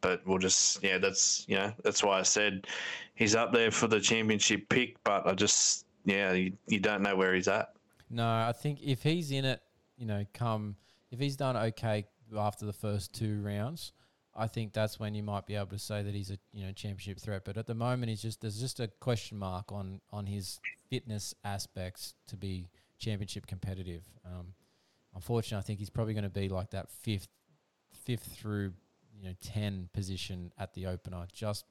but 0.00 0.20
we'll 0.26 0.38
just 0.38 0.82
yeah 0.82 0.98
that's 0.98 1.44
you 1.48 1.56
know 1.56 1.72
that's 1.84 2.02
why 2.02 2.18
i 2.18 2.22
said 2.22 2.66
he's 3.14 3.34
up 3.34 3.52
there 3.52 3.70
for 3.70 3.86
the 3.86 4.00
championship 4.00 4.68
pick 4.68 4.96
but 5.04 5.26
i 5.26 5.32
just 5.32 5.86
yeah 6.04 6.32
you, 6.32 6.52
you 6.66 6.80
don't 6.80 7.02
know 7.02 7.16
where 7.16 7.34
he's 7.34 7.48
at 7.48 7.70
No, 8.08 8.24
I 8.24 8.52
think 8.52 8.80
if 8.82 9.02
he's 9.02 9.30
in 9.30 9.44
it, 9.44 9.60
you 9.96 10.06
know, 10.06 10.24
come 10.32 10.76
if 11.10 11.18
he's 11.18 11.36
done 11.36 11.56
okay 11.56 12.06
after 12.36 12.66
the 12.66 12.72
first 12.72 13.12
two 13.12 13.40
rounds, 13.42 13.92
I 14.34 14.46
think 14.46 14.72
that's 14.72 15.00
when 15.00 15.14
you 15.14 15.22
might 15.22 15.46
be 15.46 15.54
able 15.54 15.68
to 15.68 15.78
say 15.78 16.02
that 16.02 16.14
he's 16.14 16.30
a 16.30 16.38
you 16.52 16.64
know 16.64 16.72
championship 16.72 17.18
threat. 17.18 17.42
But 17.44 17.56
at 17.56 17.66
the 17.66 17.74
moment, 17.74 18.10
he's 18.10 18.22
just 18.22 18.40
there's 18.40 18.60
just 18.60 18.80
a 18.80 18.88
question 19.00 19.38
mark 19.38 19.72
on 19.72 20.00
on 20.12 20.26
his 20.26 20.60
fitness 20.88 21.34
aspects 21.44 22.14
to 22.28 22.36
be 22.36 22.68
championship 22.98 23.46
competitive. 23.46 24.04
Um, 24.24 24.54
unfortunately, 25.14 25.62
I 25.62 25.66
think 25.66 25.78
he's 25.78 25.90
probably 25.90 26.14
going 26.14 26.24
to 26.24 26.30
be 26.30 26.48
like 26.48 26.70
that 26.70 26.90
fifth 26.90 27.28
fifth 27.92 28.36
through 28.38 28.72
you 29.18 29.28
know 29.28 29.34
ten 29.42 29.88
position 29.92 30.52
at 30.58 30.74
the 30.74 30.86
opener, 30.86 31.26
just 31.32 31.64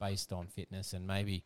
based 0.00 0.32
on 0.32 0.46
fitness 0.46 0.92
and 0.92 1.06
maybe 1.06 1.44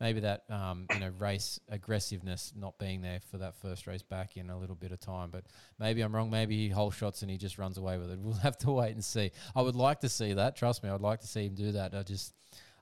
maybe 0.00 0.20
that 0.20 0.44
um, 0.48 0.86
you 0.92 1.00
know 1.00 1.12
race 1.18 1.60
aggressiveness 1.68 2.52
not 2.56 2.78
being 2.78 3.02
there 3.02 3.20
for 3.30 3.38
that 3.38 3.54
first 3.54 3.86
race 3.86 4.02
back 4.02 4.36
in 4.36 4.50
a 4.50 4.58
little 4.58 4.74
bit 4.74 4.92
of 4.92 5.00
time. 5.00 5.30
But 5.30 5.44
maybe 5.78 6.00
I'm 6.00 6.14
wrong. 6.14 6.30
Maybe 6.30 6.56
he 6.56 6.68
whole 6.68 6.90
shots 6.90 7.22
and 7.22 7.30
he 7.30 7.36
just 7.36 7.58
runs 7.58 7.78
away 7.78 7.98
with 7.98 8.10
it. 8.10 8.18
We'll 8.30 8.34
have 8.34 8.58
to 8.58 8.70
wait 8.70 8.92
and 8.92 9.04
see. 9.04 9.32
I 9.54 9.62
would 9.62 9.76
like 9.76 10.00
to 10.00 10.08
see 10.08 10.34
that. 10.34 10.56
Trust 10.56 10.82
me, 10.82 10.90
I'd 10.90 11.00
like 11.00 11.20
to 11.20 11.26
see 11.26 11.46
him 11.46 11.54
do 11.54 11.72
that. 11.72 11.94
I 11.94 12.02
just 12.02 12.34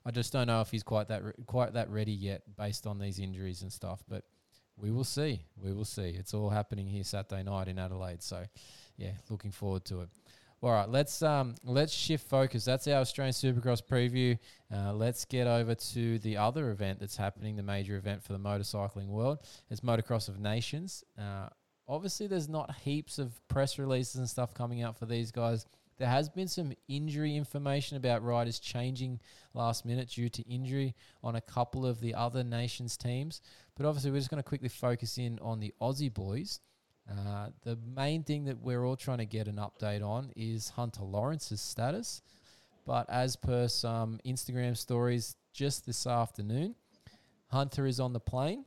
I 0.04 0.10
just 0.10 0.32
don't 0.32 0.46
know 0.46 0.60
if 0.60 0.70
he's 0.70 0.82
quite 0.82 1.08
that 1.08 1.24
re- 1.24 1.32
quite 1.46 1.74
that 1.74 1.90
ready 1.90 2.12
yet, 2.12 2.42
based 2.56 2.86
on 2.86 2.98
these 2.98 3.18
injuries 3.18 3.62
and 3.62 3.72
stuff. 3.72 4.02
But 4.08 4.24
we 4.76 4.90
will 4.90 5.04
see. 5.04 5.42
We 5.56 5.72
will 5.72 5.84
see. 5.84 6.10
It's 6.10 6.34
all 6.34 6.50
happening 6.50 6.86
here 6.86 7.04
Saturday 7.04 7.42
night 7.42 7.68
in 7.68 7.78
Adelaide. 7.78 8.22
So 8.22 8.44
yeah, 8.96 9.12
looking 9.28 9.50
forward 9.50 9.84
to 9.86 10.02
it. 10.02 10.08
All 10.60 10.72
right, 10.72 10.88
let's 10.88 11.22
um 11.22 11.54
let's 11.62 11.92
shift 11.92 12.28
focus. 12.28 12.64
That's 12.64 12.88
our 12.88 13.00
Australian 13.00 13.32
Supercross 13.32 13.80
preview. 13.80 14.36
Uh, 14.74 14.92
let's 14.92 15.24
get 15.24 15.46
over 15.46 15.76
to 15.76 16.18
the 16.18 16.36
other 16.36 16.70
event 16.70 16.98
that's 16.98 17.16
happening, 17.16 17.54
the 17.54 17.62
major 17.62 17.96
event 17.96 18.24
for 18.24 18.32
the 18.32 18.40
motorcycling 18.40 19.06
world. 19.06 19.38
It's 19.70 19.82
Motocross 19.82 20.28
of 20.28 20.40
Nations. 20.40 21.04
Uh, 21.16 21.48
obviously, 21.86 22.26
there's 22.26 22.48
not 22.48 22.74
heaps 22.82 23.20
of 23.20 23.40
press 23.46 23.78
releases 23.78 24.16
and 24.16 24.28
stuff 24.28 24.52
coming 24.52 24.82
out 24.82 24.98
for 24.98 25.06
these 25.06 25.30
guys. 25.30 25.64
There 25.96 26.08
has 26.08 26.28
been 26.28 26.48
some 26.48 26.72
injury 26.88 27.36
information 27.36 27.96
about 27.96 28.24
riders 28.24 28.58
changing 28.58 29.20
last 29.54 29.84
minute 29.84 30.08
due 30.08 30.28
to 30.28 30.42
injury 30.42 30.96
on 31.22 31.36
a 31.36 31.40
couple 31.40 31.86
of 31.86 32.00
the 32.00 32.16
other 32.16 32.42
nations 32.42 32.96
teams. 32.96 33.42
But 33.76 33.86
obviously, 33.86 34.10
we're 34.10 34.18
just 34.18 34.30
going 34.30 34.42
to 34.42 34.48
quickly 34.48 34.68
focus 34.68 35.18
in 35.18 35.38
on 35.38 35.60
the 35.60 35.72
Aussie 35.80 36.12
boys. 36.12 36.58
Uh, 37.10 37.48
the 37.64 37.78
main 37.96 38.22
thing 38.22 38.44
that 38.44 38.60
we're 38.60 38.84
all 38.84 38.96
trying 38.96 39.18
to 39.18 39.26
get 39.26 39.48
an 39.48 39.56
update 39.56 40.04
on 40.04 40.30
is 40.36 40.70
Hunter 40.70 41.02
Lawrence's 41.02 41.60
status. 41.60 42.22
But 42.84 43.08
as 43.08 43.36
per 43.36 43.68
some 43.68 44.18
Instagram 44.26 44.76
stories 44.76 45.36
just 45.52 45.86
this 45.86 46.06
afternoon, 46.06 46.74
Hunter 47.48 47.86
is 47.86 48.00
on 48.00 48.12
the 48.12 48.20
plane, 48.20 48.64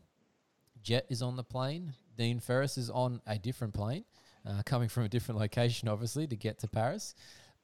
Jet 0.84 1.06
is 1.10 1.22
on 1.22 1.36
the 1.36 1.44
plane, 1.44 1.94
Dean 2.18 2.40
Ferris 2.40 2.78
is 2.78 2.90
on 2.90 3.22
a 3.28 3.38
different 3.38 3.74
plane, 3.74 4.06
uh, 4.46 4.62
coming 4.66 4.90
from 4.90 5.04
a 5.04 5.10
different 5.10 5.40
location, 5.40 5.88
obviously, 5.88 6.28
to 6.28 6.36
get 6.36 6.60
to 6.60 6.68
Paris. 6.68 7.14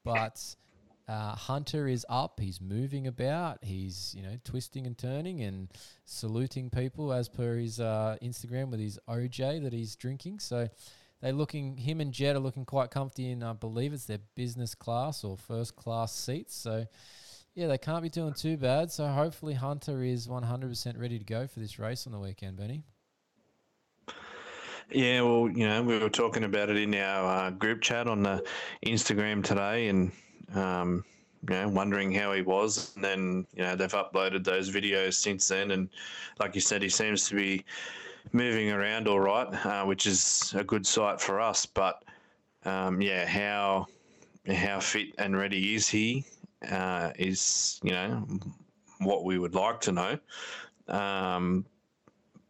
But 0.03 0.55
uh, 1.07 1.35
Hunter 1.35 1.87
is 1.87 2.05
up. 2.09 2.39
He's 2.39 2.59
moving 2.59 3.07
about. 3.07 3.59
He's 3.63 4.13
you 4.15 4.23
know 4.23 4.37
twisting 4.43 4.85
and 4.85 4.97
turning 4.97 5.41
and 5.41 5.69
saluting 6.05 6.69
people 6.69 7.13
as 7.13 7.29
per 7.29 7.55
his 7.55 7.79
uh, 7.79 8.17
Instagram 8.21 8.69
with 8.69 8.79
his 8.79 8.99
OJ 9.07 9.63
that 9.63 9.73
he's 9.73 9.95
drinking. 9.95 10.39
So 10.39 10.67
they're 11.21 11.31
looking. 11.31 11.77
Him 11.77 12.01
and 12.01 12.11
Jet 12.11 12.35
are 12.35 12.39
looking 12.39 12.65
quite 12.65 12.91
comfy 12.91 13.31
in. 13.31 13.41
I 13.41 13.53
believe 13.53 13.93
it's 13.93 14.05
their 14.05 14.19
business 14.35 14.75
class 14.75 15.23
or 15.23 15.37
first 15.37 15.75
class 15.75 16.13
seats. 16.13 16.55
So 16.55 16.85
yeah, 17.55 17.67
they 17.67 17.77
can't 17.77 18.03
be 18.03 18.09
doing 18.09 18.33
too 18.33 18.57
bad. 18.57 18.91
So 18.91 19.07
hopefully 19.07 19.53
Hunter 19.53 20.03
is 20.03 20.27
100% 20.27 20.99
ready 20.99 21.17
to 21.17 21.25
go 21.25 21.47
for 21.47 21.59
this 21.59 21.79
race 21.79 22.05
on 22.05 22.13
the 22.13 22.19
weekend, 22.19 22.57
Benny. 22.57 22.83
yeah 24.91 25.19
well 25.21 25.49
you 25.49 25.67
know 25.67 25.83
we 25.83 25.97
were 25.99 26.09
talking 26.09 26.45
about 26.45 26.69
it 26.69 26.77
in 26.77 26.95
our 26.95 27.47
uh, 27.47 27.49
group 27.49 27.81
chat 27.81 28.07
on 28.07 28.23
the 28.23 28.41
instagram 28.85 29.43
today 29.43 29.89
and 29.89 30.13
um, 30.55 31.03
you 31.49 31.55
know 31.55 31.67
wondering 31.67 32.11
how 32.11 32.33
he 32.33 32.41
was. 32.41 32.93
And 32.95 33.03
then 33.03 33.47
you 33.55 33.63
know 33.63 33.75
they've 33.75 33.91
uploaded 33.91 34.43
those 34.43 34.69
videos 34.69 35.13
since 35.15 35.47
then. 35.47 35.71
And 35.71 35.89
like 36.39 36.55
you 36.55 36.61
said 36.61 36.81
he 36.81 36.89
seems 36.89 37.27
to 37.29 37.35
be 37.35 37.65
moving 38.33 38.71
around 38.71 39.07
all 39.07 39.21
right 39.21 39.65
uh, 39.65 39.85
which 39.85 40.05
is 40.05 40.53
a 40.57 40.63
good 40.63 40.85
sight 40.85 41.21
for 41.21 41.39
us. 41.39 41.65
But 41.65 42.03
um, 42.65 43.01
yeah 43.01 43.25
how 43.25 43.87
how 44.53 44.79
fit 44.79 45.09
and 45.17 45.37
ready 45.37 45.75
is 45.75 45.87
he 45.87 46.25
uh, 46.69 47.11
is 47.17 47.79
you 47.83 47.91
know 47.91 48.25
what 48.99 49.23
we 49.23 49.37
would 49.37 49.55
like 49.55 49.79
to 49.81 49.91
know. 49.91 50.19
Um, 50.87 51.65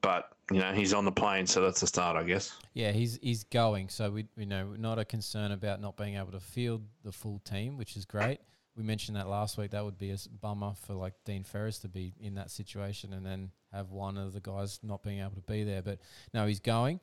but 0.02 0.37
you 0.52 0.60
know 0.60 0.72
he's 0.72 0.94
on 0.94 1.04
the 1.06 1.12
plane 1.12 1.46
so 1.46 1.62
that's 1.62 1.82
a 1.84 1.88
start 1.88 2.16
i 2.16 2.24
guess 2.24 2.54
Yeah, 2.74 2.92
he's 2.92 3.18
he's 3.24 3.44
going. 3.44 3.90
So 3.90 4.12
we 4.12 4.28
you 4.38 4.46
know 4.46 4.76
not 4.78 5.00
a 5.00 5.06
concern 5.06 5.52
about 5.52 5.82
not 5.82 5.98
being 5.98 6.16
able 6.16 6.32
to 6.32 6.40
field 6.40 6.84
the 7.04 7.12
full 7.12 7.40
team, 7.40 7.76
which 7.76 7.98
is 7.98 8.06
great. 8.06 8.40
We 8.76 8.84
mentioned 8.84 9.18
that 9.18 9.28
last 9.28 9.58
week. 9.58 9.72
That 9.72 9.84
would 9.84 9.98
be 9.98 10.12
a 10.12 10.18
bummer 10.42 10.74
for 10.76 10.94
like 10.94 11.14
Dean 11.26 11.44
Ferris 11.44 11.80
to 11.80 11.88
be 11.88 12.14
in 12.20 12.36
that 12.36 12.52
situation 12.52 13.14
and 13.14 13.26
then 13.26 13.50
have 13.74 13.90
one 13.90 14.16
of 14.18 14.34
the 14.34 14.40
guys 14.40 14.80
not 14.84 15.02
being 15.02 15.20
able 15.22 15.32
to 15.36 15.42
be 15.42 15.64
there. 15.64 15.82
But 15.82 15.98
no, 16.36 16.46
he's 16.46 16.60
going. 16.60 17.00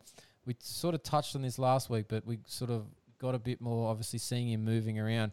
We 0.47 0.55
sort 0.61 0.95
of 0.95 1.03
touched 1.03 1.35
on 1.35 1.43
this 1.43 1.59
last 1.59 1.91
week, 1.91 2.07
but 2.09 2.25
we 2.25 2.39
sort 2.47 2.71
of 2.71 2.87
got 3.19 3.35
a 3.35 3.41
bit 3.41 3.61
more 3.61 3.91
obviously 3.91 4.21
seeing 4.21 4.49
him 4.49 4.65
moving 4.65 5.01
around. 5.01 5.33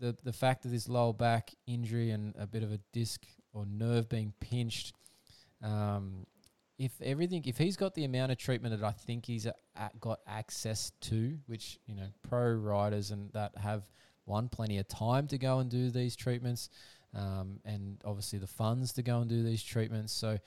The 0.00 0.16
the 0.24 0.32
fact 0.32 0.64
of 0.64 0.72
this 0.72 0.88
lower 0.88 1.14
back 1.14 1.54
injury 1.68 2.10
and 2.10 2.34
a 2.36 2.46
bit 2.46 2.64
of 2.64 2.72
a 2.72 2.80
disc 2.92 3.24
or 3.52 3.64
nerve 3.66 4.08
being 4.08 4.32
pinched. 4.40 4.94
Um, 5.62 6.26
if 6.80 6.92
everything, 7.02 7.42
if 7.44 7.58
he's 7.58 7.76
got 7.76 7.94
the 7.94 8.04
amount 8.04 8.32
of 8.32 8.38
treatment 8.38 8.80
that 8.80 8.86
I 8.86 8.92
think 8.92 9.26
he's 9.26 9.44
a, 9.44 9.52
a- 9.76 9.90
got 10.00 10.20
access 10.26 10.92
to, 11.02 11.36
which 11.46 11.78
you 11.86 11.94
know 11.94 12.06
pro 12.26 12.52
riders 12.54 13.10
and 13.10 13.30
that 13.34 13.52
have 13.58 13.82
one 14.24 14.48
plenty 14.48 14.78
of 14.78 14.88
time 14.88 15.26
to 15.26 15.36
go 15.36 15.58
and 15.58 15.70
do 15.70 15.90
these 15.90 16.16
treatments, 16.16 16.70
um, 17.14 17.60
and 17.66 18.00
obviously 18.06 18.38
the 18.38 18.46
funds 18.46 18.94
to 18.94 19.02
go 19.02 19.20
and 19.20 19.28
do 19.28 19.42
these 19.42 19.62
treatments. 19.62 20.10
So 20.14 20.38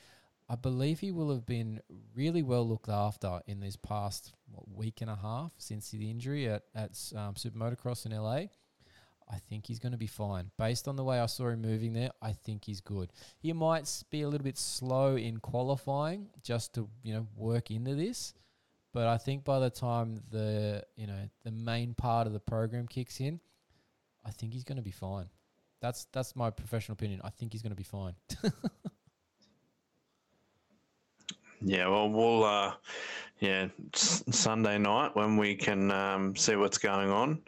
I 0.49 0.55
believe 0.55 0.99
he 0.99 1.11
will 1.11 1.29
have 1.29 1.45
been 1.45 1.79
really 2.15 2.41
well 2.41 2.67
looked 2.67 2.89
after 2.89 3.41
in 3.45 3.59
this 3.59 3.75
past 3.75 4.33
what, 4.51 4.67
week 4.67 5.01
and 5.01 5.11
a 5.11 5.15
half 5.15 5.51
since 5.59 5.91
the 5.91 6.09
injury 6.09 6.49
at 6.49 6.63
at 6.73 6.99
um, 7.15 7.35
Super 7.35 7.59
Motocross 7.59 8.07
in 8.07 8.11
LA. 8.11 8.45
I 9.33 9.39
think 9.49 9.65
he's 9.65 9.79
going 9.79 9.93
to 9.93 9.97
be 9.97 10.07
fine. 10.07 10.51
Based 10.59 10.87
on 10.87 10.95
the 10.95 11.03
way 11.03 11.19
I 11.19 11.25
saw 11.25 11.49
him 11.49 11.61
moving 11.61 11.93
there, 11.93 12.11
I 12.21 12.33
think 12.33 12.65
he's 12.65 12.81
good. 12.81 13.11
He 13.39 13.51
might 13.53 13.89
be 14.11 14.21
a 14.21 14.29
little 14.29 14.43
bit 14.43 14.57
slow 14.57 15.15
in 15.15 15.37
qualifying 15.37 16.27
just 16.43 16.73
to, 16.75 16.87
you 17.01 17.13
know, 17.13 17.27
work 17.35 17.71
into 17.71 17.95
this. 17.95 18.33
But 18.93 19.07
I 19.07 19.17
think 19.17 19.43
by 19.43 19.59
the 19.59 19.71
time 19.71 20.21
the, 20.29 20.83
you 20.95 21.07
know, 21.07 21.29
the 21.43 21.51
main 21.51 21.95
part 21.95 22.27
of 22.27 22.33
the 22.33 22.39
program 22.39 22.87
kicks 22.87 23.19
in, 23.19 23.39
I 24.23 24.29
think 24.29 24.53
he's 24.53 24.63
going 24.63 24.77
to 24.77 24.83
be 24.83 24.91
fine. 24.91 25.29
That's 25.81 26.05
that's 26.13 26.35
my 26.35 26.49
professional 26.49 26.93
opinion. 26.93 27.19
I 27.23 27.29
think 27.29 27.53
he's 27.53 27.61
going 27.61 27.71
to 27.71 27.75
be 27.75 27.83
fine. 27.83 28.13
Yeah, 31.65 31.87
well, 31.87 32.09
we'll 32.09 32.43
uh, 32.43 32.73
yeah, 33.39 33.67
Sunday 33.93 34.77
night 34.77 35.15
when 35.15 35.37
we 35.37 35.55
can 35.55 35.91
um, 35.91 36.35
see 36.35 36.55
what's 36.57 36.77
going 36.77 37.09
on. 37.09 37.41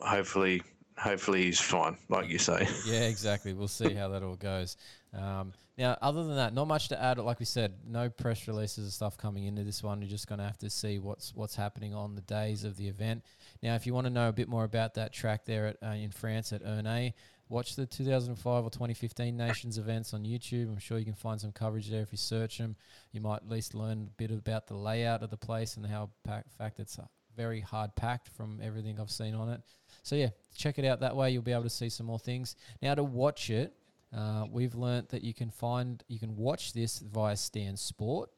Hopefully, 0.00 0.62
hopefully 0.96 1.42
he's 1.44 1.60
fine, 1.60 1.96
like 2.08 2.28
you 2.28 2.38
say. 2.38 2.68
Yeah, 2.86 3.02
exactly. 3.02 3.52
We'll 3.52 3.68
see 3.68 3.94
how 3.94 4.08
that 4.08 4.22
all 4.22 4.36
goes. 4.36 4.76
Um, 5.12 5.52
now, 5.76 5.96
other 6.02 6.22
than 6.24 6.36
that, 6.36 6.54
not 6.54 6.68
much 6.68 6.88
to 6.88 7.02
add. 7.02 7.18
Like 7.18 7.40
we 7.40 7.46
said, 7.46 7.74
no 7.86 8.08
press 8.08 8.46
releases 8.46 8.84
and 8.84 8.92
stuff 8.92 9.16
coming 9.16 9.44
into 9.44 9.64
this 9.64 9.82
one. 9.82 10.00
You're 10.00 10.10
just 10.10 10.28
going 10.28 10.38
to 10.38 10.44
have 10.44 10.58
to 10.58 10.70
see 10.70 10.98
what's 10.98 11.34
what's 11.34 11.56
happening 11.56 11.94
on 11.94 12.14
the 12.14 12.20
days 12.22 12.64
of 12.64 12.76
the 12.76 12.88
event. 12.88 13.24
Now, 13.62 13.74
if 13.74 13.86
you 13.86 13.94
want 13.94 14.06
to 14.06 14.12
know 14.12 14.28
a 14.28 14.32
bit 14.32 14.48
more 14.48 14.64
about 14.64 14.94
that 14.94 15.12
track 15.12 15.44
there 15.44 15.66
at, 15.66 15.76
uh, 15.82 15.94
in 15.94 16.10
France 16.10 16.52
at 16.52 16.62
Ernée, 16.62 17.14
watch 17.48 17.74
the 17.74 17.86
2005 17.86 18.64
or 18.64 18.70
2015 18.70 19.36
Nations 19.36 19.78
events 19.78 20.14
on 20.14 20.24
YouTube. 20.24 20.68
I'm 20.68 20.78
sure 20.78 20.98
you 20.98 21.04
can 21.04 21.14
find 21.14 21.40
some 21.40 21.52
coverage 21.52 21.88
there 21.88 22.02
if 22.02 22.12
you 22.12 22.18
search 22.18 22.58
them. 22.58 22.76
You 23.12 23.20
might 23.20 23.36
at 23.36 23.48
least 23.48 23.74
learn 23.74 24.10
a 24.12 24.16
bit 24.16 24.30
about 24.30 24.68
the 24.68 24.76
layout 24.76 25.22
of 25.22 25.30
the 25.30 25.36
place 25.36 25.76
and 25.76 25.86
how 25.86 26.10
pack, 26.24 26.44
fact 26.56 26.78
it's 26.78 26.98
uh, 26.98 27.06
very 27.36 27.60
hard 27.60 27.94
packed 27.96 28.28
from 28.28 28.60
everything 28.62 29.00
I've 29.00 29.10
seen 29.10 29.34
on 29.34 29.48
it. 29.48 29.60
So 30.04 30.16
yeah, 30.16 30.28
check 30.54 30.78
it 30.78 30.84
out 30.84 31.00
that 31.00 31.16
way. 31.16 31.30
You'll 31.30 31.42
be 31.42 31.52
able 31.52 31.62
to 31.62 31.70
see 31.70 31.88
some 31.88 32.06
more 32.06 32.18
things. 32.18 32.56
Now 32.82 32.94
to 32.94 33.02
watch 33.02 33.48
it, 33.48 33.74
uh, 34.14 34.44
we've 34.50 34.74
learnt 34.74 35.08
that 35.08 35.24
you 35.24 35.32
can 35.32 35.50
find 35.50 36.04
you 36.08 36.18
can 36.18 36.36
watch 36.36 36.74
this 36.74 36.98
via 37.00 37.36
Stan 37.36 37.76
Sport. 37.76 38.30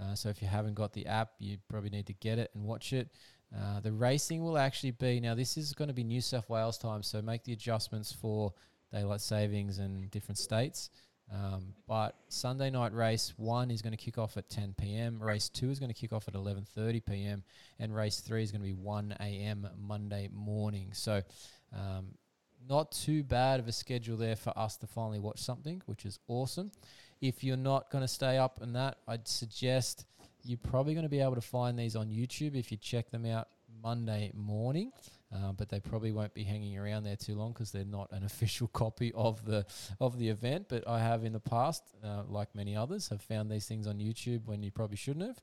Uh, 0.00 0.16
so 0.16 0.28
if 0.28 0.42
you 0.42 0.48
haven't 0.48 0.74
got 0.74 0.92
the 0.92 1.06
app, 1.06 1.30
you 1.38 1.56
probably 1.68 1.90
need 1.90 2.06
to 2.06 2.12
get 2.14 2.40
it 2.40 2.50
and 2.54 2.64
watch 2.64 2.92
it. 2.92 3.08
Uh, 3.56 3.78
the 3.78 3.92
racing 3.92 4.42
will 4.42 4.58
actually 4.58 4.90
be 4.90 5.20
now. 5.20 5.36
This 5.36 5.56
is 5.56 5.72
going 5.72 5.86
to 5.86 5.94
be 5.94 6.02
New 6.02 6.20
South 6.20 6.50
Wales 6.50 6.76
time, 6.78 7.04
so 7.04 7.22
make 7.22 7.44
the 7.44 7.52
adjustments 7.52 8.12
for 8.12 8.52
daylight 8.92 9.20
savings 9.20 9.78
and 9.78 10.10
different 10.10 10.38
states. 10.38 10.90
Um, 11.32 11.74
but 11.88 12.14
Sunday 12.28 12.70
night 12.70 12.92
race 12.92 13.32
one 13.36 13.70
is 13.70 13.82
going 13.82 13.92
to 13.92 14.02
kick 14.02 14.18
off 14.18 14.36
at 14.36 14.48
10 14.50 14.74
p.m. 14.78 15.22
Race 15.22 15.48
two 15.48 15.70
is 15.70 15.78
going 15.78 15.92
to 15.92 15.98
kick 15.98 16.12
off 16.12 16.28
at 16.28 16.34
11:30 16.34 17.04
p.m. 17.04 17.42
and 17.78 17.94
race 17.94 18.20
three 18.20 18.42
is 18.42 18.52
going 18.52 18.60
to 18.60 18.66
be 18.66 18.74
1 18.74 19.16
a.m. 19.20 19.68
Monday 19.76 20.28
morning. 20.32 20.90
So, 20.92 21.22
um, 21.72 22.08
not 22.68 22.92
too 22.92 23.22
bad 23.22 23.60
of 23.60 23.68
a 23.68 23.72
schedule 23.72 24.16
there 24.16 24.36
for 24.36 24.56
us 24.56 24.76
to 24.78 24.86
finally 24.86 25.18
watch 25.18 25.38
something, 25.38 25.82
which 25.86 26.04
is 26.04 26.18
awesome. 26.28 26.70
If 27.20 27.42
you're 27.42 27.56
not 27.56 27.90
going 27.90 28.02
to 28.02 28.08
stay 28.08 28.38
up 28.38 28.58
on 28.62 28.72
that, 28.74 28.98
I'd 29.08 29.26
suggest 29.28 30.06
you're 30.44 30.58
probably 30.58 30.94
going 30.94 31.04
to 31.04 31.10
be 31.10 31.20
able 31.20 31.34
to 31.34 31.40
find 31.40 31.78
these 31.78 31.96
on 31.96 32.08
YouTube 32.08 32.54
if 32.54 32.70
you 32.70 32.76
check 32.76 33.10
them 33.10 33.26
out 33.26 33.48
Monday 33.82 34.30
morning. 34.34 34.92
Uh, 35.34 35.52
but 35.52 35.68
they 35.68 35.80
probably 35.80 36.12
won't 36.12 36.32
be 36.32 36.44
hanging 36.44 36.78
around 36.78 37.02
there 37.02 37.16
too 37.16 37.34
long 37.34 37.52
because 37.52 37.72
they're 37.72 37.84
not 37.84 38.08
an 38.12 38.24
official 38.30 38.68
copy 38.68 39.12
of 39.14 39.44
the 39.44 39.66
of 40.00 40.18
the 40.18 40.28
event. 40.28 40.66
But 40.68 40.86
I 40.86 41.00
have 41.00 41.24
in 41.24 41.32
the 41.32 41.40
past, 41.40 41.82
uh, 42.04 42.22
like 42.28 42.54
many 42.54 42.76
others, 42.76 43.08
have 43.08 43.20
found 43.20 43.50
these 43.50 43.66
things 43.66 43.86
on 43.86 43.98
YouTube 43.98 44.46
when 44.46 44.62
you 44.62 44.70
probably 44.70 44.96
shouldn't 44.96 45.26
have. 45.26 45.42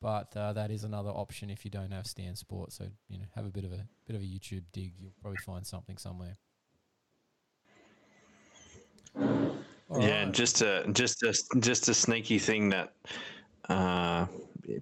But 0.00 0.36
uh, 0.36 0.52
that 0.54 0.70
is 0.70 0.84
another 0.84 1.10
option 1.10 1.50
if 1.50 1.64
you 1.64 1.70
don't 1.70 1.92
have 1.92 2.06
Stan 2.06 2.34
Sport. 2.36 2.72
So 2.72 2.84
you 3.08 3.18
know, 3.18 3.24
have 3.34 3.44
a 3.46 3.50
bit 3.50 3.64
of 3.64 3.72
a 3.72 3.86
bit 4.06 4.16
of 4.16 4.22
a 4.22 4.24
YouTube 4.24 4.62
dig. 4.72 4.92
You'll 4.98 5.12
probably 5.20 5.38
find 5.44 5.66
something 5.66 5.98
somewhere. 5.98 6.36
All 9.88 10.00
yeah, 10.00 10.24
right. 10.24 10.32
just 10.32 10.62
a 10.62 10.86
just 10.92 11.22
a 11.22 11.34
just 11.60 11.88
a 11.88 11.94
sneaky 11.94 12.38
thing 12.38 12.70
that 12.70 12.92
uh, 13.68 14.26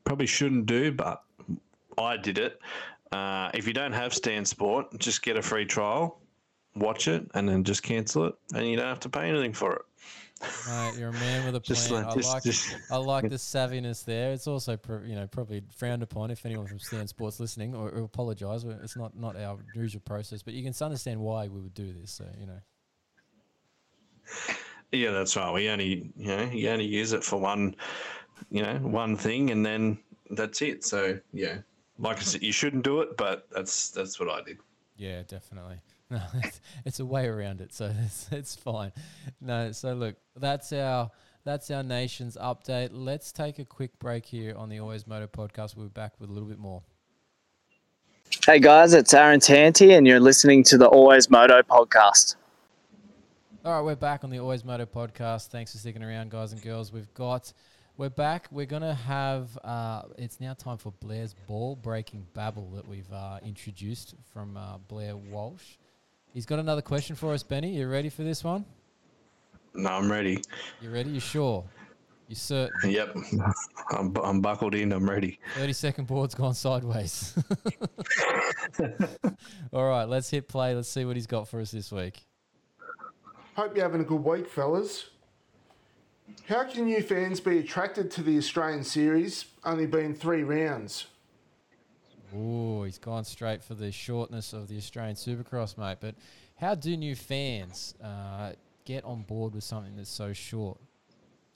probably 0.05 0.27
shouldn't 0.27 0.67
do, 0.67 0.93
but 0.93 1.23
I 1.99 2.17
did 2.17 2.39
it. 2.39 2.61
Uh, 3.13 3.51
if 3.55 3.67
you 3.67 3.73
don't 3.73 3.93
have 3.93 4.13
Stan 4.15 4.45
Sport, 4.45 4.99
just 4.99 5.23
get 5.23 5.37
a 5.37 5.43
free 5.43 5.65
trial, 5.67 6.21
watch 6.75 7.07
it, 7.09 7.31
and 7.35 7.49
then 7.49 7.63
just 7.65 7.83
cancel 7.83 8.25
it, 8.27 8.35
and 8.55 8.67
you 8.67 8.77
don't 8.77 8.87
have 8.89 9.01
to 9.01 9.09
pay 9.09 9.29
anything 9.29 9.53
for 9.53 9.73
it. 9.75 9.83
Mate, 10.69 10.95
you're 10.99 11.11
a 11.11 11.13
man 11.13 11.47
with 11.47 11.55
a 11.55 11.61
plan. 11.89 12.05
I 12.05 12.09
like- 12.09 12.15
just- 12.17 12.35
like 12.35 12.43
just- 12.43 12.77
I 12.91 12.97
like 12.97 13.23
the 13.29 13.37
savviness 13.37 14.05
there. 14.05 14.33
It's 14.33 14.47
also 14.49 14.79
you 15.07 15.15
know 15.15 15.27
probably 15.29 15.63
frowned 15.77 16.03
upon 16.03 16.31
if 16.33 16.45
anyone 16.45 16.67
from 16.67 16.81
Stan 16.81 17.07
Sports 17.07 17.39
listening 17.39 17.75
or, 17.75 17.89
or 17.91 18.03
apologise. 18.03 18.65
It's 18.83 18.97
not 18.97 19.17
not 19.17 19.37
our 19.37 19.59
usual 19.75 20.03
process, 20.05 20.43
but 20.43 20.55
you 20.55 20.63
can 20.65 20.75
understand 20.85 21.21
why 21.21 21.47
we 21.49 21.61
would 21.61 21.75
do 21.75 21.93
this. 21.93 22.11
So 22.11 22.27
you 22.39 22.47
know, 22.47 22.61
Yeah, 24.93 25.11
that's 25.13 25.37
right. 25.37 25.53
We 25.53 25.69
only 25.69 26.11
you 26.17 26.27
know 26.37 26.45
you 26.45 26.69
only 26.71 26.87
use 26.87 27.13
it 27.13 27.23
for 27.25 27.39
one 27.39 27.77
you 28.51 28.63
know 28.63 28.77
one 28.79 29.17
thing, 29.17 29.51
and 29.51 29.65
then 29.65 29.99
that's 30.31 30.61
it. 30.63 30.85
So 30.85 31.19
yeah, 31.33 31.59
like 31.99 32.19
I 32.19 32.21
said, 32.21 32.43
you 32.43 32.53
shouldn't 32.53 32.85
do 32.85 33.01
it, 33.01 33.17
but 33.17 33.47
that's 33.51 33.91
that's 33.91 34.19
what 34.19 34.29
I 34.29 34.43
did. 34.43 34.59
yeah, 34.97 35.23
definitely. 35.27 35.77
No, 36.11 36.21
it's, 36.35 36.61
it's 36.85 37.01
a 37.01 37.05
way 37.07 37.27
around 37.27 37.63
it, 37.63 37.73
so 37.73 37.91
it's 38.05 38.29
it's 38.31 38.55
fine. 38.55 38.93
No, 39.41 39.73
so 39.73 39.95
look, 39.95 40.17
that's 40.37 40.71
our 40.73 41.11
that's 41.45 41.71
our 41.71 41.83
nation's 41.83 42.37
update. 42.37 42.91
Let's 42.93 43.33
take 43.33 43.59
a 43.59 43.65
quick 43.65 43.99
break 43.99 44.27
here 44.27 44.55
on 44.55 44.69
the 44.69 44.81
Always 44.81 45.07
Moto 45.07 45.27
podcast. 45.27 45.77
We'll 45.77 45.87
be 45.87 45.93
back 45.93 46.13
with 46.21 46.29
a 46.29 46.33
little 46.33 46.49
bit 46.49 46.59
more. 46.59 46.83
Hey 48.47 48.59
guys, 48.61 48.93
it's 48.93 49.15
Aaron 49.15 49.41
Tanti, 49.41 49.95
and 49.95 50.07
you're 50.07 50.21
listening 50.21 50.63
to 50.65 50.77
the 50.77 50.87
Always 50.87 51.31
Moto 51.31 51.63
podcast. 51.63 52.37
All 53.65 53.73
right, 53.73 53.81
we're 53.81 53.95
back 53.97 54.23
on 54.25 54.31
the 54.31 54.39
Always 54.39 54.63
Moto 54.63 54.85
podcast. 54.85 55.49
Thanks 55.49 55.73
for 55.73 55.79
sticking 55.79 56.03
around, 56.03 56.31
guys 56.31 56.53
and 56.53 56.61
girls. 56.63 56.93
We've 56.93 57.13
got, 57.15 57.51
we're 57.97 58.11
back. 58.11 58.49
We're 58.51 58.67
gonna 58.67 58.95
have. 58.95 59.57
Uh, 59.63 60.03
it's 60.19 60.41
now 60.41 60.55
time 60.55 60.79
for 60.79 60.93
Blair's 61.01 61.35
ball 61.47 61.77
breaking 61.77 62.27
babble 62.35 62.71
that 62.75 62.87
we've 62.89 63.13
uh, 63.13 63.39
introduced 63.45 64.15
from 64.33 64.57
uh, 64.57 64.79
Blair 64.89 65.17
Walsh. 65.17 65.77
He's 66.33 66.47
got 66.47 66.59
another 66.59 66.83
question 66.83 67.15
for 67.15 67.33
us, 67.33 67.43
Benny. 67.43 67.77
You 67.77 67.89
ready 67.89 68.09
for 68.09 68.23
this 68.23 68.43
one? 68.43 68.65
No, 69.75 69.91
I'm 69.91 70.11
ready. 70.11 70.43
You 70.81 70.91
ready? 70.91 71.11
You 71.11 71.21
sure? 71.21 71.65
You 72.29 72.35
certain? 72.35 72.91
Yep, 72.91 73.17
I'm, 73.91 74.17
I'm 74.23 74.41
buckled 74.41 74.75
in. 74.75 74.93
I'm 74.93 75.09
ready. 75.09 75.39
Thirty 75.55 75.73
second 75.73 76.07
board's 76.07 76.35
gone 76.35 76.55
sideways. 76.55 77.37
All 79.73 79.89
right, 79.89 80.09
let's 80.09 80.31
hit 80.31 80.49
play. 80.49 80.75
Let's 80.75 80.89
see 80.89 81.05
what 81.05 81.17
he's 81.17 81.27
got 81.27 81.49
for 81.49 81.61
us 81.61 81.71
this 81.71 81.93
week. 81.93 82.25
Hope 83.57 83.77
you're 83.77 83.85
having 83.85 84.01
a 84.01 84.05
good 84.05 84.25
week, 84.25 84.49
fellas. 84.49 85.11
How 86.49 86.65
can 86.65 86.85
new 86.85 87.01
fans 87.01 87.41
be 87.41 87.59
attracted 87.59 88.11
to 88.13 88.23
the 88.23 88.37
Australian 88.37 88.85
series, 88.85 89.47
only 89.65 89.87
being 89.87 90.15
three 90.15 90.43
rounds? 90.43 91.07
Ooh, 92.37 92.83
he's 92.83 92.99
gone 92.99 93.25
straight 93.25 93.63
for 93.63 93.75
the 93.75 93.91
shortness 93.91 94.53
of 94.53 94.69
the 94.69 94.77
Australian 94.77 95.17
Supercross, 95.17 95.79
mate. 95.79 95.99
But 96.01 96.15
how 96.57 96.75
do 96.75 96.97
new 96.97 97.15
fans 97.15 97.95
uh, 98.03 98.53
get 98.85 99.05
on 99.05 99.23
board 99.23 99.55
with 99.55 99.65
something 99.65 99.97
that's 99.97 100.11
so 100.11 100.33
short? 100.35 100.79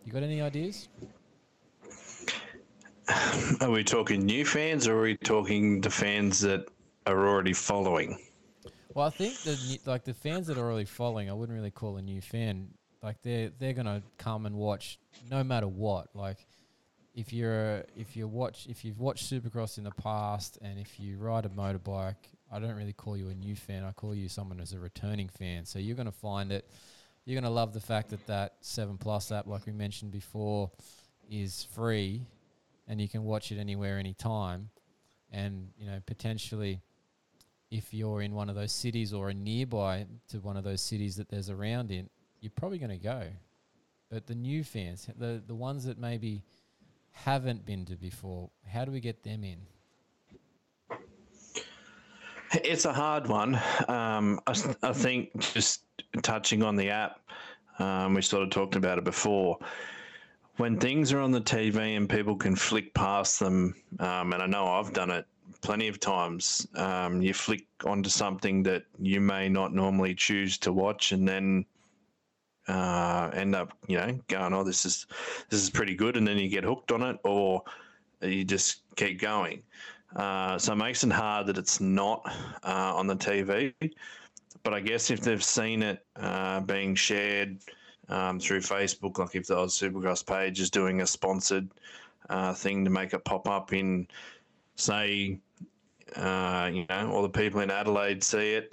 You 0.04 0.12
got 0.12 0.22
any 0.22 0.40
ideas? 0.40 0.88
Are 3.60 3.70
we 3.70 3.84
talking 3.84 4.24
new 4.24 4.44
fans, 4.44 4.88
or 4.88 4.98
are 4.98 5.02
we 5.02 5.16
talking 5.16 5.80
the 5.80 5.90
fans 5.90 6.40
that 6.40 6.66
are 7.06 7.28
already 7.28 7.52
following? 7.52 8.18
Well, 8.94 9.06
I 9.06 9.10
think 9.10 9.38
the 9.40 9.58
new- 9.68 9.78
like 9.84 10.04
the 10.04 10.14
fans 10.14 10.46
that 10.46 10.56
are 10.56 10.70
already 10.70 10.84
following, 10.84 11.28
I 11.28 11.32
wouldn't 11.32 11.56
really 11.56 11.70
call 11.70 11.96
a 11.96 12.02
new 12.02 12.20
fan. 12.20 12.68
Like 13.02 13.22
they're 13.22 13.50
they're 13.58 13.72
gonna 13.72 14.02
come 14.16 14.46
and 14.46 14.56
watch 14.56 14.98
no 15.30 15.44
matter 15.44 15.68
what. 15.68 16.08
Like 16.14 16.38
if 17.14 17.32
you're 17.32 17.84
if 17.96 18.16
you 18.16 18.26
watch 18.26 18.66
if 18.68 18.84
you've 18.84 19.00
watched 19.00 19.30
Supercross 19.30 19.78
in 19.78 19.84
the 19.84 19.90
past 19.90 20.58
and 20.62 20.78
if 20.78 20.98
you 20.98 21.18
ride 21.18 21.44
a 21.44 21.48
motorbike, 21.48 22.16
I 22.50 22.58
don't 22.58 22.74
really 22.74 22.92
call 22.92 23.16
you 23.16 23.28
a 23.28 23.34
new 23.34 23.54
fan. 23.54 23.84
I 23.84 23.92
call 23.92 24.14
you 24.14 24.28
someone 24.28 24.60
as 24.60 24.72
a 24.72 24.78
returning 24.78 25.28
fan. 25.28 25.64
So 25.64 25.78
you're 25.78 25.96
gonna 25.96 26.10
find 26.10 26.50
it. 26.50 26.68
You're 27.24 27.40
gonna 27.40 27.54
love 27.54 27.72
the 27.72 27.80
fact 27.80 28.10
that 28.10 28.26
that 28.26 28.54
Seven 28.60 28.98
Plus 28.98 29.30
app, 29.30 29.46
like 29.46 29.66
we 29.66 29.72
mentioned 29.72 30.10
before, 30.10 30.70
is 31.30 31.66
free, 31.74 32.22
and 32.88 33.00
you 33.00 33.08
can 33.08 33.22
watch 33.22 33.52
it 33.52 33.58
anywhere, 33.58 33.98
anytime, 33.98 34.70
and 35.30 35.68
you 35.78 35.86
know 35.86 36.00
potentially 36.06 36.80
if 37.70 37.92
you're 37.92 38.22
in 38.22 38.32
one 38.32 38.48
of 38.48 38.54
those 38.54 38.72
cities 38.72 39.12
or 39.12 39.28
a 39.28 39.34
nearby 39.34 40.06
to 40.28 40.38
one 40.38 40.56
of 40.56 40.64
those 40.64 40.80
cities 40.80 41.16
that 41.16 41.28
there's 41.28 41.50
around 41.50 41.90
in, 41.90 42.08
you're 42.40 42.52
probably 42.54 42.78
going 42.78 42.90
to 42.90 42.96
go. 42.96 43.24
But 44.10 44.26
the 44.26 44.34
new 44.34 44.64
fans, 44.64 45.08
the 45.18 45.42
the 45.46 45.54
ones 45.54 45.84
that 45.84 45.98
maybe 45.98 46.42
haven't 47.12 47.66
been 47.66 47.84
to 47.86 47.96
before, 47.96 48.50
how 48.66 48.84
do 48.84 48.92
we 48.92 49.00
get 49.00 49.22
them 49.22 49.44
in? 49.44 49.58
It's 52.52 52.86
a 52.86 52.92
hard 52.92 53.26
one. 53.26 53.56
Um, 53.88 54.40
I, 54.46 54.54
I 54.82 54.92
think 54.92 55.36
just 55.38 55.82
touching 56.22 56.62
on 56.62 56.76
the 56.76 56.88
app, 56.88 57.20
um, 57.78 58.14
we 58.14 58.22
sort 58.22 58.42
of 58.42 58.50
talked 58.50 58.76
about 58.76 58.96
it 58.96 59.04
before. 59.04 59.58
When 60.56 60.78
things 60.78 61.12
are 61.12 61.20
on 61.20 61.30
the 61.30 61.42
TV 61.42 61.96
and 61.96 62.08
people 62.08 62.36
can 62.36 62.56
flick 62.56 62.94
past 62.94 63.38
them, 63.38 63.74
um, 64.00 64.32
and 64.32 64.42
I 64.42 64.46
know 64.46 64.66
I've 64.66 64.92
done 64.92 65.10
it 65.10 65.26
plenty 65.60 65.88
of 65.88 66.00
times, 66.00 66.66
um, 66.74 67.20
you 67.20 67.34
flick 67.34 67.66
onto 67.84 68.08
something 68.08 68.62
that 68.62 68.84
you 68.98 69.20
may 69.20 69.48
not 69.48 69.74
normally 69.74 70.14
choose 70.14 70.56
to 70.58 70.72
watch, 70.72 71.12
and 71.12 71.28
then 71.28 71.66
uh, 72.68 73.30
end 73.32 73.54
up, 73.54 73.72
you 73.86 73.96
know, 73.96 74.18
going, 74.28 74.52
"Oh, 74.52 74.62
this 74.62 74.84
is 74.84 75.06
this 75.48 75.62
is 75.62 75.70
pretty 75.70 75.94
good," 75.94 76.16
and 76.16 76.26
then 76.26 76.38
you 76.38 76.48
get 76.48 76.64
hooked 76.64 76.92
on 76.92 77.02
it, 77.02 77.18
or 77.24 77.62
you 78.20 78.44
just 78.44 78.82
keep 78.96 79.20
going. 79.20 79.62
Uh, 80.16 80.58
so 80.58 80.72
it 80.72 80.76
makes 80.76 81.04
it 81.04 81.12
hard 81.12 81.46
that 81.46 81.58
it's 81.58 81.80
not 81.80 82.22
uh, 82.62 82.92
on 82.94 83.06
the 83.06 83.16
TV. 83.16 83.72
But 84.62 84.74
I 84.74 84.80
guess 84.80 85.10
if 85.10 85.20
they've 85.20 85.42
seen 85.42 85.82
it 85.82 86.04
uh, 86.16 86.60
being 86.60 86.94
shared 86.94 87.58
um, 88.08 88.40
through 88.40 88.60
Facebook, 88.60 89.18
like 89.18 89.34
if 89.34 89.46
the 89.46 89.56
Oz 89.56 89.78
Supercross 89.78 90.26
page 90.26 90.60
is 90.60 90.70
doing 90.70 91.00
a 91.00 91.06
sponsored 91.06 91.68
uh, 92.28 92.52
thing 92.52 92.84
to 92.84 92.90
make 92.90 93.12
it 93.12 93.24
pop 93.24 93.48
up 93.48 93.72
in, 93.72 94.06
say, 94.76 95.38
uh, 96.16 96.70
you 96.72 96.86
know, 96.88 97.10
all 97.12 97.22
the 97.22 97.28
people 97.28 97.60
in 97.60 97.70
Adelaide 97.70 98.22
see 98.24 98.54
it, 98.54 98.72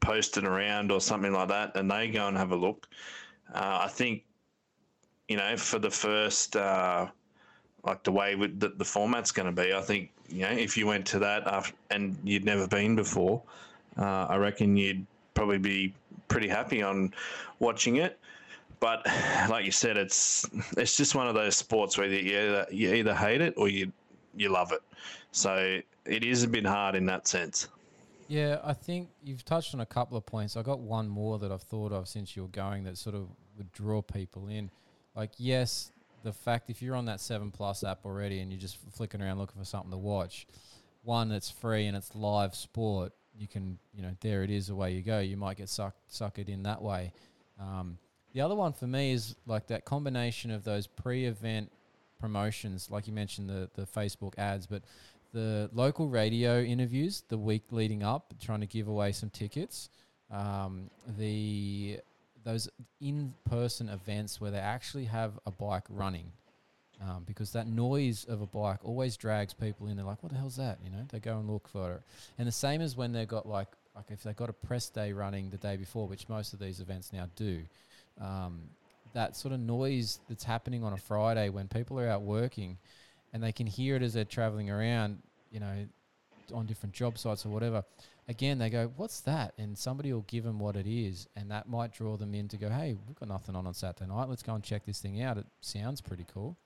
posted 0.00 0.44
around 0.44 0.90
or 0.90 1.00
something 1.00 1.32
like 1.32 1.48
that, 1.48 1.76
and 1.76 1.90
they 1.90 2.08
go 2.08 2.28
and 2.28 2.36
have 2.36 2.52
a 2.52 2.56
look. 2.56 2.88
Uh, 3.54 3.80
I 3.82 3.88
think, 3.88 4.24
you 5.28 5.36
know, 5.36 5.56
for 5.56 5.78
the 5.78 5.90
first, 5.90 6.56
uh, 6.56 7.06
like 7.84 8.02
the 8.04 8.12
way 8.12 8.34
the, 8.34 8.68
the 8.68 8.84
format's 8.84 9.32
going 9.32 9.46
to 9.46 9.62
be, 9.62 9.72
I 9.72 9.80
think, 9.80 10.10
you 10.28 10.42
know, 10.42 10.50
if 10.50 10.76
you 10.76 10.86
went 10.86 11.06
to 11.06 11.18
that 11.20 11.46
after, 11.46 11.74
and 11.90 12.16
you'd 12.24 12.44
never 12.44 12.66
been 12.66 12.96
before, 12.96 13.42
uh, 13.96 14.26
I 14.28 14.36
reckon 14.36 14.76
you'd 14.76 15.06
probably 15.34 15.58
be 15.58 15.94
pretty 16.28 16.48
happy 16.48 16.82
on 16.82 17.14
watching 17.58 17.96
it. 17.96 18.18
But 18.80 19.06
like 19.48 19.64
you 19.64 19.72
said, 19.72 19.96
it's 19.96 20.48
it's 20.76 20.96
just 20.96 21.14
one 21.14 21.26
of 21.28 21.34
those 21.34 21.56
sports 21.56 21.98
where 21.98 22.06
you 22.06 22.38
either, 22.38 22.66
you 22.70 22.94
either 22.94 23.14
hate 23.14 23.40
it 23.40 23.54
or 23.56 23.68
you 23.68 23.92
you 24.36 24.50
love 24.50 24.72
it. 24.72 24.82
So 25.32 25.80
it 26.04 26.24
is 26.24 26.42
a 26.42 26.48
bit 26.48 26.66
hard 26.66 26.94
in 26.94 27.06
that 27.06 27.26
sense. 27.26 27.68
Yeah, 28.28 28.60
I 28.62 28.74
think 28.74 29.08
you've 29.22 29.44
touched 29.44 29.74
on 29.74 29.80
a 29.80 29.86
couple 29.86 30.16
of 30.18 30.26
points. 30.26 30.56
I 30.56 30.62
got 30.62 30.80
one 30.80 31.08
more 31.08 31.38
that 31.38 31.50
I've 31.50 31.62
thought 31.62 31.92
of 31.92 32.06
since 32.06 32.36
you 32.36 32.42
were 32.42 32.48
going 32.48 32.84
that 32.84 32.98
sort 32.98 33.16
of 33.16 33.28
would 33.56 33.72
draw 33.72 34.02
people 34.02 34.48
in. 34.48 34.70
Like, 35.16 35.30
yes, 35.38 35.90
the 36.22 36.32
fact 36.32 36.68
if 36.68 36.82
you're 36.82 36.94
on 36.94 37.06
that 37.06 37.20
Seven 37.20 37.50
Plus 37.50 37.82
app 37.82 38.04
already 38.04 38.40
and 38.40 38.52
you're 38.52 38.60
just 38.60 38.76
flicking 38.92 39.22
around 39.22 39.38
looking 39.38 39.58
for 39.58 39.64
something 39.64 39.90
to 39.90 39.96
watch, 39.96 40.46
one 41.02 41.30
that's 41.30 41.50
free 41.50 41.86
and 41.86 41.96
it's 41.96 42.14
live 42.14 42.54
sport, 42.54 43.12
you 43.34 43.48
can, 43.48 43.78
you 43.94 44.02
know, 44.02 44.14
there 44.20 44.42
it 44.42 44.50
is, 44.50 44.68
away 44.68 44.92
you 44.92 45.02
go. 45.02 45.20
You 45.20 45.38
might 45.38 45.56
get 45.56 45.70
sucked 45.70 46.10
suckered 46.10 46.50
in 46.50 46.64
that 46.64 46.82
way. 46.82 47.12
Um, 47.58 47.96
the 48.34 48.42
other 48.42 48.54
one 48.54 48.74
for 48.74 48.86
me 48.86 49.12
is 49.12 49.36
like 49.46 49.68
that 49.68 49.86
combination 49.86 50.50
of 50.50 50.64
those 50.64 50.86
pre-event 50.86 51.72
promotions, 52.20 52.90
like 52.90 53.06
you 53.06 53.12
mentioned 53.12 53.48
the 53.48 53.70
the 53.74 53.86
Facebook 53.86 54.36
ads, 54.38 54.66
but 54.66 54.82
the 55.32 55.68
local 55.72 56.08
radio 56.08 56.60
interviews 56.60 57.22
the 57.28 57.38
week 57.38 57.64
leading 57.70 58.02
up, 58.02 58.34
trying 58.40 58.60
to 58.60 58.66
give 58.66 58.88
away 58.88 59.12
some 59.12 59.30
tickets. 59.30 59.90
Um, 60.30 60.90
the 61.18 62.00
those 62.44 62.68
in-person 63.00 63.88
events 63.88 64.40
where 64.40 64.50
they 64.50 64.58
actually 64.58 65.04
have 65.04 65.38
a 65.46 65.50
bike 65.50 65.84
running, 65.90 66.32
um, 67.02 67.24
because 67.26 67.52
that 67.52 67.66
noise 67.66 68.24
of 68.24 68.40
a 68.40 68.46
bike 68.46 68.78
always 68.82 69.16
drags 69.16 69.52
people 69.52 69.86
in. 69.86 69.96
They're 69.96 70.06
like, 70.06 70.22
"What 70.22 70.32
the 70.32 70.38
hell's 70.38 70.56
that?" 70.56 70.78
You 70.82 70.90
know, 70.90 71.04
they 71.10 71.20
go 71.20 71.38
and 71.38 71.50
look 71.50 71.68
for 71.68 71.94
it. 71.94 72.02
And 72.38 72.48
the 72.48 72.52
same 72.52 72.80
as 72.80 72.96
when 72.96 73.12
they've 73.12 73.28
got 73.28 73.46
like 73.46 73.68
like 73.94 74.10
if 74.10 74.22
they've 74.22 74.36
got 74.36 74.48
a 74.48 74.54
press 74.54 74.88
day 74.88 75.12
running 75.12 75.50
the 75.50 75.56
day 75.56 75.76
before, 75.76 76.06
which 76.06 76.28
most 76.28 76.52
of 76.52 76.58
these 76.58 76.80
events 76.80 77.12
now 77.12 77.28
do. 77.36 77.62
Um, 78.20 78.70
that 79.14 79.36
sort 79.36 79.54
of 79.54 79.60
noise 79.60 80.20
that's 80.28 80.44
happening 80.44 80.84
on 80.84 80.92
a 80.92 80.96
Friday 80.96 81.48
when 81.48 81.66
people 81.66 81.98
are 81.98 82.08
out 82.08 82.22
working 82.22 82.78
and 83.32 83.42
they 83.42 83.52
can 83.52 83.66
hear 83.66 83.96
it 83.96 84.02
as 84.02 84.14
they're 84.14 84.24
traveling 84.24 84.70
around, 84.70 85.18
you 85.50 85.60
know, 85.60 85.86
on 86.54 86.66
different 86.66 86.94
job 86.94 87.18
sites 87.18 87.44
or 87.44 87.50
whatever. 87.50 87.84
Again, 88.28 88.58
they 88.58 88.70
go, 88.70 88.92
"What's 88.96 89.20
that?" 89.20 89.54
And 89.58 89.76
somebody 89.76 90.12
will 90.12 90.22
give 90.22 90.44
them 90.44 90.58
what 90.58 90.76
it 90.76 90.86
is, 90.86 91.28
and 91.36 91.50
that 91.50 91.68
might 91.68 91.92
draw 91.92 92.16
them 92.16 92.34
in 92.34 92.48
to 92.48 92.56
go, 92.56 92.68
"Hey, 92.68 92.96
we've 93.06 93.18
got 93.18 93.28
nothing 93.28 93.56
on 93.56 93.66
on 93.66 93.74
Saturday 93.74 94.10
night. 94.10 94.28
Let's 94.28 94.42
go 94.42 94.54
and 94.54 94.62
check 94.62 94.84
this 94.84 95.00
thing 95.00 95.22
out. 95.22 95.38
It 95.38 95.46
sounds 95.60 96.00
pretty 96.00 96.26
cool." 96.32 96.56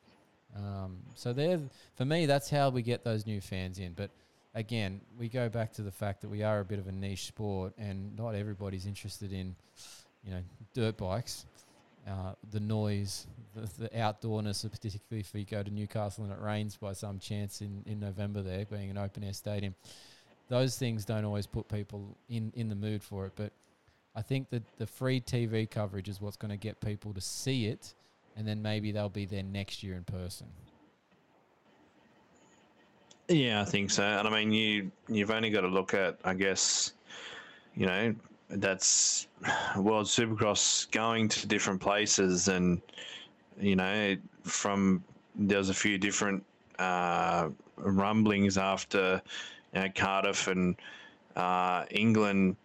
Um, 0.57 0.99
so 1.15 1.33
there, 1.33 1.61
for 1.95 2.05
me, 2.05 2.27
that's 2.27 2.51
how 2.51 2.71
we 2.71 2.83
get 2.83 3.05
those 3.05 3.27
new 3.27 3.41
fans 3.41 3.79
in. 3.79 3.93
But 3.93 4.11
again, 4.55 5.01
we 5.19 5.29
go 5.29 5.49
back 5.49 5.73
to 5.75 5.83
the 5.83 5.91
fact 5.91 6.21
that 6.23 6.29
we 6.29 6.43
are 6.43 6.61
a 6.61 6.65
bit 6.65 6.79
of 6.79 6.89
a 6.89 6.93
niche 6.93 7.27
sport, 7.27 7.73
and 7.79 8.17
not 8.17 8.35
everybody's 8.35 8.87
interested 8.87 9.33
in, 9.33 9.55
you 10.25 10.33
know, 10.33 10.43
dirt 10.75 10.97
bikes 10.97 11.47
uh, 12.09 12.33
the 12.51 12.61
noise, 12.61 13.27
the, 13.55 13.69
the 13.79 13.89
outdoorness, 13.91 14.69
particularly 14.71 15.21
if 15.21 15.35
you 15.35 15.45
go 15.45 15.63
to 15.63 15.71
Newcastle 15.71 16.25
and 16.25 16.33
it 16.33 16.41
rains 16.41 16.77
by 16.77 16.93
some 16.93 17.19
chance 17.19 17.61
in, 17.61 17.83
in 17.87 18.01
November 18.01 18.43
there, 18.43 18.65
being 18.65 18.91
an 18.91 18.99
open 18.99 19.23
air 19.23 19.33
stadium. 19.33 19.75
Those 20.49 20.77
things 20.77 21.05
don't 21.05 21.25
always 21.25 21.47
put 21.47 21.69
people 21.69 22.17
in, 22.29 22.53
in 22.57 22.69
the 22.69 22.75
mood 22.75 23.03
for 23.03 23.27
it. 23.27 23.33
But 23.37 23.53
I 24.15 24.23
think 24.23 24.51
that 24.51 24.63
the 24.79 24.87
free 24.87 25.21
TV 25.21 25.71
coverage 25.71 26.09
is 26.09 26.21
what's 26.21 26.37
going 26.37 26.51
to 26.51 26.57
get 26.57 26.81
people 26.81 27.15
to 27.15 27.21
see 27.21 27.67
it, 27.67 27.95
and 28.37 28.47
then 28.47 28.61
maybe 28.61 28.93
they'll 28.93 29.09
be 29.09 29.25
there 29.25 29.43
next 29.43 29.83
year 29.83 29.95
in 29.95 30.05
person. 30.05 30.49
Yeah, 33.29 33.63
I 33.63 33.65
think 33.65 33.91
so. 33.91 34.03
And 34.03 34.27
I 34.27 34.31
mean, 34.31 34.53
you 34.53 34.91
you've 35.09 35.31
only 35.31 35.51
got 35.51 35.63
to 35.63 35.69
look 35.69 35.95
at, 35.95 36.19
I 36.25 36.35
guess, 36.35 36.93
you 37.75 37.87
know, 37.87 38.15
that's 38.53 39.29
World 39.77 40.07
Supercross 40.07 40.91
going 40.91 41.29
to 41.29 41.47
different 41.47 41.81
places, 41.81 42.49
and 42.49 42.81
you 43.61 43.77
know, 43.77 44.17
from 44.45 45.03
there 45.35 45.59
was 45.59 45.71
a 45.71 45.75
few 45.75 45.99
different 45.99 46.45
uh, 46.79 47.49
rumblings 47.77 48.59
after 48.59 49.23
you 49.75 49.81
know, 49.81 49.89
Cardiff 49.95 50.49
and 50.49 50.77
uh, 51.37 51.85
England 51.91 52.57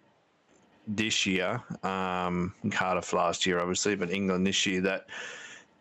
this 0.88 1.26
year, 1.26 1.62
um, 1.84 2.54
Cardiff 2.72 3.14
last 3.14 3.46
year, 3.46 3.60
obviously, 3.60 3.96
but 3.96 4.10
England 4.10 4.48
this 4.48 4.66
year 4.66 4.82
that 4.82 5.08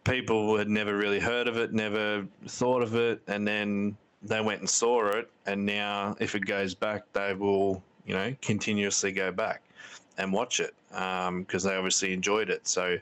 people 0.05 0.57
had 0.57 0.69
never 0.69 0.97
really 0.97 1.21
heard 1.21 1.49
of 1.49 1.57
it, 1.57 1.73
never 1.73 2.27
thought 2.47 2.83
of 2.83 2.95
it, 2.95 3.23
and 3.27 3.47
then 3.47 3.97
they 4.23 4.41
went 4.41 4.61
and 4.61 4.69
saw 4.69 5.09
it, 5.11 5.31
and 5.47 5.65
now 5.65 6.17
if 6.19 6.35
it 6.35 6.45
goes 6.45 6.75
back, 6.75 7.05
they 7.13 7.35
will, 7.35 7.83
you 8.05 8.15
know, 8.15 8.35
continuously 8.41 9.13
go 9.13 9.31
back 9.31 9.63
and 10.19 10.33
watch 10.33 10.61
it 10.61 10.75
because 10.91 11.67
um, 11.67 11.71
they 11.71 11.77
obviously 11.77 12.13
enjoyed 12.13 12.51
it. 12.51 12.67
So, 12.67 12.99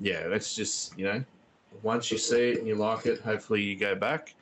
yeah, 0.00 0.20
it's 0.20 0.54
just 0.54 0.98
you 0.98 1.04
know, 1.04 1.24
once 1.82 2.10
you 2.10 2.18
see 2.18 2.50
it 2.50 2.58
and 2.58 2.66
you 2.66 2.74
like 2.74 3.06
it, 3.06 3.20
hopefully 3.20 3.62
you 3.62 3.76
go 3.76 3.94
back. 3.94 4.34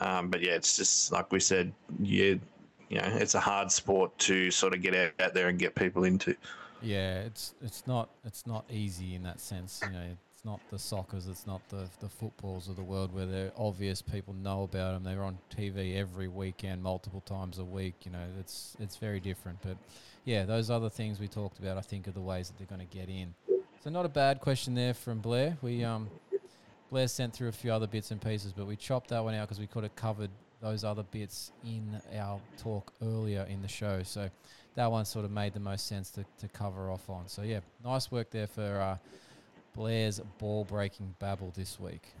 Um, 0.00 0.28
but 0.28 0.40
yeah, 0.40 0.52
it's 0.52 0.76
just 0.76 1.12
like 1.12 1.30
we 1.32 1.40
said, 1.40 1.72
you 2.02 2.40
you 2.88 2.98
know, 2.98 3.08
it's 3.14 3.34
a 3.34 3.40
hard 3.40 3.72
sport 3.72 4.16
to 4.18 4.50
sort 4.50 4.74
of 4.74 4.82
get 4.82 4.94
out, 4.94 5.12
out 5.20 5.34
there 5.34 5.48
and 5.48 5.58
get 5.58 5.74
people 5.74 6.04
into. 6.04 6.36
Yeah, 6.82 7.20
it's 7.20 7.54
it's 7.62 7.86
not 7.86 8.10
it's 8.24 8.46
not 8.46 8.64
easy 8.70 9.14
in 9.14 9.22
that 9.22 9.40
sense. 9.40 9.80
You 9.84 9.92
know, 9.92 10.04
it's 10.32 10.44
not 10.44 10.60
the 10.70 10.76
soccers, 10.76 11.28
it's 11.30 11.46
not 11.46 11.66
the 11.70 11.88
the 12.00 12.08
footballs 12.08 12.68
of 12.68 12.76
the 12.76 12.82
world 12.82 13.14
where 13.14 13.26
they're 13.26 13.52
obvious. 13.56 14.02
People 14.02 14.34
know 14.34 14.64
about 14.64 14.92
them. 14.92 15.04
They're 15.04 15.24
on 15.24 15.38
TV 15.56 15.96
every 15.96 16.28
weekend, 16.28 16.82
multiple 16.82 17.22
times 17.22 17.58
a 17.58 17.64
week. 17.64 17.94
You 18.04 18.12
know, 18.12 18.26
it's 18.38 18.76
it's 18.78 18.96
very 18.96 19.20
different. 19.20 19.58
But 19.62 19.76
yeah, 20.24 20.44
those 20.44 20.70
other 20.70 20.88
things 20.88 21.20
we 21.20 21.28
talked 21.28 21.58
about, 21.58 21.76
I 21.76 21.82
think, 21.82 22.08
are 22.08 22.12
the 22.12 22.20
ways 22.20 22.48
that 22.48 22.58
they're 22.58 22.76
going 22.76 22.86
to 22.86 22.96
get 22.96 23.08
in. 23.08 23.34
So 23.82 23.90
not 23.90 24.06
a 24.06 24.08
bad 24.08 24.40
question 24.40 24.74
there 24.74 24.94
from 24.94 25.20
Blair. 25.20 25.58
We 25.60 25.84
um, 25.84 26.08
Blair 26.90 27.08
sent 27.08 27.34
through 27.34 27.48
a 27.48 27.52
few 27.52 27.72
other 27.72 27.86
bits 27.86 28.10
and 28.10 28.20
pieces, 28.20 28.52
but 28.52 28.66
we 28.66 28.76
chopped 28.76 29.10
that 29.10 29.22
one 29.22 29.34
out 29.34 29.46
because 29.46 29.60
we 29.60 29.66
could 29.66 29.82
have 29.82 29.94
covered 29.96 30.30
those 30.62 30.84
other 30.84 31.02
bits 31.02 31.52
in 31.62 32.00
our 32.16 32.40
talk 32.56 32.92
earlier 33.02 33.46
in 33.50 33.60
the 33.60 33.68
show. 33.68 34.02
So 34.02 34.30
that 34.76 34.90
one 34.90 35.04
sort 35.04 35.26
of 35.26 35.30
made 35.30 35.52
the 35.52 35.60
most 35.60 35.86
sense 35.86 36.10
to, 36.12 36.24
to 36.40 36.48
cover 36.48 36.90
off 36.90 37.10
on. 37.10 37.28
So 37.28 37.42
yeah, 37.42 37.60
nice 37.84 38.10
work 38.10 38.30
there 38.30 38.46
for 38.46 38.80
uh, 38.80 38.96
Blair's 39.76 40.20
ball 40.38 40.64
breaking 40.64 41.14
babble 41.18 41.52
this 41.54 41.78
week. 41.78 42.14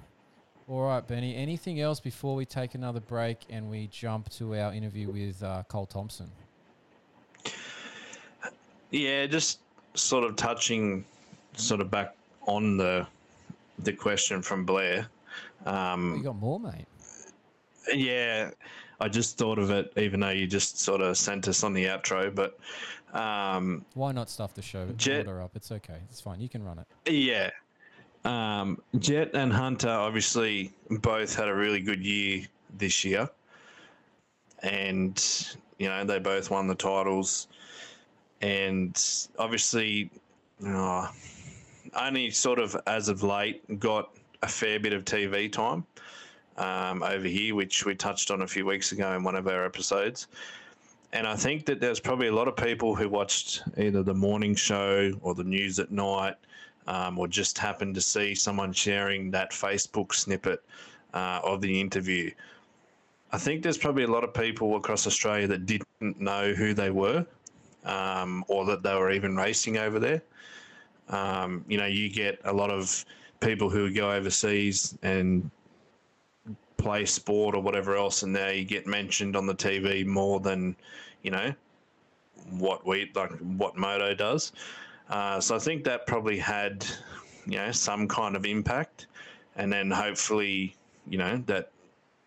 All 0.68 0.82
right, 0.82 1.06
Benny. 1.06 1.34
Anything 1.36 1.80
else 1.80 2.00
before 2.00 2.34
we 2.34 2.44
take 2.44 2.74
another 2.74 3.00
break 3.00 3.38
and 3.48 3.70
we 3.70 3.86
jump 3.86 4.28
to 4.30 4.54
our 4.56 4.72
interview 4.72 5.10
with 5.10 5.42
uh, 5.42 5.62
Cole 5.68 5.86
Thompson? 5.86 6.30
Yeah, 8.90 9.26
just 9.26 9.60
sort 9.94 10.24
of 10.24 10.36
touching, 10.36 11.04
sort 11.54 11.80
of 11.80 11.90
back 11.90 12.14
on 12.46 12.76
the 12.76 13.06
the 13.80 13.92
question 13.92 14.42
from 14.42 14.64
Blair. 14.64 15.06
Um, 15.66 16.16
you 16.16 16.22
got 16.22 16.36
more, 16.36 16.60
mate. 16.60 16.86
Yeah, 17.92 18.50
I 19.00 19.08
just 19.08 19.36
thought 19.36 19.58
of 19.58 19.70
it, 19.70 19.92
even 19.96 20.20
though 20.20 20.30
you 20.30 20.46
just 20.46 20.78
sort 20.78 21.00
of 21.00 21.16
sent 21.16 21.48
us 21.48 21.64
on 21.64 21.72
the 21.72 21.86
outro. 21.86 22.34
But 22.34 22.58
um, 23.18 23.84
why 23.94 24.12
not 24.12 24.30
stuff 24.30 24.54
the 24.54 24.62
show 24.62 24.86
Jet, 24.96 25.26
order 25.26 25.42
up? 25.42 25.52
It's 25.54 25.72
okay. 25.72 25.98
It's 26.10 26.20
fine. 26.20 26.40
You 26.40 26.48
can 26.48 26.62
run 26.62 26.78
it. 26.78 27.12
Yeah. 27.12 27.50
Um, 28.24 28.80
Jet 28.98 29.30
and 29.34 29.52
Hunter 29.52 29.90
obviously 29.90 30.72
both 30.88 31.34
had 31.34 31.48
a 31.48 31.54
really 31.54 31.80
good 31.80 32.04
year 32.04 32.42
this 32.78 33.04
year, 33.04 33.28
and 34.62 35.22
you 35.78 35.88
know 35.88 36.04
they 36.04 36.18
both 36.18 36.50
won 36.50 36.66
the 36.66 36.74
titles 36.74 37.48
and 38.44 39.28
obviously, 39.38 40.10
uh, 40.66 41.08
only 41.96 42.30
sort 42.30 42.58
of 42.58 42.76
as 42.86 43.08
of 43.08 43.22
late 43.22 43.80
got 43.80 44.10
a 44.42 44.46
fair 44.46 44.78
bit 44.78 44.92
of 44.92 45.02
TV 45.06 45.50
time 45.50 45.86
um, 46.58 47.02
over 47.02 47.26
here, 47.26 47.54
which 47.54 47.86
we 47.86 47.94
touched 47.94 48.30
on 48.30 48.42
a 48.42 48.46
few 48.46 48.66
weeks 48.66 48.92
ago 48.92 49.14
in 49.14 49.24
one 49.24 49.34
of 49.34 49.48
our 49.48 49.64
episodes. 49.64 50.26
And 51.14 51.26
I 51.26 51.36
think 51.36 51.64
that 51.64 51.80
there's 51.80 52.00
probably 52.00 52.26
a 52.26 52.34
lot 52.34 52.46
of 52.46 52.54
people 52.54 52.94
who 52.94 53.08
watched 53.08 53.62
either 53.78 54.02
the 54.02 54.12
morning 54.12 54.54
show 54.54 55.10
or 55.22 55.34
the 55.34 55.44
news 55.44 55.78
at 55.78 55.90
night, 55.90 56.34
um, 56.86 57.18
or 57.18 57.26
just 57.26 57.56
happened 57.56 57.94
to 57.94 58.02
see 58.02 58.34
someone 58.34 58.74
sharing 58.74 59.30
that 59.30 59.52
Facebook 59.52 60.12
snippet 60.12 60.62
uh, 61.14 61.40
of 61.42 61.62
the 61.62 61.80
interview. 61.80 62.30
I 63.32 63.38
think 63.38 63.62
there's 63.62 63.78
probably 63.78 64.02
a 64.02 64.10
lot 64.10 64.22
of 64.22 64.34
people 64.34 64.76
across 64.76 65.06
Australia 65.06 65.46
that 65.46 65.64
didn't 65.64 66.20
know 66.20 66.52
who 66.52 66.74
they 66.74 66.90
were 66.90 67.24
um, 67.84 68.44
or 68.48 68.64
that 68.66 68.82
they 68.82 68.94
were 68.94 69.10
even 69.10 69.36
racing 69.36 69.76
over 69.76 69.98
there. 69.98 70.22
Um, 71.08 71.64
you 71.68 71.78
know, 71.78 71.86
you 71.86 72.08
get 72.08 72.40
a 72.44 72.52
lot 72.52 72.70
of 72.70 73.04
people 73.40 73.68
who 73.68 73.92
go 73.92 74.10
overseas 74.10 74.96
and 75.02 75.50
play 76.76 77.04
sport 77.04 77.54
or 77.54 77.62
whatever 77.62 77.96
else, 77.96 78.22
and 78.22 78.32
now 78.32 78.48
you 78.48 78.64
get 78.64 78.86
mentioned 78.86 79.36
on 79.36 79.46
the 79.46 79.54
TV 79.54 80.04
more 80.06 80.40
than, 80.40 80.76
you 81.22 81.30
know, 81.30 81.52
what 82.50 82.86
we 82.86 83.10
like 83.14 83.32
what 83.38 83.76
Moto 83.76 84.14
does. 84.14 84.52
Uh, 85.08 85.40
so 85.40 85.56
I 85.56 85.58
think 85.58 85.84
that 85.84 86.06
probably 86.06 86.38
had, 86.38 86.86
you 87.46 87.56
know, 87.56 87.72
some 87.72 88.08
kind 88.08 88.36
of 88.36 88.44
impact, 88.44 89.06
and 89.56 89.72
then 89.72 89.90
hopefully, 89.90 90.74
you 91.08 91.18
know, 91.18 91.42
that 91.46 91.70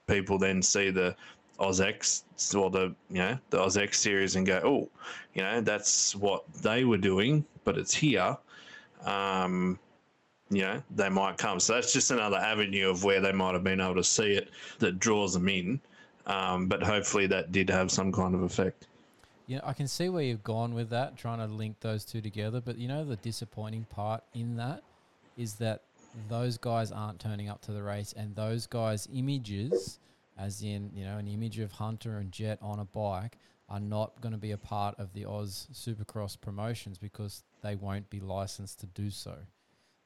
people 0.08 0.38
then 0.38 0.62
see 0.62 0.90
the 0.90 1.16
OzX 1.60 2.24
or 2.56 2.70
the 2.70 2.94
you 3.10 3.18
know 3.18 3.38
the 3.50 3.58
OzX 3.58 3.96
series 3.96 4.36
and 4.36 4.46
go, 4.46 4.62
oh, 4.64 4.90
you 5.34 5.42
know, 5.42 5.62
that's 5.62 6.16
what 6.16 6.44
they 6.62 6.84
were 6.84 6.98
doing, 6.98 7.46
but 7.64 7.78
it's 7.78 7.94
here. 7.94 8.38
Um, 9.06 9.80
you 10.50 10.62
know, 10.62 10.82
they 10.96 11.10
might 11.10 11.38
come. 11.38 11.60
So 11.60 11.74
that's 11.74 11.92
just 11.92 12.12
another 12.12 12.38
avenue 12.38 12.90
of 12.90 13.04
where 13.04 13.20
they 13.20 13.32
might 13.32 13.54
have 13.54 13.64
been 13.64 13.82
able 13.82 13.96
to 13.96 14.04
see 14.04 14.34
it 14.34 14.50
that 14.80 15.00
draws 15.00 15.34
them 15.34 15.50
in. 15.50 15.80
Um, 16.26 16.68
but 16.68 16.84
hopefully 16.84 17.28
that 17.28 17.52
did 17.52 17.70
have 17.70 17.92
some 17.92 18.12
kind 18.12 18.36
of 18.36 18.44
effect. 18.44 18.88
Yeah, 19.48 19.62
I 19.64 19.72
can 19.72 19.88
see 19.88 20.10
where 20.10 20.24
you've 20.24 20.44
gone 20.44 20.74
with 20.74 20.90
that, 20.90 21.16
trying 21.18 21.40
to 21.40 21.46
link 21.46 21.80
those 21.80 22.04
two 22.04 22.20
together. 22.20 22.62
But 22.62 22.78
you 22.78 22.88
know, 22.88 23.06
the 23.06 23.16
disappointing 23.16 23.86
part 23.90 24.24
in 24.34 24.58
that 24.58 24.84
is 25.38 25.54
that 25.56 25.84
those 26.30 26.58
guys 26.58 26.92
aren't 26.92 27.20
turning 27.20 27.48
up 27.48 27.62
to 27.64 27.72
the 27.72 27.82
race, 27.82 28.14
and 28.16 28.36
those 28.36 28.68
guys' 28.68 29.08
images, 29.14 30.00
as 30.38 30.62
in 30.62 30.92
you 30.94 31.06
know, 31.06 31.18
an 31.18 31.28
image 31.28 31.60
of 31.60 31.72
Hunter 31.72 32.18
and 32.18 32.32
Jet 32.32 32.60
on 32.62 32.80
a 32.80 32.86
bike, 32.86 33.38
are 33.70 33.80
not 33.80 34.22
going 34.22 34.32
to 34.32 34.40
be 34.40 34.52
a 34.52 34.58
part 34.58 34.96
of 34.98 35.14
the 35.14 35.26
Oz 35.26 35.68
Supercross 35.74 36.40
promotions 36.40 36.98
because 36.98 37.44
they 37.62 37.76
won't 37.76 38.10
be 38.10 38.20
licensed 38.20 38.80
to 38.80 38.86
do 38.88 39.10
so. 39.10 39.36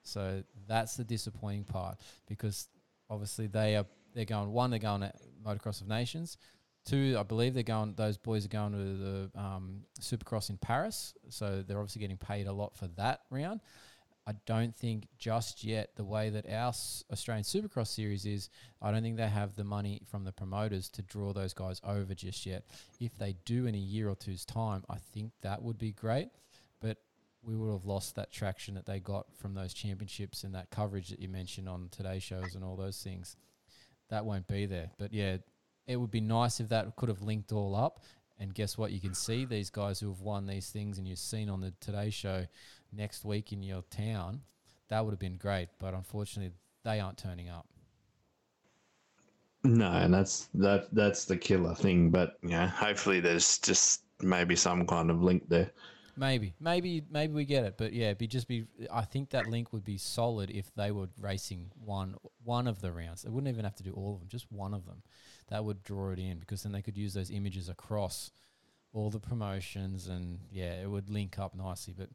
So 0.04 0.44
that's 0.68 0.96
the 0.96 1.04
disappointing 1.04 1.66
part 1.66 2.00
because 2.28 2.70
obviously 3.10 3.48
they 3.48 3.76
are 3.76 3.86
they're 4.14 4.26
going 4.26 4.52
one 4.52 4.72
they're 4.72 4.80
going 4.80 5.02
to 5.02 5.14
Motocross 5.46 5.82
of 5.82 5.88
Nations, 5.88 6.38
two 6.86 7.16
I 7.20 7.24
believe 7.24 7.54
they're 7.54 7.64
going 7.64 7.94
those 7.96 8.18
boys 8.18 8.46
are 8.46 8.50
going 8.50 8.72
to 8.72 8.78
the 8.78 9.40
um, 9.40 9.82
Supercross 10.00 10.50
in 10.50 10.58
Paris, 10.58 11.14
so 11.30 11.64
they're 11.66 11.78
obviously 11.78 12.02
getting 12.02 12.18
paid 12.18 12.48
a 12.48 12.54
lot 12.54 12.76
for 12.76 12.88
that 12.98 13.22
round. 13.30 13.62
I 14.28 14.34
don't 14.46 14.76
think 14.76 15.08
just 15.18 15.64
yet 15.64 15.96
the 15.96 16.04
way 16.04 16.30
that 16.30 16.48
our 16.48 16.74
Australian 17.12 17.44
Supercross 17.44 17.88
series 17.88 18.26
is, 18.26 18.50
I 18.82 18.92
don't 18.92 19.02
think 19.02 19.18
they 19.18 19.28
have 19.28 19.56
the 19.56 19.64
money 19.64 20.02
from 20.10 20.26
the 20.26 20.32
promoters 20.32 20.90
to 20.90 21.02
draw 21.02 21.34
those 21.34 21.54
guys 21.54 21.82
over 21.84 22.14
just 22.14 22.46
yet. 22.46 22.66
If 23.00 23.18
they 23.18 23.36
do 23.46 23.66
in 23.66 23.74
a 23.74 23.80
year 23.80 24.10
or 24.10 24.16
two's 24.16 24.46
time, 24.46 24.84
I 24.90 24.98
think 24.98 25.32
that 25.42 25.64
would 25.64 25.80
be 25.80 25.92
great. 25.92 26.30
But 26.82 26.98
we 27.44 27.56
would 27.56 27.72
have 27.72 27.86
lost 27.86 28.16
that 28.16 28.32
traction 28.32 28.76
that 28.76 28.86
they 28.86 29.00
got 29.00 29.26
from 29.36 29.56
those 29.56 29.74
championships 29.74 30.44
and 30.44 30.54
that 30.54 30.70
coverage 30.70 31.10
that 31.10 31.20
you 31.20 31.28
mentioned 31.28 31.68
on 31.68 31.90
today's 31.90 32.24
shows 32.24 32.54
and 32.54 32.64
all 32.64 32.76
those 32.76 33.02
things. 33.02 33.36
That 34.10 34.26
won't 34.26 34.48
be 34.48 34.68
there. 34.68 34.92
But 35.00 35.14
yeah, 35.14 35.38
it 35.88 35.96
would 35.96 36.12
be 36.12 36.22
nice 36.22 36.60
if 36.60 36.70
that 36.70 36.96
could 36.96 37.10
have 37.10 37.24
linked 37.24 37.52
all 37.52 37.76
up. 37.76 38.04
And 38.42 38.56
guess 38.56 38.76
what? 38.76 38.92
You 38.92 39.00
can 39.00 39.14
see 39.14 39.46
these 39.46 39.70
guys 39.70 40.00
who 40.00 40.10
have 40.10 40.22
won 40.22 40.48
these 40.48 40.72
things, 40.72 40.98
and 40.98 41.08
you've 41.08 41.20
seen 41.20 41.48
on 41.48 41.62
the 41.62 41.72
Today 41.80 42.10
Show 42.10 42.48
next 42.92 43.24
week 43.24 43.54
in 43.54 43.62
your 43.62 43.84
town. 43.92 44.42
That 44.90 45.06
would 45.06 45.12
have 45.12 45.20
been 45.20 45.38
great, 45.38 45.70
but 45.78 45.94
unfortunately, 45.94 46.52
they 46.84 47.00
aren't 47.00 47.20
turning 47.20 47.50
up. 47.50 47.68
No, 49.64 49.92
and 49.92 50.12
that's 50.12 50.50
that 50.56 50.88
that's 50.92 51.26
the 51.26 51.38
killer 51.38 51.76
thing. 51.76 52.10
But 52.10 52.40
yeah, 52.42 52.68
hopefully 52.68 53.20
there's 53.20 53.60
just 53.60 54.02
maybe 54.24 54.56
some 54.56 54.88
kind 54.88 55.12
of 55.12 55.22
link 55.22 55.48
there. 55.48 55.70
Maybe, 56.18 56.54
maybe, 56.60 57.04
maybe 57.10 57.34
we 57.34 57.46
get 57.46 57.64
it, 57.64 57.76
but 57.78 57.94
yeah, 57.94 58.14
be 58.14 58.28
just 58.28 58.48
be. 58.48 58.66
I 58.92 59.02
think 59.04 59.30
that 59.32 59.48
link 59.48 59.72
would 59.74 59.84
be 59.84 59.98
solid 59.98 60.50
if 60.50 60.74
they 60.76 60.92
were 60.92 61.08
racing 61.20 61.72
one 61.84 62.16
one 62.44 62.68
of 62.68 62.82
the 62.82 62.92
rounds. 62.92 63.24
They 63.24 63.30
wouldn't 63.30 63.52
even 63.52 63.64
have 63.64 63.76
to 63.76 63.84
do 63.84 63.94
all 63.94 64.16
of 64.16 64.20
them, 64.20 64.28
just 64.30 64.52
one 64.52 64.74
of 64.74 64.86
them. 64.86 65.04
That 65.50 65.64
would 65.64 65.84
draw 65.84 66.12
it 66.12 66.20
in 66.20 66.40
because 66.40 66.64
then 66.64 66.72
they 66.72 66.82
could 66.82 66.98
use 66.98 67.14
those 67.14 67.32
images 67.32 67.70
across 67.70 68.32
all 68.94 69.10
the 69.10 69.20
promotions, 69.20 70.08
and 70.08 70.40
yeah, 70.52 70.82
it 70.82 70.90
would 70.90 71.10
link 71.10 71.40
up 71.40 71.56
nicely. 71.56 71.94
But 71.98 72.10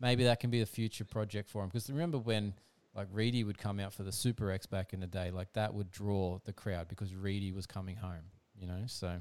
maybe 0.00 0.24
that 0.24 0.40
can 0.40 0.50
be 0.50 0.60
a 0.60 0.66
future 0.66 1.04
project 1.04 1.48
for 1.48 1.62
them 1.62 1.68
because 1.68 1.88
remember 1.90 2.18
when 2.18 2.54
like 2.94 3.08
Reedy 3.12 3.44
would 3.44 3.58
come 3.58 3.78
out 3.78 3.92
for 3.92 4.02
the 4.02 4.12
Super 4.12 4.50
X 4.50 4.66
back 4.66 4.92
in 4.92 5.00
the 5.00 5.06
day, 5.06 5.30
like 5.30 5.52
that 5.54 5.72
would 5.72 5.90
draw 5.90 6.38
the 6.44 6.52
crowd 6.52 6.88
because 6.88 7.14
Reedy 7.14 7.52
was 7.52 7.66
coming 7.66 7.96
home, 7.96 8.24
you 8.58 8.66
know. 8.66 8.82
So, 8.86 9.20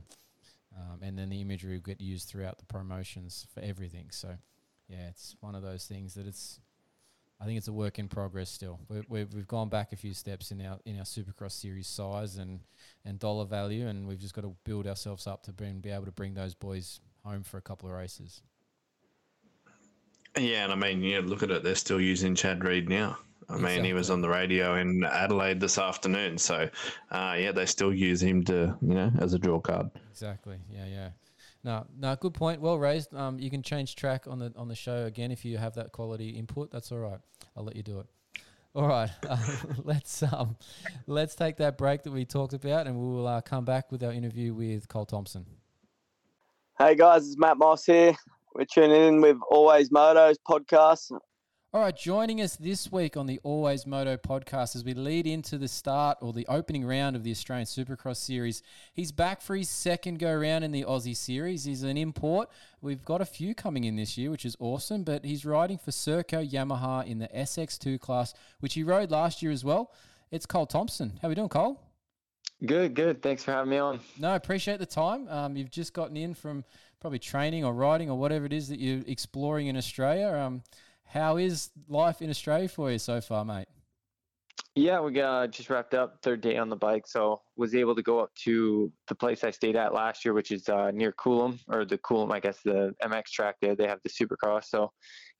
um, 0.77 0.99
and 1.01 1.17
then 1.17 1.29
the 1.29 1.41
imagery 1.41 1.73
will 1.73 1.81
get 1.81 1.99
used 1.99 2.29
throughout 2.29 2.59
the 2.59 2.65
promotions 2.65 3.47
for 3.53 3.61
everything. 3.61 4.07
So, 4.11 4.29
yeah, 4.87 5.07
it's 5.09 5.35
one 5.39 5.55
of 5.55 5.63
those 5.63 5.85
things 5.85 6.13
that 6.15 6.27
it's. 6.27 6.59
I 7.39 7.45
think 7.45 7.59
it's 7.59 7.67
a 7.67 7.73
work 7.73 7.99
in 7.99 8.07
progress 8.07 8.49
still. 8.49 8.79
we 8.89 9.03
we've, 9.07 9.31
we've 9.31 9.47
gone 9.47 9.69
back 9.69 9.93
a 9.93 9.95
few 9.95 10.15
steps 10.15 10.49
in 10.49 10.59
our 10.65 10.79
in 10.85 10.97
our 10.97 11.05
Supercross 11.05 11.51
series 11.51 11.87
size 11.87 12.37
and 12.37 12.61
and 13.05 13.19
dollar 13.19 13.45
value, 13.45 13.87
and 13.87 14.07
we've 14.07 14.19
just 14.19 14.33
got 14.33 14.41
to 14.41 14.55
build 14.63 14.87
ourselves 14.87 15.27
up 15.27 15.43
to 15.43 15.51
bring, 15.51 15.79
be 15.79 15.91
able 15.91 16.05
to 16.05 16.11
bring 16.11 16.33
those 16.33 16.55
boys 16.55 16.99
home 17.23 17.43
for 17.43 17.57
a 17.57 17.61
couple 17.61 17.89
of 17.89 17.95
races. 17.95 18.41
Yeah, 20.37 20.63
and 20.63 20.71
I 20.71 20.75
mean, 20.75 21.01
yeah, 21.01 21.21
look 21.23 21.43
at 21.43 21.51
it. 21.51 21.63
They're 21.63 21.75
still 21.75 22.01
using 22.01 22.35
Chad 22.35 22.63
Reed 22.63 22.89
now. 22.89 23.17
I 23.49 23.57
mean, 23.57 23.83
he 23.83 23.93
was 23.93 24.09
on 24.09 24.21
the 24.21 24.29
radio 24.29 24.75
in 24.75 25.03
Adelaide 25.05 25.59
this 25.59 25.77
afternoon. 25.77 26.37
So, 26.37 26.69
uh, 27.11 27.35
yeah, 27.39 27.53
they 27.53 27.65
still 27.65 27.93
use 27.93 28.21
him 28.21 28.43
to, 28.45 28.77
you 28.81 28.93
know, 28.93 29.11
as 29.19 29.33
a 29.33 29.39
draw 29.39 29.59
card. 29.59 29.89
Exactly. 30.11 30.57
Yeah, 30.69 30.85
yeah. 30.85 31.09
No, 31.63 31.85
no, 31.97 32.15
good 32.15 32.33
point. 32.33 32.61
Well 32.61 32.77
raised. 32.77 33.13
Um, 33.13 33.39
you 33.39 33.49
can 33.49 33.63
change 33.63 33.95
track 33.95 34.25
on 34.27 34.39
the 34.39 34.53
on 34.55 34.67
the 34.67 34.75
show 34.75 35.05
again 35.05 35.31
if 35.31 35.43
you 35.43 35.57
have 35.57 35.75
that 35.75 35.91
quality 35.91 36.29
input. 36.29 36.71
That's 36.71 36.91
all 36.91 36.99
right. 36.99 37.19
I'll 37.55 37.63
let 37.63 37.75
you 37.75 37.83
do 37.83 37.99
it. 37.99 38.07
All 38.75 38.87
right. 38.87 39.09
Uh, 39.27 39.37
let's 39.83 40.23
um, 40.23 40.55
let's 41.07 41.35
take 41.35 41.57
that 41.57 41.77
break 41.77 42.03
that 42.03 42.11
we 42.11 42.25
talked 42.25 42.53
about, 42.53 42.87
and 42.87 42.95
we 42.95 43.05
will 43.05 43.27
uh, 43.27 43.41
come 43.41 43.65
back 43.65 43.91
with 43.91 44.03
our 44.03 44.13
interview 44.13 44.53
with 44.53 44.87
Cole 44.87 45.05
Thompson. 45.05 45.45
Hey 46.77 46.95
guys, 46.95 47.27
it's 47.27 47.37
Matt 47.37 47.57
Moss 47.57 47.85
here. 47.85 48.15
We're 48.53 48.65
tuning 48.65 49.01
in 49.01 49.21
with 49.21 49.37
Always 49.49 49.89
Motos 49.89 50.35
podcast. 50.47 51.11
All 51.73 51.81
right, 51.81 51.95
joining 51.95 52.39
us 52.39 52.55
this 52.55 52.89
week 52.93 53.17
on 53.17 53.25
the 53.25 53.41
Always 53.43 53.85
Moto 53.85 54.15
podcast 54.15 54.73
as 54.73 54.85
we 54.85 54.93
lead 54.93 55.27
into 55.27 55.57
the 55.57 55.67
start 55.67 56.17
or 56.21 56.31
the 56.31 56.47
opening 56.47 56.85
round 56.85 57.17
of 57.17 57.23
the 57.23 57.31
Australian 57.31 57.65
Supercross 57.65 58.15
Series. 58.15 58.63
He's 58.93 59.11
back 59.11 59.41
for 59.41 59.53
his 59.53 59.67
second 59.67 60.17
go 60.19 60.33
round 60.33 60.63
in 60.63 60.71
the 60.71 60.85
Aussie 60.85 61.13
Series. 61.13 61.65
He's 61.65 61.83
an 61.83 61.97
import. 61.97 62.49
We've 62.79 63.03
got 63.03 63.19
a 63.19 63.25
few 63.25 63.53
coming 63.53 63.83
in 63.83 63.97
this 63.97 64.17
year, 64.17 64.31
which 64.31 64.45
is 64.45 64.55
awesome, 64.61 65.03
but 65.03 65.25
he's 65.25 65.45
riding 65.45 65.77
for 65.77 65.91
Serco 65.91 66.49
Yamaha 66.49 67.05
in 67.05 67.19
the 67.19 67.27
SX2 67.27 67.99
class, 67.99 68.33
which 68.61 68.75
he 68.75 68.83
rode 68.83 69.11
last 69.11 69.43
year 69.43 69.51
as 69.51 69.65
well. 69.65 69.91
It's 70.31 70.45
Cole 70.45 70.67
Thompson. 70.67 71.19
How 71.21 71.27
are 71.27 71.29
we 71.29 71.35
doing, 71.35 71.49
Cole? 71.49 71.81
Good, 72.65 72.95
good. 72.95 73.21
Thanks 73.21 73.43
for 73.43 73.51
having 73.51 73.71
me 73.71 73.77
on. 73.77 73.99
No, 74.17 74.35
appreciate 74.35 74.79
the 74.79 74.85
time. 74.85 75.27
Um, 75.27 75.57
you've 75.57 75.69
just 75.69 75.91
gotten 75.91 76.15
in 76.15 76.33
from 76.33 76.63
probably 77.01 77.19
training 77.19 77.65
or 77.65 77.73
riding 77.73 78.09
or 78.09 78.17
whatever 78.17 78.45
it 78.45 78.53
is 78.53 78.69
that 78.69 78.79
you're 78.79 79.03
exploring 79.05 79.67
in 79.67 79.75
Australia. 79.75 80.29
Um, 80.29 80.63
how 81.07 81.37
is 81.37 81.69
life 81.87 82.21
in 82.21 82.29
Australia 82.29 82.67
for 82.67 82.91
you 82.91 82.99
so 82.99 83.21
far, 83.21 83.45
mate? 83.45 83.67
Yeah, 84.75 84.99
we 84.99 85.11
got 85.11 85.51
just 85.51 85.71
wrapped 85.71 85.95
up 85.95 86.21
third 86.21 86.41
day 86.41 86.57
on 86.57 86.69
the 86.69 86.75
bike, 86.75 87.07
so 87.07 87.41
was 87.55 87.73
able 87.73 87.95
to 87.95 88.03
go 88.03 88.19
up 88.19 88.33
to 88.43 88.91
the 89.07 89.15
place 89.15 89.43
I 89.43 89.49
stayed 89.49 89.75
at 89.75 89.91
last 89.91 90.23
year, 90.23 90.35
which 90.35 90.51
is 90.51 90.69
uh, 90.69 90.91
near 90.91 91.11
Coolum 91.13 91.57
or 91.67 91.83
the 91.83 91.97
Coolum, 91.97 92.31
I 92.31 92.39
guess 92.39 92.59
the 92.63 92.93
MX 93.03 93.23
track 93.31 93.55
there. 93.59 93.75
They 93.75 93.87
have 93.87 93.99
the 94.03 94.09
Supercross, 94.09 94.65
so 94.65 94.91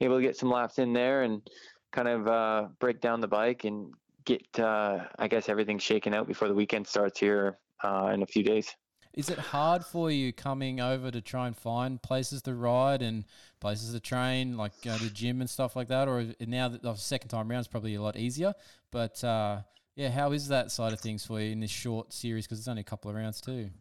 able 0.02 0.16
to 0.16 0.24
get 0.24 0.38
some 0.38 0.50
laps 0.50 0.80
in 0.80 0.92
there 0.92 1.22
and 1.22 1.48
kind 1.92 2.08
of 2.08 2.28
uh, 2.28 2.68
break 2.80 3.00
down 3.00 3.22
the 3.22 3.28
bike 3.28 3.64
and 3.64 3.94
get, 4.26 4.44
uh, 4.60 5.06
I 5.20 5.28
guess, 5.28 5.50
everything 5.50 5.78
shaken 5.78 6.16
out 6.16 6.28
before 6.28 6.48
the 6.48 6.56
weekend 6.56 6.88
starts 6.88 7.20
here 7.20 7.60
uh, 7.84 8.10
in 8.14 8.24
a 8.24 8.28
few 8.28 8.44
days. 8.44 8.74
Is 9.18 9.32
it 9.32 9.40
hard 9.40 9.84
for 9.84 10.12
you 10.12 10.32
coming 10.32 10.80
over 10.80 11.10
to 11.10 11.22
try 11.22 11.48
and 11.48 11.58
find 11.58 12.00
places 12.00 12.44
to 12.44 12.54
ride 12.54 13.02
and 13.02 13.26
places 13.60 13.92
to 13.94 14.00
train, 14.00 14.56
like 14.56 14.80
go 14.84 14.96
to 14.96 15.04
the 15.06 15.10
gym 15.10 15.42
and 15.42 15.50
stuff 15.50 15.76
like 15.76 15.88
that? 15.88 16.08
Or 16.08 16.24
now 16.40 16.68
that 16.70 16.84
the 16.84 16.94
second 16.94 17.30
time 17.30 17.50
around 17.50 17.62
is 17.62 17.68
probably 17.68 17.96
a 17.96 18.02
lot 18.02 18.16
easier. 18.16 18.54
But 18.92 19.24
uh, 19.24 19.62
yeah, 19.96 20.12
how 20.12 20.34
is 20.34 20.50
that 20.50 20.70
side 20.72 20.94
of 20.94 21.00
things 21.00 21.26
for 21.26 21.42
you 21.42 21.52
in 21.52 21.62
this 21.62 21.72
short 21.72 22.14
series? 22.14 22.46
Because 22.46 22.60
it's 22.60 22.68
only 22.68 22.82
a 22.82 22.84
couple 22.84 23.10
of 23.10 23.18
rounds 23.18 23.42
too. 23.42 23.72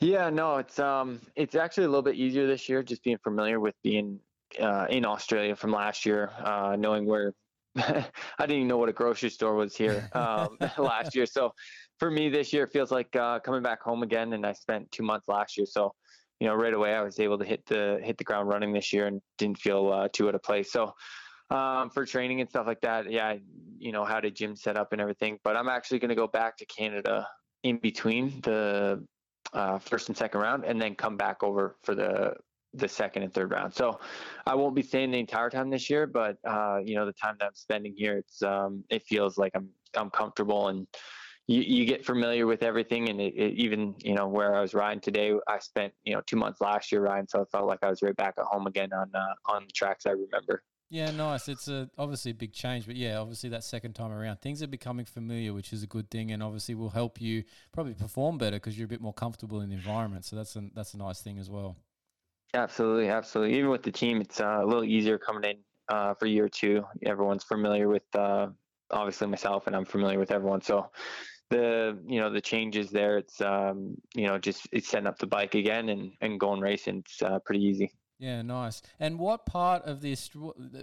Yeah, 0.00 0.28
no, 0.28 0.56
it's 0.56 0.80
um, 0.80 1.20
it's 1.36 1.54
actually 1.54 1.84
a 1.84 1.88
little 1.88 2.02
bit 2.02 2.16
easier 2.16 2.48
this 2.48 2.68
year, 2.68 2.82
just 2.82 3.04
being 3.04 3.18
familiar 3.18 3.60
with 3.60 3.76
being 3.84 4.18
uh, 4.60 4.88
in 4.90 5.06
Australia 5.06 5.54
from 5.54 5.70
last 5.70 6.04
year, 6.04 6.30
uh, 6.42 6.74
knowing 6.76 7.06
where 7.06 7.32
I 7.76 8.04
didn't 8.40 8.56
even 8.56 8.68
know 8.68 8.76
what 8.76 8.88
a 8.88 8.92
grocery 8.92 9.30
store 9.30 9.54
was 9.54 9.76
here 9.76 10.10
um, 10.14 10.58
last 10.78 11.14
year. 11.14 11.26
So 11.26 11.52
for 12.02 12.10
me, 12.10 12.28
this 12.28 12.52
year 12.52 12.64
it 12.64 12.72
feels 12.72 12.90
like 12.90 13.14
uh, 13.14 13.38
coming 13.38 13.62
back 13.62 13.80
home 13.80 14.02
again, 14.02 14.32
and 14.32 14.44
I 14.44 14.54
spent 14.54 14.90
two 14.90 15.04
months 15.04 15.28
last 15.28 15.56
year. 15.56 15.66
So 15.66 15.94
you 16.40 16.48
know, 16.48 16.54
right 16.56 16.74
away 16.74 16.94
I 16.94 17.00
was 17.00 17.20
able 17.20 17.38
to 17.38 17.44
hit 17.44 17.64
the 17.66 18.00
hit 18.02 18.18
the 18.18 18.24
ground 18.24 18.48
running 18.48 18.72
this 18.72 18.92
year, 18.92 19.06
and 19.06 19.22
didn't 19.38 19.58
feel 19.58 19.88
uh, 19.92 20.08
too 20.12 20.26
out 20.28 20.34
of 20.34 20.42
place. 20.42 20.72
So 20.72 20.92
um, 21.50 21.90
for 21.90 22.04
training 22.04 22.40
and 22.40 22.50
stuff 22.50 22.66
like 22.66 22.80
that, 22.80 23.08
yeah, 23.08 23.28
I, 23.28 23.40
you 23.78 23.92
know, 23.92 24.04
had 24.04 24.24
a 24.24 24.32
gym 24.32 24.56
set 24.56 24.76
up 24.76 24.90
and 24.90 25.00
everything. 25.00 25.38
But 25.44 25.56
I'm 25.56 25.68
actually 25.68 26.00
going 26.00 26.08
to 26.08 26.16
go 26.16 26.26
back 26.26 26.56
to 26.56 26.66
Canada 26.66 27.24
in 27.62 27.76
between 27.76 28.40
the 28.40 29.06
uh, 29.52 29.78
first 29.78 30.08
and 30.08 30.18
second 30.18 30.40
round, 30.40 30.64
and 30.64 30.82
then 30.82 30.96
come 30.96 31.16
back 31.16 31.44
over 31.44 31.76
for 31.84 31.94
the 31.94 32.34
the 32.74 32.88
second 32.88 33.22
and 33.22 33.32
third 33.32 33.52
round. 33.52 33.72
So 33.72 34.00
I 34.44 34.56
won't 34.56 34.74
be 34.74 34.82
staying 34.82 35.12
the 35.12 35.20
entire 35.20 35.50
time 35.50 35.70
this 35.70 35.88
year, 35.88 36.08
but 36.08 36.36
uh, 36.44 36.78
you 36.84 36.96
know 36.96 37.06
the 37.06 37.12
time 37.12 37.36
that 37.38 37.46
I'm 37.46 37.54
spending 37.54 37.94
here, 37.96 38.16
it's 38.16 38.42
um, 38.42 38.82
it 38.90 39.04
feels 39.06 39.38
like 39.38 39.52
I'm 39.54 39.68
I'm 39.94 40.10
comfortable 40.10 40.66
and 40.66 40.88
you, 41.52 41.62
you 41.62 41.84
get 41.84 42.04
familiar 42.04 42.46
with 42.46 42.62
everything 42.62 43.08
and 43.08 43.20
it, 43.20 43.34
it, 43.34 43.52
even 43.54 43.94
you 43.98 44.14
know 44.14 44.28
where 44.28 44.54
i 44.54 44.60
was 44.60 44.74
riding 44.74 45.00
today 45.00 45.34
i 45.48 45.58
spent 45.58 45.92
you 46.04 46.14
know 46.14 46.22
two 46.26 46.36
months 46.36 46.60
last 46.60 46.90
year 46.90 47.02
riding 47.02 47.26
so 47.28 47.42
i 47.42 47.44
felt 47.50 47.66
like 47.66 47.78
i 47.82 47.90
was 47.90 48.02
right 48.02 48.16
back 48.16 48.34
at 48.38 48.44
home 48.44 48.66
again 48.66 48.92
on 48.92 49.10
uh, 49.14 49.52
on 49.52 49.64
the 49.66 49.72
tracks 49.72 50.06
i 50.06 50.10
remember 50.10 50.62
yeah, 50.92 51.10
nice. 51.10 51.48
It's 51.48 51.68
a 51.68 51.88
obviously 51.96 52.32
a 52.32 52.34
big 52.34 52.52
change, 52.52 52.84
but 52.84 52.96
yeah, 52.96 53.16
obviously 53.16 53.48
that 53.48 53.64
second 53.64 53.94
time 53.94 54.12
around, 54.12 54.42
things 54.42 54.62
are 54.62 54.66
becoming 54.66 55.06
familiar, 55.06 55.54
which 55.54 55.72
is 55.72 55.82
a 55.82 55.86
good 55.86 56.10
thing, 56.10 56.32
and 56.32 56.42
obviously 56.42 56.74
will 56.74 56.90
help 56.90 57.18
you 57.18 57.44
probably 57.72 57.94
perform 57.94 58.36
better 58.36 58.56
because 58.56 58.76
you're 58.76 58.84
a 58.84 58.88
bit 58.88 59.00
more 59.00 59.14
comfortable 59.14 59.62
in 59.62 59.70
the 59.70 59.74
environment. 59.74 60.26
So 60.26 60.36
that's 60.36 60.54
a 60.54 60.68
that's 60.74 60.92
a 60.92 60.98
nice 60.98 61.22
thing 61.22 61.38
as 61.38 61.48
well. 61.48 61.78
Absolutely, 62.52 63.08
absolutely. 63.08 63.56
Even 63.56 63.70
with 63.70 63.82
the 63.82 63.90
team, 63.90 64.20
it's 64.20 64.38
uh, 64.38 64.58
a 64.60 64.66
little 64.66 64.84
easier 64.84 65.16
coming 65.16 65.52
in 65.52 65.56
uh, 65.88 66.12
for 66.12 66.26
year 66.26 66.50
two. 66.50 66.84
Everyone's 67.06 67.44
familiar 67.44 67.88
with 67.88 68.04
uh, 68.14 68.48
obviously 68.90 69.28
myself, 69.28 69.66
and 69.66 69.74
I'm 69.74 69.86
familiar 69.86 70.18
with 70.18 70.30
everyone. 70.30 70.60
So 70.60 70.90
the 71.52 71.98
you 72.06 72.20
know 72.20 72.30
the 72.30 72.40
changes 72.40 72.90
there, 72.90 73.18
it's 73.18 73.40
um, 73.40 73.96
you 74.14 74.26
know 74.26 74.38
just 74.38 74.68
it's 74.72 74.88
setting 74.88 75.06
up 75.06 75.18
the 75.18 75.26
bike 75.26 75.54
again 75.54 75.88
and 75.88 76.12
and 76.20 76.40
going 76.40 76.60
racing. 76.60 76.98
It's 76.98 77.22
uh, 77.22 77.38
pretty 77.40 77.62
easy. 77.62 77.92
Yeah, 78.18 78.40
nice. 78.42 78.82
And 79.00 79.18
what 79.18 79.46
part 79.46 79.82
of 79.82 80.00
the 80.00 80.16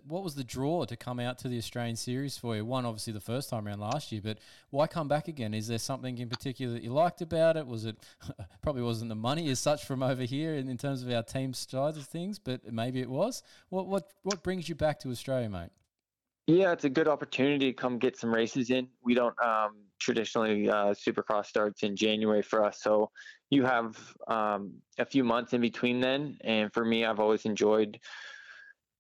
what 0.05 0.23
was 0.23 0.35
the 0.35 0.43
draw 0.43 0.83
to 0.83 0.97
come 0.97 1.21
out 1.21 1.37
to 1.39 1.47
the 1.47 1.57
Australian 1.57 1.95
series 1.95 2.37
for 2.37 2.55
you? 2.55 2.65
One, 2.65 2.85
obviously 2.85 3.13
the 3.13 3.21
first 3.21 3.49
time 3.49 3.65
around 3.65 3.79
last 3.79 4.11
year, 4.11 4.21
but 4.21 4.39
why 4.71 4.87
come 4.87 5.07
back 5.07 5.29
again? 5.29 5.53
Is 5.53 5.67
there 5.67 5.77
something 5.77 6.17
in 6.17 6.27
particular 6.27 6.73
that 6.73 6.83
you 6.83 6.91
liked 6.91 7.21
about 7.21 7.55
it? 7.55 7.65
Was 7.65 7.85
it 7.85 7.95
probably 8.61 8.81
wasn't 8.81 9.07
the 9.07 9.15
money 9.15 9.49
as 9.49 9.59
such 9.59 9.85
from 9.85 10.03
over 10.03 10.23
here 10.23 10.55
in, 10.55 10.67
in 10.67 10.77
terms 10.77 11.01
of 11.01 11.09
our 11.11 11.23
team 11.23 11.53
sides 11.53 11.97
of 11.97 12.05
things, 12.05 12.39
but 12.39 12.73
maybe 12.73 12.99
it 12.99 13.09
was. 13.09 13.41
What 13.69 13.87
what 13.87 14.11
what 14.23 14.43
brings 14.43 14.67
you 14.67 14.75
back 14.75 14.99
to 14.99 15.09
Australia, 15.09 15.49
mate? 15.49 15.71
Yeah, 16.49 16.71
it's 16.71 16.83
a 16.83 16.89
good 16.89 17.07
opportunity 17.07 17.71
to 17.71 17.73
come 17.73 17.99
get 17.99 18.17
some 18.17 18.33
races 18.33 18.71
in. 18.71 18.87
We 19.03 19.13
don't 19.13 19.39
um, 19.39 19.75
traditionally 19.99 20.67
uh, 20.67 20.95
Supercross 20.95 21.45
starts 21.45 21.83
in 21.83 21.95
January 21.95 22.41
for 22.41 22.65
us, 22.65 22.81
so 22.81 23.11
you 23.51 23.63
have 23.65 23.95
um, 24.27 24.73
a 24.97 25.05
few 25.05 25.23
months 25.23 25.53
in 25.53 25.61
between 25.61 25.99
then. 25.99 26.39
And 26.43 26.73
for 26.73 26.83
me, 26.83 27.05
I've 27.05 27.19
always 27.19 27.45
enjoyed 27.45 27.99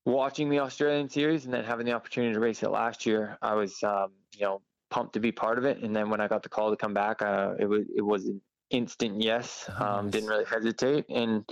watching 0.05 0.51
the 0.51 0.59
Australian 0.59 1.09
series 1.09 1.45
and 1.45 1.53
then 1.53 1.63
having 1.63 1.87
the 1.87 1.93
opportunity 1.93 2.35
to 2.35 2.39
race 2.39 2.61
it 2.61 2.69
last 2.69 3.07
year. 3.07 3.35
I 3.41 3.55
was, 3.55 3.81
um, 3.81 4.11
you 4.35 4.45
know, 4.45 4.61
pumped 4.91 5.13
to 5.13 5.19
be 5.19 5.31
part 5.31 5.57
of 5.57 5.65
it. 5.65 5.81
And 5.81 5.95
then 5.95 6.11
when 6.11 6.21
I 6.21 6.27
got 6.27 6.43
the 6.43 6.49
call 6.49 6.69
to 6.69 6.77
come 6.77 6.93
back, 6.93 7.23
uh, 7.23 7.55
it 7.57 7.65
was 7.65 7.85
it 7.95 8.03
was 8.03 8.25
an 8.25 8.39
instant 8.69 9.23
yes. 9.23 9.67
Um, 9.79 10.05
nice. 10.05 10.11
Didn't 10.11 10.29
really 10.29 10.45
hesitate. 10.45 11.05
And 11.09 11.49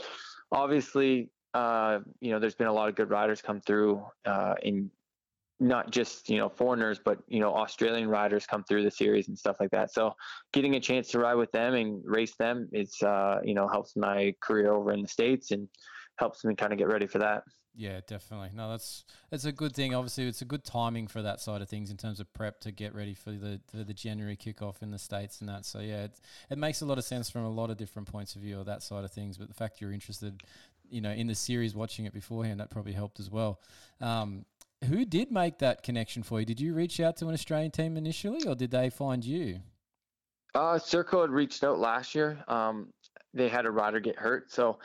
obviously, 0.52 1.32
uh, 1.56 2.02
you 2.20 2.30
know, 2.30 2.38
there's 2.38 2.54
been 2.54 2.68
a 2.68 2.74
lot 2.74 2.88
of 2.88 2.94
good 2.94 3.10
riders 3.10 3.42
come 3.42 3.62
through 3.62 4.06
uh, 4.26 4.54
in 4.62 4.92
not 5.60 5.92
just 5.92 6.30
you 6.30 6.38
know 6.38 6.50
foreigners 6.50 7.00
but 7.04 7.18
you 7.28 7.40
know 7.40 7.52
australian 7.54 8.08
riders 8.08 8.46
come 8.46 8.64
through 8.64 8.84
the 8.84 8.92
series 8.92 9.28
and 9.28 9.38
stuff 9.38 9.58
like 9.60 9.72
that. 9.72 9.92
So 9.92 10.14
getting 10.54 10.76
a 10.76 10.80
chance 10.80 11.08
to 11.10 11.20
ride 11.20 11.36
with 11.36 11.52
them 11.52 11.74
and 11.74 12.02
race 12.06 12.36
them 12.36 12.70
it's 12.72 13.02
uh, 13.02 13.40
you 13.44 13.54
know 13.54 13.68
helps 13.68 13.96
my 13.96 14.36
career 14.42 14.72
over 14.72 14.92
in 14.92 15.02
the 15.02 15.08
states 15.08 15.52
and 15.52 15.68
helps 16.18 16.44
me 16.44 16.56
kind 16.56 16.72
of 16.72 16.80
get 16.80 16.88
ready 16.88 17.08
for 17.08 17.20
that. 17.20 17.44
Yeah 17.74 18.02
definitely. 18.08 18.50
No 18.54 18.70
that's 18.70 19.06
it's 19.32 19.46
a 19.46 19.52
good 19.52 19.74
thing. 19.74 19.96
Obviously 19.96 20.28
it's 20.28 20.42
a 20.42 20.46
good 20.46 20.64
timing 20.64 21.08
for 21.08 21.22
that 21.22 21.40
side 21.40 21.62
of 21.62 21.70
things 21.70 21.90
in 21.90 21.98
terms 21.98 22.20
of 22.20 22.32
prep 22.34 22.60
to 22.62 22.72
get 22.72 22.94
ready 22.94 23.14
for 23.16 23.32
the 23.32 23.60
the 23.74 23.94
january 23.94 24.38
kickoff 24.38 24.82
in 24.84 24.92
the 24.92 25.00
states 25.00 25.40
and 25.40 25.50
that. 25.50 25.66
So 25.66 25.80
yeah 25.80 26.04
it, 26.04 26.20
it 26.52 26.58
makes 26.58 26.82
a 26.82 26.86
lot 26.86 27.00
of 27.00 27.04
sense 27.04 27.30
from 27.30 27.46
a 27.46 27.52
lot 27.52 27.72
of 27.72 27.78
different 27.78 28.12
points 28.12 28.36
of 28.36 28.42
view 28.42 28.60
of 28.60 28.68
that 28.68 28.84
side 28.84 29.04
of 29.04 29.12
things 29.12 29.38
but 29.38 29.48
the 29.48 29.54
fact 29.56 29.82
you're 29.82 29.94
interested 29.94 30.44
you 30.90 31.02
know 31.02 31.12
in 31.12 31.28
the 31.28 31.36
series 31.36 31.76
watching 31.76 32.06
it 32.06 32.14
beforehand 32.14 32.60
that 32.60 32.70
probably 32.70 32.94
helped 32.94 33.20
as 33.20 33.30
well. 33.30 33.60
Um, 34.02 34.46
who 34.86 35.06
did 35.06 35.32
make 35.32 35.60
that 35.60 35.84
connection 35.84 36.24
for 36.24 36.40
you? 36.40 36.46
Did 36.46 36.60
you 36.60 36.74
reach 36.74 37.00
out 37.00 37.18
to 37.18 37.28
an 37.28 37.34
Australian 37.34 37.72
team 37.72 37.98
initially, 37.98 38.48
or 38.48 38.56
did 38.56 38.72
they 38.72 38.90
find 38.90 39.24
you? 39.24 39.60
Uh, 40.56 40.80
Serco 40.80 41.22
had 41.22 41.30
reached 41.30 41.64
out 41.64 41.80
last 41.80 42.16
year. 42.16 42.44
Um, 42.48 42.88
they 43.34 43.50
had 43.50 43.66
a 43.66 43.72
rider 43.72 44.00
get 44.00 44.16
hurt, 44.16 44.52
so 44.52 44.80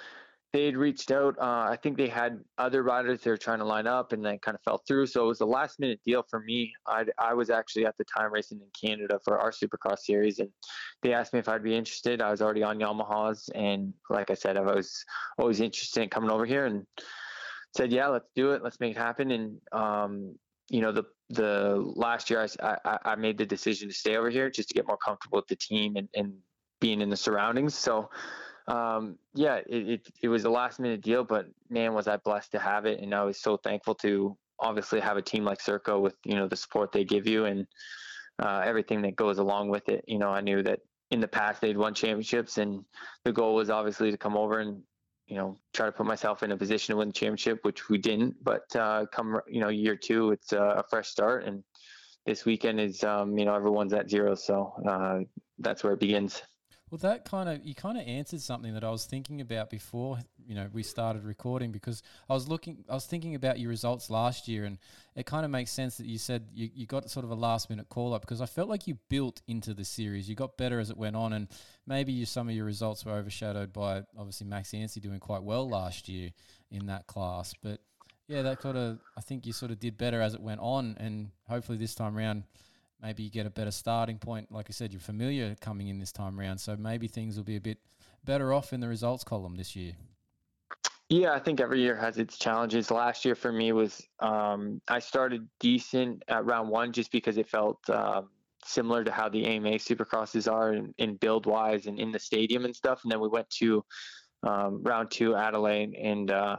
they 0.53 0.67
had 0.67 0.77
reached 0.77 1.11
out. 1.11 1.39
Uh, 1.39 1.67
I 1.71 1.79
think 1.83 1.97
they 1.97 2.09
had 2.09 2.41
other 2.59 2.83
riders 2.83 3.23
they 3.23 3.31
were 3.31 3.39
trying 3.39 3.61
to 3.61 3.65
line 3.65 3.87
up, 3.87 4.13
and 4.13 4.25
then 4.25 4.39
kind 4.39 4.55
of 4.55 4.61
fell 4.63 4.83
through. 4.87 5.07
So 5.07 5.25
it 5.25 5.29
was 5.29 5.41
a 5.41 5.47
last 5.47 5.79
minute 5.79 6.01
deal 6.05 6.25
for 6.29 6.41
me. 6.41 6.73
I 6.87 7.05
I 7.19 7.35
was 7.35 7.49
actually 7.49 7.87
at 7.87 7.97
the 7.97 8.05
time 8.05 8.33
racing 8.33 8.61
in 8.61 8.89
Canada 8.89 9.19
for 9.25 9.39
our 9.39 9.51
Supercross 9.51 10.01
series, 10.01 10.41
and 10.41 10.51
they 11.03 11.15
asked 11.15 11.33
me 11.33 11.39
if 11.39 11.49
I'd 11.49 11.63
be 11.63 11.75
interested. 11.75 12.21
I 12.21 12.31
was 12.31 12.43
already 12.43 12.63
on 12.63 12.79
Yamahas, 12.79 13.49
and 13.55 13.95
like 14.11 14.31
I 14.31 14.35
said, 14.35 14.57
I 14.57 14.63
was 14.63 15.05
always 15.39 15.61
interested 15.61 16.03
in 16.03 16.09
coming 16.11 16.31
over 16.31 16.45
here 16.45 16.67
and 16.67 16.87
said, 17.75 17.93
yeah, 17.93 18.09
let's 18.09 18.29
do 18.35 18.53
it. 18.53 18.63
Let's 18.63 18.81
make 18.81 18.97
it 18.97 18.99
happen. 18.99 19.31
And, 19.31 19.61
um, 19.73 20.35
you 20.69 20.81
know, 20.81 20.93
the, 20.93 21.05
the 21.31 21.93
last 21.97 22.31
year 22.31 22.47
I, 22.63 22.77
I, 22.85 22.99
I, 23.05 23.15
made 23.17 23.39
the 23.39 23.47
decision 23.47 23.89
to 23.89 23.95
stay 23.95 24.17
over 24.17 24.31
here 24.31 24.51
just 24.51 24.69
to 24.69 24.75
get 24.75 24.87
more 24.87 24.97
comfortable 24.97 25.39
with 25.39 25.49
the 25.49 25.57
team 25.57 25.97
and, 25.97 26.09
and 26.15 26.35
being 26.81 27.01
in 27.01 27.09
the 27.09 27.17
surroundings. 27.17 27.75
So, 27.75 28.11
um, 28.69 29.19
yeah, 29.35 29.57
it, 29.69 29.89
it, 29.89 30.09
it 30.23 30.29
was 30.29 30.45
a 30.45 30.51
last 30.51 30.79
minute 30.79 31.03
deal, 31.03 31.25
but 31.25 31.47
man, 31.69 31.95
was 31.95 32.09
I 32.09 32.17
blessed 32.19 32.53
to 32.53 32.59
have 32.59 32.87
it. 32.87 33.01
And 33.01 33.15
I 33.15 33.25
was 33.25 33.41
so 33.41 33.57
thankful 33.57 33.95
to 33.97 34.37
obviously 34.61 35.01
have 35.01 35.17
a 35.17 35.23
team 35.23 35.45
like 35.45 35.59
Serco 35.59 36.01
with, 36.01 36.15
you 36.25 36.37
know, 36.37 36.47
the 36.47 36.57
support 36.57 36.93
they 36.93 37.05
give 37.05 37.27
you 37.27 37.47
and, 37.47 37.67
uh, 38.39 38.63
everything 38.65 39.03
that 39.03 39.17
goes 39.17 39.39
along 39.39 39.69
with 39.69 39.89
it. 39.89 40.05
You 40.07 40.19
know, 40.19 40.31
I 40.31 40.41
knew 40.41 40.63
that 40.63 40.81
in 41.11 41.21
the 41.21 41.29
past 41.29 41.61
they'd 41.61 41.77
won 41.77 41.95
championships 41.95 42.59
and 42.59 42.85
the 43.25 43.33
goal 43.33 43.55
was 43.55 43.71
obviously 43.71 44.11
to 44.11 44.17
come 44.17 44.37
over 44.37 44.61
and 44.61 44.83
you 45.27 45.37
know, 45.37 45.59
try 45.73 45.87
to 45.87 45.93
put 45.93 46.07
myself 46.07 46.43
in 46.43 46.53
a 46.53 46.57
position 46.57 46.93
to 46.93 46.99
win 46.99 47.09
the 47.09 47.15
championship, 47.15 47.65
which 47.65 47.89
we 47.89 47.99
didn't. 47.99 48.43
But 48.43 48.75
uh, 48.77 49.07
come, 49.13 49.41
you 49.47 49.61
know, 49.61 49.69
year 49.69 49.97
two, 49.97 50.33
it's 50.33 50.53
a 50.53 50.85
fresh 50.91 51.09
start, 51.09 51.45
and 51.45 51.63
this 52.27 52.45
weekend 52.45 52.81
is, 52.81 53.03
um, 53.03 53.37
you 53.39 53.45
know, 53.45 53.55
everyone's 53.55 53.93
at 53.93 54.09
zero, 54.09 54.35
so 54.35 54.73
uh, 54.89 55.21
that's 55.59 55.83
where 55.83 55.95
it 55.95 56.01
begins. 56.01 56.43
Well, 56.93 56.99
that 56.99 57.25
kind 57.25 57.49
of 57.49 57.65
you 57.65 57.75
kind 57.75 57.97
of 57.97 58.07
answered 58.07 58.43
something 58.43 58.75
that 58.75 58.85
I 58.85 58.91
was 58.91 59.07
thinking 59.07 59.41
about 59.41 59.71
before 59.71 60.19
you 60.47 60.55
know 60.55 60.69
we 60.75 60.83
started 60.83 61.25
recording 61.25 61.73
because 61.73 62.03
I 62.29 62.35
was 62.35 62.49
looking, 62.49 62.85
I 62.87 62.93
was 62.93 63.07
thinking 63.07 63.35
about 63.35 63.59
your 63.59 63.71
results 63.71 64.11
last 64.11 64.47
year, 64.47 64.67
and 64.67 64.77
it 65.17 65.25
kind 65.25 65.47
of 65.47 65.51
makes 65.51 65.71
sense 65.71 65.97
that 65.97 66.05
you 66.05 66.19
said 66.19 66.49
you, 66.53 66.69
you 66.75 66.85
got 66.85 67.09
sort 67.09 67.25
of 67.25 67.31
a 67.31 67.35
last 67.35 67.71
minute 67.71 67.89
call 67.89 68.13
up 68.13 68.21
because 68.21 68.43
I 68.43 68.47
felt 68.47 68.69
like 68.69 68.87
you 68.87 68.99
built 69.09 69.41
into 69.49 69.73
the 69.73 69.87
series. 69.87 70.29
You 70.29 70.35
got 70.35 70.59
better 70.59 70.79
as 70.81 70.91
it 70.91 70.99
went 70.99 71.17
on, 71.17 71.33
and 71.33 71.49
maybe 71.87 72.13
you, 72.13 72.27
some 72.27 72.47
of 72.51 72.55
your 72.55 72.67
results 72.67 73.07
were 73.07 73.13
overshadowed 73.13 73.73
by 73.73 74.03
obviously 74.19 74.47
Max 74.47 74.75
Yancey 74.75 75.01
doing 75.01 75.19
quite 75.19 75.43
well 75.43 75.67
last 75.67 76.11
year 76.11 76.29
in 76.71 76.89
that 76.89 77.07
class, 77.07 77.55
but 77.63 77.81
yeah, 78.29 78.43
that 78.43 78.61
kind 78.61 78.77
of 78.77 78.99
I 79.17 79.23
think 79.23 79.47
you 79.47 79.55
sort 79.55 79.71
of 79.71 79.81
did 79.81 79.97
better 79.97 80.21
as 80.21 80.35
it 80.35 80.43
went 80.43 80.61
on, 80.61 80.99
and 81.01 81.31
hopefully 81.49 81.79
this 81.79 81.95
time 81.95 82.19
around 82.19 82.43
maybe 83.03 83.23
you 83.23 83.31
get 83.31 83.47
a 83.47 83.51
better 83.51 83.71
starting 83.71 84.19
point. 84.19 84.51
Like 84.51 84.67
I 84.69 84.73
said, 84.73 84.93
you're 84.93 85.01
familiar 85.01 85.57
coming 85.61 85.89
in 85.89 85.99
this 85.99 86.13
time 86.13 86.39
around, 86.39 86.59
so 86.59 86.77
maybe 86.77 87.09
things 87.09 87.37
will 87.37 87.45
be 87.45 87.57
a 87.57 87.61
bit 87.61 87.79
better 88.25 88.53
off 88.53 88.73
in 88.73 88.81
the 88.81 88.89
results 88.89 89.25
column 89.25 89.57
this 89.57 89.75
year. 89.75 89.93
Yeah, 91.09 91.35
I 91.35 91.41
think 91.41 91.61
every 91.61 91.81
year 91.81 91.97
has 91.97 92.17
its 92.17 92.39
challenges. 92.39 92.91
Last 92.91 93.25
year 93.25 93.35
for 93.35 93.53
me 93.53 93.73
was 93.73 94.01
um, 94.21 94.81
I 94.89 94.99
started 94.99 95.47
decent 95.61 96.23
at 96.29 96.47
round 96.47 96.71
one 96.71 96.93
just 96.93 97.13
because 97.13 97.37
it 97.37 97.49
felt 97.49 97.79
um, 97.91 98.31
similar 98.65 99.05
to 99.05 99.13
how 99.13 99.29
the 99.29 99.45
AMA 99.45 99.73
Supercrosses 99.73 100.51
are 100.51 100.73
in, 100.73 100.95
in, 100.97 101.17
build 101.17 101.45
wise 101.45 101.87
and 101.87 101.99
in 101.99 102.13
the 102.13 102.19
stadium 102.19 102.65
and 102.65 102.75
stuff. 102.75 103.03
And 103.03 103.13
then 103.13 103.21
we 103.21 103.29
went 103.29 103.51
to 103.51 103.85
um, 104.43 104.83
round 104.83 105.11
two 105.11 105.37
Adelaide 105.37 105.95
and 105.95 106.31
uh, 106.31 106.57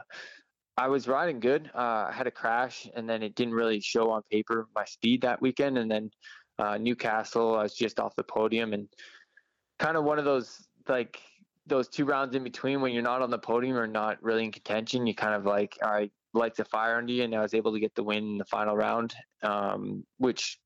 I 0.76 0.88
was 0.88 1.06
riding 1.06 1.40
good. 1.40 1.70
Uh, 1.74 2.06
I 2.08 2.12
had 2.12 2.26
a 2.26 2.32
crash, 2.32 2.88
and 2.94 3.08
then 3.08 3.22
it 3.22 3.34
didn't 3.34 3.54
really 3.54 3.80
show 3.80 4.10
on 4.10 4.22
paper 4.30 4.66
my 4.74 4.84
speed 4.84 5.22
that 5.22 5.40
weekend. 5.40 5.78
And 5.78 5.90
then 5.90 6.10
uh, 6.58 6.78
Newcastle, 6.78 7.56
I 7.56 7.62
was 7.62 7.74
just 7.74 8.00
off 8.00 8.16
the 8.16 8.24
podium, 8.24 8.72
and 8.72 8.88
kind 9.78 9.96
of 9.96 10.04
one 10.04 10.18
of 10.18 10.24
those 10.24 10.66
like 10.88 11.20
those 11.66 11.88
two 11.88 12.04
rounds 12.04 12.34
in 12.34 12.44
between 12.44 12.80
when 12.80 12.92
you're 12.92 13.02
not 13.02 13.22
on 13.22 13.30
the 13.30 13.38
podium 13.38 13.76
or 13.76 13.86
not 13.86 14.22
really 14.22 14.44
in 14.44 14.52
contention. 14.52 15.06
You 15.06 15.14
kind 15.14 15.34
of 15.34 15.46
like, 15.46 15.78
all 15.82 15.92
right, 15.92 16.10
lights 16.32 16.58
a 16.58 16.64
fire 16.64 16.96
under 16.96 17.12
you, 17.12 17.22
and 17.22 17.34
I 17.34 17.40
was 17.40 17.54
able 17.54 17.72
to 17.72 17.80
get 17.80 17.94
the 17.94 18.02
win 18.02 18.24
in 18.24 18.38
the 18.38 18.44
final 18.44 18.76
round, 18.76 19.14
um, 19.42 20.04
which 20.18 20.58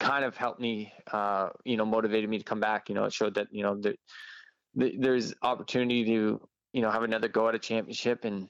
kind 0.00 0.24
of 0.24 0.36
helped 0.36 0.60
me, 0.60 0.92
uh, 1.12 1.50
you 1.64 1.76
know, 1.76 1.84
motivated 1.86 2.28
me 2.28 2.38
to 2.38 2.44
come 2.44 2.60
back. 2.60 2.88
You 2.88 2.96
know, 2.96 3.04
it 3.04 3.12
showed 3.12 3.34
that 3.34 3.46
you 3.52 3.62
know 3.62 3.80
that 3.82 3.96
there's 4.74 5.34
opportunity 5.42 6.04
to 6.04 6.40
you 6.72 6.82
know 6.82 6.90
have 6.90 7.04
another 7.04 7.28
go 7.28 7.48
at 7.48 7.54
a 7.54 7.60
championship 7.60 8.24
and 8.24 8.48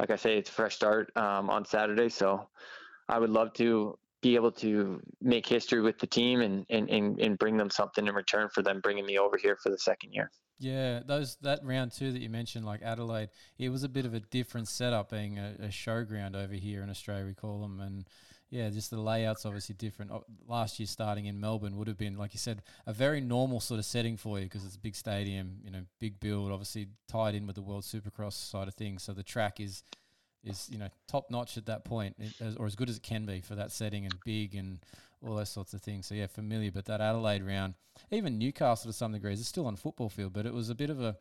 like 0.00 0.10
I 0.10 0.16
say, 0.16 0.38
it's 0.38 0.48
a 0.48 0.52
fresh 0.52 0.74
start 0.74 1.14
um, 1.14 1.50
on 1.50 1.66
Saturday. 1.66 2.08
So 2.08 2.48
I 3.08 3.18
would 3.18 3.28
love 3.28 3.52
to 3.54 3.98
be 4.22 4.34
able 4.34 4.52
to 4.52 5.00
make 5.20 5.46
history 5.46 5.82
with 5.82 5.98
the 5.98 6.06
team 6.06 6.40
and, 6.40 6.64
and, 6.70 6.88
and, 6.88 7.20
and 7.20 7.38
bring 7.38 7.58
them 7.58 7.68
something 7.68 8.06
in 8.06 8.14
return 8.14 8.48
for 8.48 8.62
them 8.62 8.80
bringing 8.80 9.04
me 9.04 9.18
over 9.18 9.36
here 9.36 9.58
for 9.62 9.68
the 9.68 9.78
second 9.78 10.12
year. 10.12 10.30
Yeah, 10.58 11.00
those 11.06 11.36
that 11.42 11.60
round 11.62 11.92
two 11.92 12.12
that 12.12 12.20
you 12.20 12.28
mentioned, 12.30 12.66
like 12.66 12.82
Adelaide, 12.82 13.28
it 13.58 13.68
was 13.70 13.82
a 13.82 13.88
bit 13.88 14.04
of 14.06 14.14
a 14.14 14.20
different 14.20 14.68
setup, 14.68 15.10
being 15.10 15.38
a, 15.38 15.54
a 15.60 15.68
showground 15.68 16.34
over 16.34 16.54
here 16.54 16.82
in 16.82 16.90
Australia, 16.90 17.24
we 17.24 17.34
call 17.34 17.60
them, 17.60 17.80
and 17.80 18.06
yeah, 18.50 18.68
just 18.68 18.90
the 18.90 19.00
layout's 19.00 19.46
obviously 19.46 19.76
different. 19.76 20.10
Oh, 20.10 20.24
last 20.48 20.80
year, 20.80 20.86
starting 20.86 21.26
in 21.26 21.40
Melbourne, 21.40 21.76
would 21.76 21.86
have 21.86 21.96
been, 21.96 22.18
like 22.18 22.34
you 22.34 22.38
said, 22.38 22.62
a 22.84 22.92
very 22.92 23.20
normal 23.20 23.60
sort 23.60 23.78
of 23.78 23.86
setting 23.86 24.16
for 24.16 24.38
you 24.38 24.44
because 24.44 24.64
it's 24.64 24.74
a 24.74 24.80
big 24.80 24.96
stadium, 24.96 25.58
you 25.62 25.70
know, 25.70 25.82
big 26.00 26.18
build, 26.18 26.50
obviously 26.50 26.88
tied 27.08 27.36
in 27.36 27.46
with 27.46 27.54
the 27.54 27.62
World 27.62 27.84
Supercross 27.84 28.32
side 28.32 28.66
of 28.66 28.74
things. 28.74 29.04
So 29.04 29.12
the 29.12 29.22
track 29.22 29.60
is 29.60 29.84
is 30.42 30.68
you 30.70 30.78
know 30.78 30.88
top 31.06 31.30
notch 31.30 31.56
at 31.58 31.66
that 31.66 31.84
point, 31.84 32.16
or 32.58 32.66
as 32.66 32.74
good 32.74 32.88
as 32.88 32.96
it 32.96 33.02
can 33.02 33.24
be 33.24 33.40
for 33.40 33.54
that 33.54 33.70
setting 33.70 34.04
and 34.04 34.14
big 34.24 34.54
and 34.54 34.80
all 35.22 35.36
those 35.36 35.50
sorts 35.50 35.72
of 35.72 35.80
things. 35.80 36.06
So 36.06 36.16
yeah, 36.16 36.26
familiar. 36.26 36.72
But 36.72 36.86
that 36.86 37.00
Adelaide 37.00 37.44
round, 37.44 37.74
even 38.10 38.38
Newcastle 38.38 38.90
to 38.90 38.96
some 38.96 39.12
degrees, 39.12 39.38
is 39.38 39.46
still 39.46 39.66
on 39.66 39.76
football 39.76 40.08
field, 40.08 40.32
but 40.32 40.46
it 40.46 40.54
was 40.54 40.70
a 40.70 40.74
bit 40.74 40.90
of 40.90 41.00
a 41.00 41.16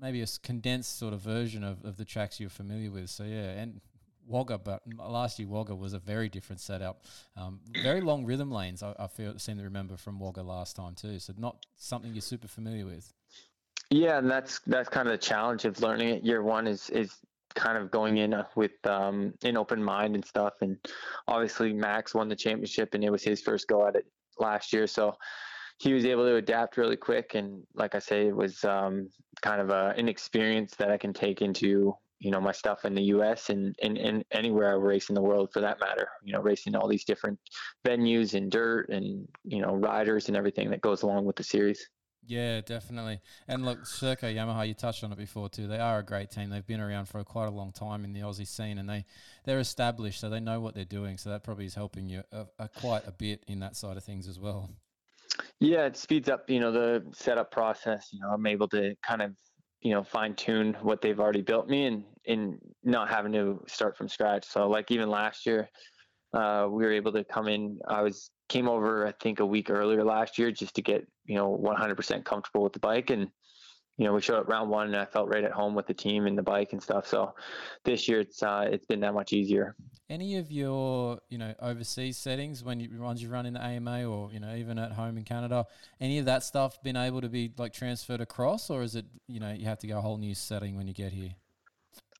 maybe 0.00 0.22
a 0.22 0.26
condensed 0.42 0.98
sort 0.98 1.14
of 1.14 1.20
version 1.20 1.64
of, 1.64 1.84
of 1.84 1.96
the 1.96 2.04
tracks 2.04 2.38
you're 2.38 2.50
familiar 2.50 2.90
with. 2.90 3.10
So 3.10 3.24
yeah, 3.24 3.50
and 3.50 3.80
Wagga, 4.26 4.58
but 4.58 4.82
last 4.98 5.38
year 5.38 5.48
Wagga 5.48 5.74
was 5.74 5.92
a 5.92 5.98
very 5.98 6.28
different 6.28 6.60
setup. 6.60 7.02
Um, 7.36 7.60
very 7.82 8.00
long 8.00 8.24
rhythm 8.24 8.50
lanes. 8.50 8.82
I, 8.82 8.94
I 8.98 9.06
feel 9.06 9.38
seem 9.38 9.58
to 9.58 9.64
remember 9.64 9.96
from 9.96 10.18
Wagga 10.18 10.42
last 10.42 10.76
time 10.76 10.94
too. 10.94 11.18
So 11.18 11.32
not 11.36 11.64
something 11.76 12.12
you're 12.12 12.20
super 12.20 12.48
familiar 12.48 12.86
with. 12.86 13.12
Yeah, 13.90 14.18
and 14.18 14.30
that's 14.30 14.60
that's 14.66 14.88
kind 14.88 15.06
of 15.06 15.12
the 15.12 15.18
challenge 15.18 15.64
of 15.64 15.80
learning 15.80 16.08
it. 16.08 16.24
Year 16.24 16.42
one 16.42 16.66
is 16.66 16.90
is 16.90 17.16
kind 17.54 17.78
of 17.78 17.90
going 17.90 18.18
in 18.18 18.34
uh, 18.34 18.44
with 18.54 18.72
um, 18.84 19.32
an 19.42 19.56
open 19.56 19.82
mind 19.82 20.14
and 20.14 20.24
stuff. 20.24 20.54
And 20.60 20.76
obviously, 21.28 21.72
Max 21.72 22.14
won 22.14 22.28
the 22.28 22.36
championship, 22.36 22.94
and 22.94 23.04
it 23.04 23.10
was 23.10 23.22
his 23.22 23.40
first 23.40 23.68
go 23.68 23.86
at 23.86 23.94
it 23.94 24.06
last 24.38 24.72
year. 24.72 24.86
So 24.86 25.14
he 25.78 25.92
was 25.92 26.04
able 26.04 26.24
to 26.24 26.36
adapt 26.36 26.76
really 26.76 26.96
quick. 26.96 27.34
And 27.34 27.62
like 27.74 27.94
I 27.94 27.98
say, 27.98 28.28
it 28.28 28.36
was 28.36 28.64
um, 28.64 29.08
kind 29.42 29.60
of 29.60 29.70
a, 29.70 29.94
an 29.96 30.08
experience 30.08 30.74
that 30.76 30.90
I 30.90 30.96
can 30.96 31.12
take 31.12 31.42
into 31.42 31.96
you 32.18 32.30
know 32.30 32.40
my 32.40 32.52
stuff 32.52 32.84
in 32.84 32.94
the 32.94 33.02
U.S. 33.02 33.50
and, 33.50 33.74
and 33.82 33.98
and 33.98 34.24
anywhere 34.32 34.70
I 34.70 34.74
race 34.74 35.08
in 35.08 35.14
the 35.14 35.22
world 35.22 35.50
for 35.52 35.60
that 35.60 35.80
matter. 35.80 36.08
You 36.22 36.32
know, 36.32 36.40
racing 36.40 36.74
all 36.74 36.88
these 36.88 37.04
different 37.04 37.38
venues 37.86 38.34
and 38.34 38.50
dirt 38.50 38.88
and 38.88 39.26
you 39.44 39.60
know 39.60 39.74
riders 39.74 40.28
and 40.28 40.36
everything 40.36 40.70
that 40.70 40.80
goes 40.80 41.02
along 41.02 41.24
with 41.24 41.36
the 41.36 41.44
series. 41.44 41.88
Yeah, 42.28 42.60
definitely. 42.60 43.20
And 43.46 43.64
look, 43.64 43.82
Serco 43.82 44.34
Yamaha, 44.34 44.66
you 44.66 44.74
touched 44.74 45.04
on 45.04 45.12
it 45.12 45.18
before 45.18 45.48
too. 45.48 45.68
They 45.68 45.78
are 45.78 46.00
a 46.00 46.02
great 46.02 46.30
team. 46.30 46.50
They've 46.50 46.66
been 46.66 46.80
around 46.80 47.06
for 47.06 47.22
quite 47.22 47.46
a 47.46 47.52
long 47.52 47.70
time 47.70 48.04
in 48.04 48.12
the 48.12 48.20
Aussie 48.20 48.48
scene, 48.48 48.78
and 48.78 48.88
they 48.88 49.04
they're 49.44 49.60
established, 49.60 50.20
so 50.20 50.28
they 50.28 50.40
know 50.40 50.60
what 50.60 50.74
they're 50.74 50.84
doing. 50.84 51.18
So 51.18 51.30
that 51.30 51.44
probably 51.44 51.66
is 51.66 51.74
helping 51.74 52.08
you 52.08 52.24
a, 52.32 52.46
a, 52.58 52.68
quite 52.68 53.06
a 53.06 53.12
bit 53.12 53.44
in 53.46 53.60
that 53.60 53.76
side 53.76 53.96
of 53.96 54.02
things 54.02 54.26
as 54.26 54.40
well. 54.40 54.70
Yeah, 55.60 55.86
it 55.86 55.96
speeds 55.96 56.28
up, 56.28 56.48
you 56.50 56.60
know, 56.60 56.72
the 56.72 57.04
setup 57.14 57.50
process. 57.50 58.08
You 58.12 58.20
know, 58.20 58.30
I'm 58.30 58.46
able 58.46 58.68
to 58.68 58.94
kind 59.06 59.22
of, 59.22 59.32
you 59.80 59.92
know, 59.92 60.02
fine 60.02 60.34
tune 60.34 60.76
what 60.82 61.00
they've 61.00 61.20
already 61.20 61.42
built 61.42 61.68
me 61.68 61.86
and 61.86 62.04
in 62.24 62.58
not 62.82 63.08
having 63.08 63.32
to 63.32 63.62
start 63.68 63.96
from 63.96 64.08
scratch. 64.08 64.44
So 64.44 64.68
like 64.68 64.90
even 64.90 65.08
last 65.08 65.46
year, 65.46 65.68
uh, 66.32 66.66
we 66.68 66.84
were 66.84 66.92
able 66.92 67.12
to 67.12 67.24
come 67.24 67.48
in. 67.48 67.78
I 67.86 68.02
was 68.02 68.30
came 68.48 68.68
over, 68.68 69.06
I 69.06 69.12
think, 69.22 69.40
a 69.40 69.46
week 69.46 69.70
earlier 69.70 70.04
last 70.04 70.38
year 70.38 70.50
just 70.50 70.74
to 70.74 70.82
get, 70.82 71.06
you 71.24 71.36
know, 71.36 71.56
100% 71.56 72.24
comfortable 72.24 72.62
with 72.62 72.72
the 72.72 72.78
bike. 72.78 73.10
And, 73.10 73.28
you 73.98 74.04
know, 74.04 74.12
we 74.12 74.20
showed 74.20 74.38
up 74.38 74.48
round 74.48 74.70
one 74.70 74.88
and 74.88 74.96
I 74.96 75.06
felt 75.06 75.28
right 75.28 75.44
at 75.44 75.52
home 75.52 75.74
with 75.74 75.86
the 75.86 75.94
team 75.94 76.26
and 76.26 76.36
the 76.36 76.42
bike 76.42 76.72
and 76.72 76.82
stuff. 76.82 77.06
So 77.06 77.34
this 77.84 78.08
year 78.08 78.20
it's 78.20 78.42
uh, 78.42 78.68
it's 78.70 78.86
been 78.86 79.00
that 79.00 79.14
much 79.14 79.32
easier. 79.32 79.74
Any 80.08 80.36
of 80.36 80.52
your, 80.52 81.18
you 81.30 81.38
know, 81.38 81.54
overseas 81.60 82.16
settings 82.18 82.62
when 82.62 82.78
you 82.78 82.90
runs 82.92 83.22
you 83.22 83.28
run 83.28 83.46
in 83.46 83.54
the 83.54 83.62
AMA 83.62 84.04
or 84.04 84.30
you 84.32 84.38
know 84.38 84.54
even 84.54 84.78
at 84.78 84.92
home 84.92 85.16
in 85.16 85.24
Canada, 85.24 85.64
any 86.00 86.18
of 86.18 86.26
that 86.26 86.44
stuff 86.44 86.82
been 86.82 86.96
able 86.96 87.22
to 87.22 87.28
be 87.28 87.52
like 87.56 87.72
transferred 87.72 88.20
across, 88.20 88.70
or 88.70 88.82
is 88.82 88.96
it 88.96 89.06
you 89.26 89.40
know 89.40 89.52
you 89.52 89.64
have 89.64 89.78
to 89.78 89.86
go 89.86 89.98
a 89.98 90.00
whole 90.00 90.18
new 90.18 90.34
setting 90.34 90.76
when 90.76 90.86
you 90.86 90.94
get 90.94 91.12
here? 91.12 91.34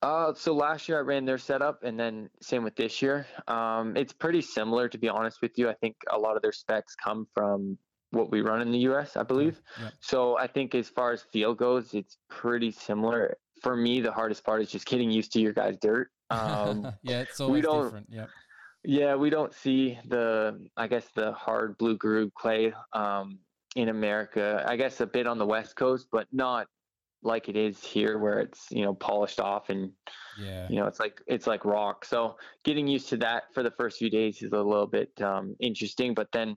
Uh, 0.02 0.32
so 0.34 0.54
last 0.54 0.88
year 0.88 0.98
I 0.98 1.00
ran 1.02 1.24
their 1.24 1.38
setup, 1.38 1.82
and 1.82 1.98
then 1.98 2.30
same 2.40 2.64
with 2.64 2.76
this 2.76 3.00
year. 3.00 3.26
Um, 3.48 3.96
it's 3.96 4.12
pretty 4.12 4.42
similar, 4.42 4.88
to 4.88 4.98
be 4.98 5.08
honest 5.08 5.40
with 5.40 5.56
you. 5.56 5.68
I 5.68 5.74
think 5.74 5.96
a 6.10 6.18
lot 6.18 6.36
of 6.36 6.42
their 6.42 6.52
specs 6.52 6.94
come 6.94 7.26
from 7.34 7.78
what 8.16 8.30
we 8.30 8.40
run 8.40 8.60
in 8.62 8.70
the 8.72 8.78
U.S. 8.90 9.16
I 9.16 9.22
believe. 9.22 9.60
yeah. 9.80 9.90
So 10.00 10.38
I 10.38 10.46
think 10.46 10.74
as 10.74 10.88
far 10.88 11.12
as 11.12 11.22
feel 11.22 11.54
goes, 11.54 11.94
it's 11.94 12.16
pretty 12.28 12.70
similar. 12.70 13.36
For 13.62 13.76
me, 13.76 14.00
the 14.00 14.12
hardest 14.12 14.44
part 14.44 14.60
is 14.62 14.70
just 14.70 14.86
getting 14.86 15.10
used 15.10 15.32
to 15.32 15.40
your 15.40 15.52
guys' 15.52 15.76
dirt. 15.80 16.08
Um, 16.30 16.90
yeah, 17.04 17.20
it's 17.20 17.38
always 17.40 17.62
don't- 17.64 17.84
different. 17.84 18.06
Yeah. 18.10 18.26
yeah, 18.82 19.14
we 19.14 19.30
don't 19.30 19.54
see 19.54 19.96
the, 20.08 20.58
I 20.76 20.88
guess, 20.88 21.06
the 21.14 21.30
hard 21.32 21.78
blue 21.78 21.96
groove 21.96 22.34
clay 22.34 22.72
um, 22.92 23.38
in 23.76 23.90
America. 23.90 24.64
I 24.66 24.74
guess 24.76 25.00
a 25.00 25.06
bit 25.06 25.28
on 25.28 25.38
the 25.38 25.46
West 25.46 25.76
Coast, 25.76 26.08
but 26.10 26.26
not 26.32 26.66
like 27.22 27.48
it 27.48 27.56
is 27.56 27.82
here, 27.82 28.18
where 28.18 28.40
it's 28.40 28.66
you 28.72 28.82
know 28.84 28.92
polished 28.94 29.38
off 29.38 29.68
and 29.70 29.92
Yeah. 30.36 30.66
you 30.68 30.76
know 30.80 30.86
it's 30.86 30.98
like 31.00 31.20
it's 31.28 31.46
like 31.46 31.64
rock 31.64 32.04
so 32.04 32.36
getting 32.64 32.86
used 32.88 33.08
to 33.10 33.16
that 33.18 33.44
for 33.54 33.62
the 33.62 33.70
first 33.78 33.98
few 33.98 34.10
days 34.10 34.42
is 34.42 34.52
a 34.52 34.60
little 34.60 34.86
bit 34.86 35.10
um, 35.22 35.56
interesting 35.60 36.12
but 36.12 36.28
then 36.32 36.56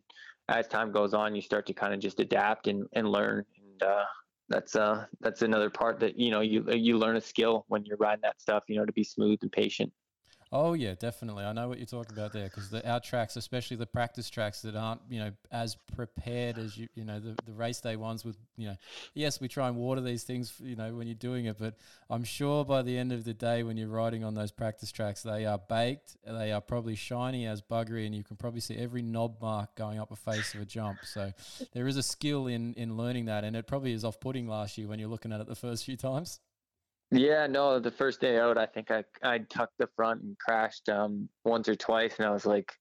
as 0.50 0.68
time 0.68 0.92
goes 0.92 1.14
on 1.14 1.36
you 1.36 1.42
start 1.42 1.66
to 1.66 1.74
kind 1.74 1.94
of 1.94 2.00
just 2.00 2.20
adapt 2.20 2.68
and, 2.68 2.86
and 2.94 3.08
learn 3.08 3.46
and 3.58 3.84
uh, 3.84 4.04
that's 4.50 4.76
uh 4.76 5.06
that's 5.22 5.44
another 5.44 5.70
part 5.70 6.00
that 6.00 6.18
you 6.18 6.32
know 6.32 6.42
you 6.42 6.66
you 6.72 6.98
learn 6.98 7.16
a 7.16 7.22
skill 7.22 7.66
when 7.68 7.86
you're 7.86 7.98
riding 7.98 8.22
that 8.24 8.42
stuff 8.42 8.64
you 8.68 8.76
know 8.76 8.86
to 8.86 8.92
be 8.94 9.04
smooth 9.04 9.38
and 9.44 9.52
patient 9.52 9.92
Oh 10.52 10.74
yeah, 10.74 10.96
definitely. 10.96 11.44
I 11.44 11.54
know 11.54 11.70
what 11.70 11.78
you're 11.78 11.86
talking 11.86 12.18
about 12.18 12.34
there 12.34 12.46
because 12.46 12.72
the, 12.72 12.88
our 12.90 13.00
tracks, 13.00 13.36
especially 13.36 13.78
the 13.78 13.86
practice 13.86 14.32
tracks 14.32 14.64
that 14.64 14.76
aren't 14.76 15.02
you 15.08 15.20
know 15.20 15.32
as 15.52 15.76
prepared 15.96 16.58
as 16.58 16.76
you 16.76 16.88
you 16.96 17.06
know 17.06 17.20
the, 17.20 17.36
the 17.46 17.54
race 17.54 17.80
day 17.82 17.96
ones 17.96 18.26
with 18.26 18.36
you 18.58 18.68
know 18.68 18.76
yes 19.14 19.40
we 19.40 19.48
try 19.48 19.68
and 19.68 19.78
water 19.78 20.02
these 20.02 20.24
things 20.24 20.54
you 20.60 20.76
know 20.76 20.96
when 20.96 21.06
you're 21.06 21.14
doing 21.14 21.46
it, 21.46 21.58
but 21.60 21.76
I'm 22.10 22.24
sure 22.24 22.66
by 22.66 22.82
the 22.82 22.98
end 22.98 23.12
of 23.12 23.26
the 23.26 23.34
day 23.34 23.62
when 23.62 23.78
you're 23.78 23.90
riding 23.90 24.24
on 24.24 24.34
those 24.34 24.52
practice 24.52 24.92
tracks 24.92 25.22
they 25.22 25.46
are 25.46 25.60
baked, 25.60 26.18
they 26.26 26.52
are 26.52 26.62
probably 26.62 26.96
shiny 26.96 27.46
as 27.46 27.62
buggery, 27.62 28.08
and 28.08 28.16
you 28.16 28.24
can 28.24 28.36
probably 28.36 28.62
see 28.62 28.76
every 28.76 29.04
knob 29.04 29.40
mark 29.40 29.76
going 29.76 30.00
up 30.00 30.12
a 30.12 30.16
face 30.16 30.56
of 30.56 30.62
a 30.62 30.66
jump. 30.66 31.06
So 31.06 31.32
there 31.74 31.88
is 31.88 31.96
a 31.96 32.04
skill 32.04 32.48
in 32.48 32.74
in 32.74 32.98
learning 32.98 33.26
that, 33.26 33.44
and 33.44 33.56
it 33.56 33.68
probably 33.68 33.94
is 33.94 34.04
off 34.04 34.20
putting 34.20 34.48
last 34.48 34.80
year 34.80 34.88
when 34.88 34.98
you're 34.98 35.10
looking 35.10 35.32
at 35.32 35.42
it 35.42 35.48
the 35.48 35.56
first 35.56 35.86
few 35.86 35.96
times. 35.96 36.40
Yeah 37.12 37.48
no 37.48 37.80
the 37.80 37.92
first 37.92 38.22
day 38.22 38.38
out 38.38 38.58
i 38.58 38.66
think 38.66 38.92
i 38.92 39.04
i 39.24 39.38
tucked 39.38 39.78
the 39.78 39.88
front 39.96 40.22
and 40.22 40.38
crashed 40.38 40.90
um 40.90 41.28
once 41.44 41.68
or 41.68 41.76
twice 41.76 42.16
and 42.18 42.28
i 42.28 42.32
was 42.32 42.46
like 42.46 42.74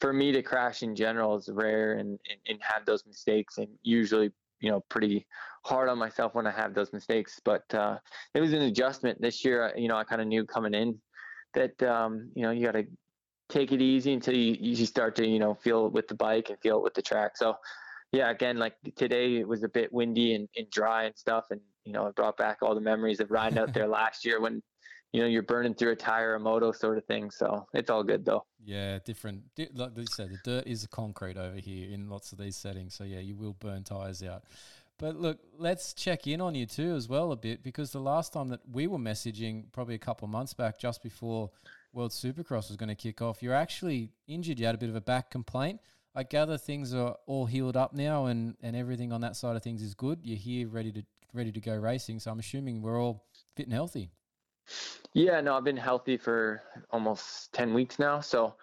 for 0.00 0.12
me 0.12 0.32
to 0.32 0.42
crash 0.42 0.82
in 0.82 0.94
general 0.94 1.36
is 1.36 1.48
rare 1.52 1.94
and, 1.94 2.18
and, 2.30 2.38
and 2.48 2.58
have 2.62 2.86
those 2.86 3.04
mistakes 3.06 3.58
and 3.58 3.68
usually 3.82 4.32
you 4.60 4.70
know 4.70 4.80
pretty 4.88 5.26
hard 5.64 5.88
on 5.88 5.98
myself 5.98 6.34
when 6.34 6.46
i 6.46 6.50
have 6.50 6.74
those 6.74 6.92
mistakes 6.92 7.40
but 7.44 7.62
uh, 7.74 7.98
it 8.34 8.40
was 8.40 8.52
an 8.52 8.62
adjustment 8.62 9.20
this 9.20 9.44
year 9.44 9.72
you 9.76 9.88
know 9.88 9.96
i 9.96 10.04
kind 10.04 10.20
of 10.20 10.26
knew 10.26 10.44
coming 10.44 10.74
in 10.74 10.98
that 11.54 11.82
um, 11.82 12.30
you 12.34 12.42
know 12.42 12.50
you 12.50 12.64
got 12.64 12.72
to 12.72 12.86
take 13.48 13.72
it 13.72 13.80
easy 13.80 14.12
until 14.12 14.36
you, 14.36 14.56
you 14.60 14.86
start 14.86 15.16
to 15.16 15.26
you 15.26 15.38
know 15.38 15.54
feel 15.54 15.86
it 15.86 15.92
with 15.92 16.08
the 16.08 16.14
bike 16.14 16.50
and 16.50 16.58
feel 16.60 16.78
it 16.78 16.82
with 16.82 16.94
the 16.94 17.02
track 17.02 17.36
so 17.36 17.54
yeah 18.12 18.30
again 18.30 18.58
like 18.58 18.74
today 18.96 19.36
it 19.36 19.48
was 19.48 19.62
a 19.62 19.68
bit 19.68 19.92
windy 19.92 20.34
and, 20.34 20.48
and 20.56 20.70
dry 20.70 21.04
and 21.04 21.16
stuff 21.16 21.46
and 21.50 21.60
you 21.88 21.94
know 21.94 22.06
it 22.06 22.14
brought 22.14 22.36
back 22.36 22.58
all 22.62 22.74
the 22.74 22.80
memories 22.80 23.18
of 23.20 23.30
riding 23.30 23.58
out 23.58 23.72
there 23.72 23.88
last 24.00 24.24
year 24.24 24.40
when 24.40 24.62
you 25.12 25.20
know 25.20 25.26
you're 25.26 25.42
burning 25.42 25.74
through 25.74 25.92
a 25.92 25.96
tire 25.96 26.34
a 26.34 26.40
moto 26.40 26.70
sort 26.70 26.98
of 26.98 27.04
thing 27.06 27.30
so 27.30 27.66
it's 27.74 27.90
all 27.90 28.04
good 28.04 28.24
though 28.24 28.44
Yeah, 28.68 28.98
different. 29.02 29.44
Like 29.74 29.92
you 29.96 30.04
said, 30.06 30.28
the 30.28 30.38
dirt 30.44 30.66
is 30.66 30.86
concrete 30.90 31.38
over 31.38 31.56
here 31.56 31.90
in 31.90 32.10
lots 32.10 32.32
of 32.32 32.38
these 32.38 32.54
settings. 32.54 32.94
So 32.94 33.04
yeah, 33.04 33.20
you 33.20 33.34
will 33.34 33.54
burn 33.54 33.82
tires 33.82 34.22
out. 34.22 34.44
But 34.98 35.16
look, 35.16 35.38
let's 35.56 35.94
check 35.94 36.26
in 36.26 36.42
on 36.42 36.54
you 36.54 36.66
too 36.66 36.94
as 36.94 37.08
well 37.08 37.32
a 37.32 37.36
bit 37.36 37.62
because 37.62 37.92
the 37.92 38.00
last 38.00 38.34
time 38.34 38.48
that 38.50 38.60
we 38.70 38.86
were 38.86 38.98
messaging, 38.98 39.72
probably 39.72 39.94
a 39.94 39.98
couple 39.98 40.26
of 40.26 40.32
months 40.32 40.52
back, 40.52 40.78
just 40.78 41.02
before 41.02 41.50
World 41.94 42.10
Supercross 42.10 42.68
was 42.68 42.76
going 42.76 42.90
to 42.90 42.94
kick 42.94 43.22
off, 43.22 43.42
you're 43.42 43.54
actually 43.54 44.12
injured. 44.26 44.58
You 44.60 44.66
had 44.66 44.74
a 44.74 44.78
bit 44.78 44.90
of 44.90 44.96
a 44.96 45.00
back 45.00 45.30
complaint. 45.30 45.80
I 46.14 46.24
gather 46.24 46.58
things 46.58 46.92
are 46.92 47.16
all 47.26 47.46
healed 47.46 47.76
up 47.76 47.94
now, 47.94 48.26
and, 48.26 48.56
and 48.60 48.76
everything 48.76 49.12
on 49.12 49.22
that 49.22 49.36
side 49.36 49.56
of 49.56 49.62
things 49.62 49.80
is 49.80 49.94
good. 49.94 50.18
You're 50.22 50.36
here, 50.36 50.68
ready 50.68 50.92
to 50.92 51.02
ready 51.32 51.52
to 51.52 51.60
go 51.60 51.74
racing. 51.76 52.20
So 52.20 52.30
I'm 52.30 52.38
assuming 52.38 52.82
we're 52.82 53.00
all 53.00 53.24
fit 53.56 53.66
and 53.66 53.72
healthy. 53.72 54.10
Yeah, 55.14 55.40
no, 55.40 55.56
I've 55.56 55.64
been 55.64 55.76
healthy 55.76 56.16
for 56.16 56.62
almost 56.90 57.52
10 57.54 57.74
weeks 57.74 57.98
now. 57.98 58.20
So 58.20 58.54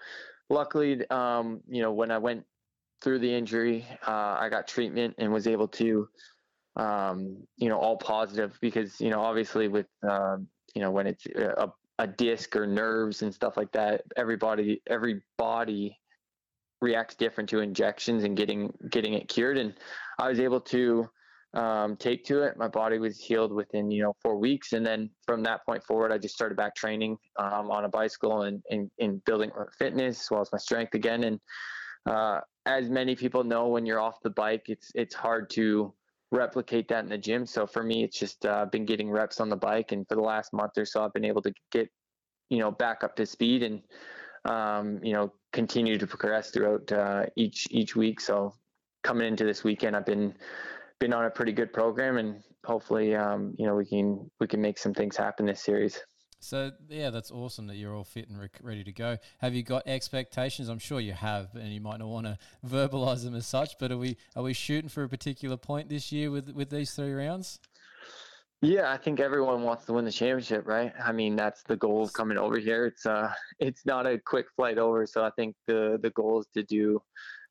luckily, 0.50 1.08
um, 1.10 1.62
you 1.68 1.82
know, 1.82 1.92
when 1.92 2.12
I 2.12 2.18
went 2.18 2.46
through 3.02 3.20
the 3.20 3.34
injury, 3.34 3.86
uh, 4.08 4.38
I 4.40 4.50
got 4.50 4.68
treatment 4.68 5.16
and 5.18 5.32
was 5.32 5.48
able 5.48 5.68
to, 5.70 6.08
um, 6.76 7.38
you 7.58 7.70
know, 7.70 7.78
all 7.78 7.98
positive 7.98 8.58
because, 8.62 9.00
you 9.02 9.10
know, 9.10 9.22
obviously 9.22 9.68
with, 9.68 9.88
um, 10.08 10.48
you 10.74 10.82
know, 10.82 10.92
when 10.92 11.08
it's 11.08 11.26
a, 11.26 11.72
a 12.00 12.08
disc 12.08 12.56
or 12.56 12.68
nerves 12.68 13.22
and 13.22 13.34
stuff 13.34 13.58
like 13.58 13.72
that, 13.72 14.04
everybody, 14.16 14.82
every 14.88 15.22
body 15.38 15.98
reacts 16.82 17.16
different 17.16 17.50
to 17.50 17.60
injections 17.60 18.24
and 18.24 18.38
getting, 18.38 18.72
getting 18.90 19.14
it 19.14 19.28
cured. 19.28 19.58
And 19.58 19.74
I 20.20 20.30
was 20.30 20.40
able 20.40 20.62
to, 20.62 21.10
um, 21.56 21.96
take 21.96 22.26
to 22.26 22.44
it. 22.44 22.58
My 22.58 22.68
body 22.68 23.00
was 23.00 23.18
healed 23.18 23.54
within, 23.54 23.90
you 23.90 24.04
know, 24.04 24.14
four 24.22 24.38
weeks. 24.38 24.74
And 24.74 24.86
then 24.86 25.10
from 25.26 25.42
that 25.44 25.66
point 25.66 25.84
forward, 25.84 26.12
I 26.12 26.18
just 26.18 26.36
started 26.36 26.58
back 26.58 26.76
training 26.76 27.18
um, 27.38 27.72
on 27.72 27.86
a 27.86 27.90
bicycle 27.90 28.44
and, 28.44 28.62
and, 28.70 28.92
and 29.00 29.24
building 29.26 29.52
fitness 29.80 30.22
as 30.22 30.32
well 30.32 30.42
as 30.42 30.52
my 30.52 30.58
strength 30.58 30.94
again. 30.94 31.24
And 31.24 31.40
uh, 32.06 32.42
as 32.66 32.90
many 32.90 33.16
people 33.16 33.44
know, 33.44 33.68
when 33.68 33.86
you're 33.86 34.02
off 34.02 34.18
the 34.22 34.30
bike, 34.30 34.66
it's 34.68 34.92
it's 34.96 35.16
hard 35.16 35.50
to 35.52 35.94
replicate 36.32 36.88
that 36.90 37.04
in 37.04 37.10
the 37.10 37.18
gym. 37.18 37.46
So 37.46 37.66
for 37.66 37.84
me, 37.84 38.04
it's 38.04 38.20
just 38.20 38.46
uh, 38.46 38.66
been 38.66 38.86
getting 38.86 39.10
reps 39.10 39.40
on 39.40 39.50
the 39.50 39.56
bike. 39.56 39.92
And 39.92 40.06
for 40.08 40.16
the 40.16 40.22
last 40.22 40.52
month 40.54 40.78
or 40.78 40.86
so, 40.86 41.04
I've 41.04 41.14
been 41.14 41.26
able 41.26 41.42
to 41.44 41.54
get, 41.72 41.90
you 42.50 42.60
know, 42.60 42.72
back 42.72 43.04
up 43.04 43.16
to 43.16 43.26
speed 43.26 43.64
and, 43.64 43.82
um, 44.44 45.00
you 45.04 45.14
know, 45.14 45.32
continue 45.54 45.98
to 45.98 46.06
progress 46.06 46.52
throughout 46.52 46.92
uh, 46.92 47.26
each 47.38 47.66
each 47.72 47.96
week. 47.96 48.20
So 48.20 48.54
coming 49.04 49.28
into 49.28 49.46
this 49.46 49.64
weekend, 49.64 49.96
I've 49.96 50.06
been 50.06 50.36
been 51.00 51.14
on 51.14 51.26
a 51.26 51.30
pretty 51.30 51.52
good 51.52 51.74
program, 51.74 52.18
and 52.18 52.44
hopefully, 52.64 53.16
um, 53.16 53.54
you 53.58 53.66
know, 53.66 53.76
we 53.76 53.86
can 53.86 54.30
we 54.40 54.48
can 54.48 54.62
make 54.62 54.78
some 54.78 54.94
things 54.94 55.16
happen 55.16 55.46
this 55.46 55.62
series. 55.62 56.00
So 56.40 56.72
yeah, 56.90 57.10
that's 57.10 57.32
awesome 57.32 57.66
that 57.68 57.76
you're 57.76 57.96
all 57.96 58.04
fit 58.04 58.30
and 58.30 58.40
rec- 58.40 58.60
ready 58.62 58.84
to 58.84 58.92
go. 58.92 59.18
Have 59.40 59.56
you 59.56 59.64
got 59.64 59.88
expectations? 59.88 60.70
I'm 60.70 60.80
sure 60.80 61.00
you 61.00 61.14
have, 61.14 61.56
and 61.56 61.74
you 61.74 61.82
might 61.82 61.98
not 61.98 62.08
want 62.08 62.28
to 62.28 62.38
verbalize 62.66 63.24
them 63.24 63.36
as 63.36 63.48
such. 63.48 63.78
But 63.80 63.92
are 63.92 63.98
we 63.98 64.18
are 64.36 64.44
we 64.44 64.54
shooting 64.54 64.90
for 64.90 65.04
a 65.04 65.10
particular 65.10 65.58
point 65.58 65.90
this 65.90 66.12
year 66.12 66.32
with 66.32 66.50
with 66.52 66.70
these 66.70 66.92
three 66.92 67.14
rounds? 67.14 67.60
Yeah, 68.62 68.92
I 68.92 68.98
think 68.98 69.20
everyone 69.20 69.64
wants 69.64 69.86
to 69.86 69.94
win 69.94 70.06
the 70.06 70.12
championship, 70.12 70.66
right? 70.66 70.94
I 71.04 71.12
mean, 71.12 71.36
that's 71.36 71.62
the 71.64 71.76
goal 71.76 72.04
of 72.04 72.14
coming 72.14 72.38
over 72.38 72.58
here. 72.58 72.86
It's 72.86 73.06
uh, 73.06 73.32
it's 73.60 73.86
not 73.86 74.08
a 74.08 74.20
quick 74.20 74.48
flight 74.56 74.78
over, 74.78 75.06
so 75.06 75.24
I 75.24 75.32
think 75.32 75.56
the 75.68 76.00
the 76.02 76.10
goal 76.12 76.42
is 76.42 76.48
to 76.54 76.64
do, 76.64 77.02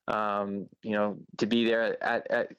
um, 0.09 0.69
you 0.83 0.93
know, 0.93 1.19
to 1.39 1.47
be 1.47 1.65
there 1.65 2.03
at, 2.03 2.31
at 2.31 2.53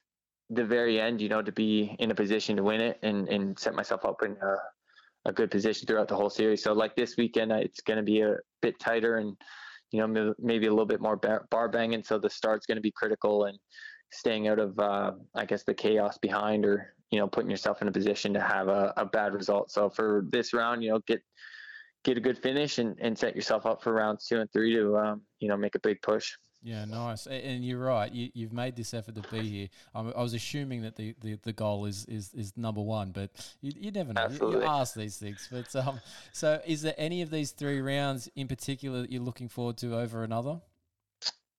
the 0.49 0.65
very 0.65 0.99
end. 0.99 1.21
You 1.21 1.29
know, 1.29 1.41
to 1.41 1.51
be 1.51 1.95
in 1.99 2.11
a 2.11 2.15
position 2.15 2.57
to 2.57 2.63
win 2.63 2.81
it 2.81 2.99
and 3.03 3.27
and 3.29 3.57
set 3.57 3.75
myself 3.75 4.05
up 4.05 4.23
in 4.23 4.35
a, 4.41 5.29
a 5.29 5.33
good 5.33 5.51
position 5.51 5.87
throughout 5.87 6.07
the 6.07 6.15
whole 6.15 6.29
series. 6.29 6.63
So 6.63 6.73
like 6.73 6.95
this 6.95 7.17
weekend, 7.17 7.51
it's 7.51 7.81
going 7.81 7.97
to 7.97 8.03
be 8.03 8.21
a 8.21 8.37
bit 8.61 8.79
tighter 8.79 9.17
and 9.17 9.35
you 9.91 10.05
know 10.05 10.33
maybe 10.39 10.67
a 10.67 10.69
little 10.69 10.85
bit 10.85 11.01
more 11.01 11.15
bar, 11.15 11.45
bar 11.49 11.69
banging. 11.69 12.03
So 12.03 12.17
the 12.19 12.29
start's 12.29 12.65
going 12.65 12.77
to 12.77 12.81
be 12.81 12.91
critical 12.91 13.45
and 13.45 13.57
staying 14.11 14.47
out 14.47 14.59
of 14.59 14.77
uh, 14.79 15.11
I 15.35 15.45
guess 15.45 15.63
the 15.63 15.73
chaos 15.73 16.17
behind 16.17 16.65
or 16.65 16.93
you 17.11 17.19
know 17.19 17.27
putting 17.27 17.49
yourself 17.49 17.81
in 17.81 17.87
a 17.87 17.91
position 17.91 18.33
to 18.33 18.41
have 18.41 18.67
a, 18.67 18.93
a 18.97 19.05
bad 19.05 19.33
result. 19.33 19.71
So 19.71 19.89
for 19.89 20.25
this 20.29 20.53
round, 20.53 20.83
you 20.83 20.91
know 20.91 20.99
get 21.07 21.21
get 22.03 22.17
a 22.17 22.21
good 22.21 22.37
finish 22.37 22.77
and, 22.77 22.95
and 23.01 23.17
set 23.17 23.35
yourself 23.35 23.65
up 23.65 23.81
for 23.81 23.91
rounds 23.93 24.27
two 24.27 24.39
and 24.39 24.51
three 24.53 24.73
to 24.75 24.97
um, 24.97 25.21
you 25.39 25.47
know 25.47 25.57
make 25.57 25.75
a 25.75 25.79
big 25.79 26.01
push. 26.01 26.33
Yeah, 26.65 26.85
nice. 26.85 27.27
And 27.27 27.63
you're 27.63 27.77
right. 27.77 28.11
You, 28.11 28.31
you've 28.33 28.51
made 28.51 28.75
this 28.75 28.95
effort 28.95 29.13
to 29.13 29.21
be 29.31 29.47
here. 29.47 29.67
I 29.93 30.01
was 30.01 30.33
assuming 30.33 30.81
that 30.81 30.95
the, 30.95 31.13
the, 31.21 31.37
the 31.43 31.53
goal 31.53 31.85
is, 31.85 32.05
is, 32.07 32.33
is 32.33 32.57
number 32.57 32.81
one, 32.81 33.11
but 33.11 33.29
you, 33.61 33.71
you 33.79 33.91
never 33.91 34.13
know. 34.13 34.27
You, 34.31 34.51
you, 34.51 34.63
ask 34.63 34.95
these 34.95 35.15
things. 35.15 35.47
But 35.51 35.75
um, 35.75 36.01
so, 36.33 36.59
is 36.65 36.81
there 36.81 36.95
any 36.97 37.21
of 37.21 37.29
these 37.29 37.51
three 37.51 37.81
rounds 37.81 38.29
in 38.35 38.47
particular 38.47 39.01
that 39.01 39.11
you're 39.11 39.21
looking 39.21 39.47
forward 39.47 39.77
to 39.77 39.95
over 39.95 40.23
another? 40.23 40.59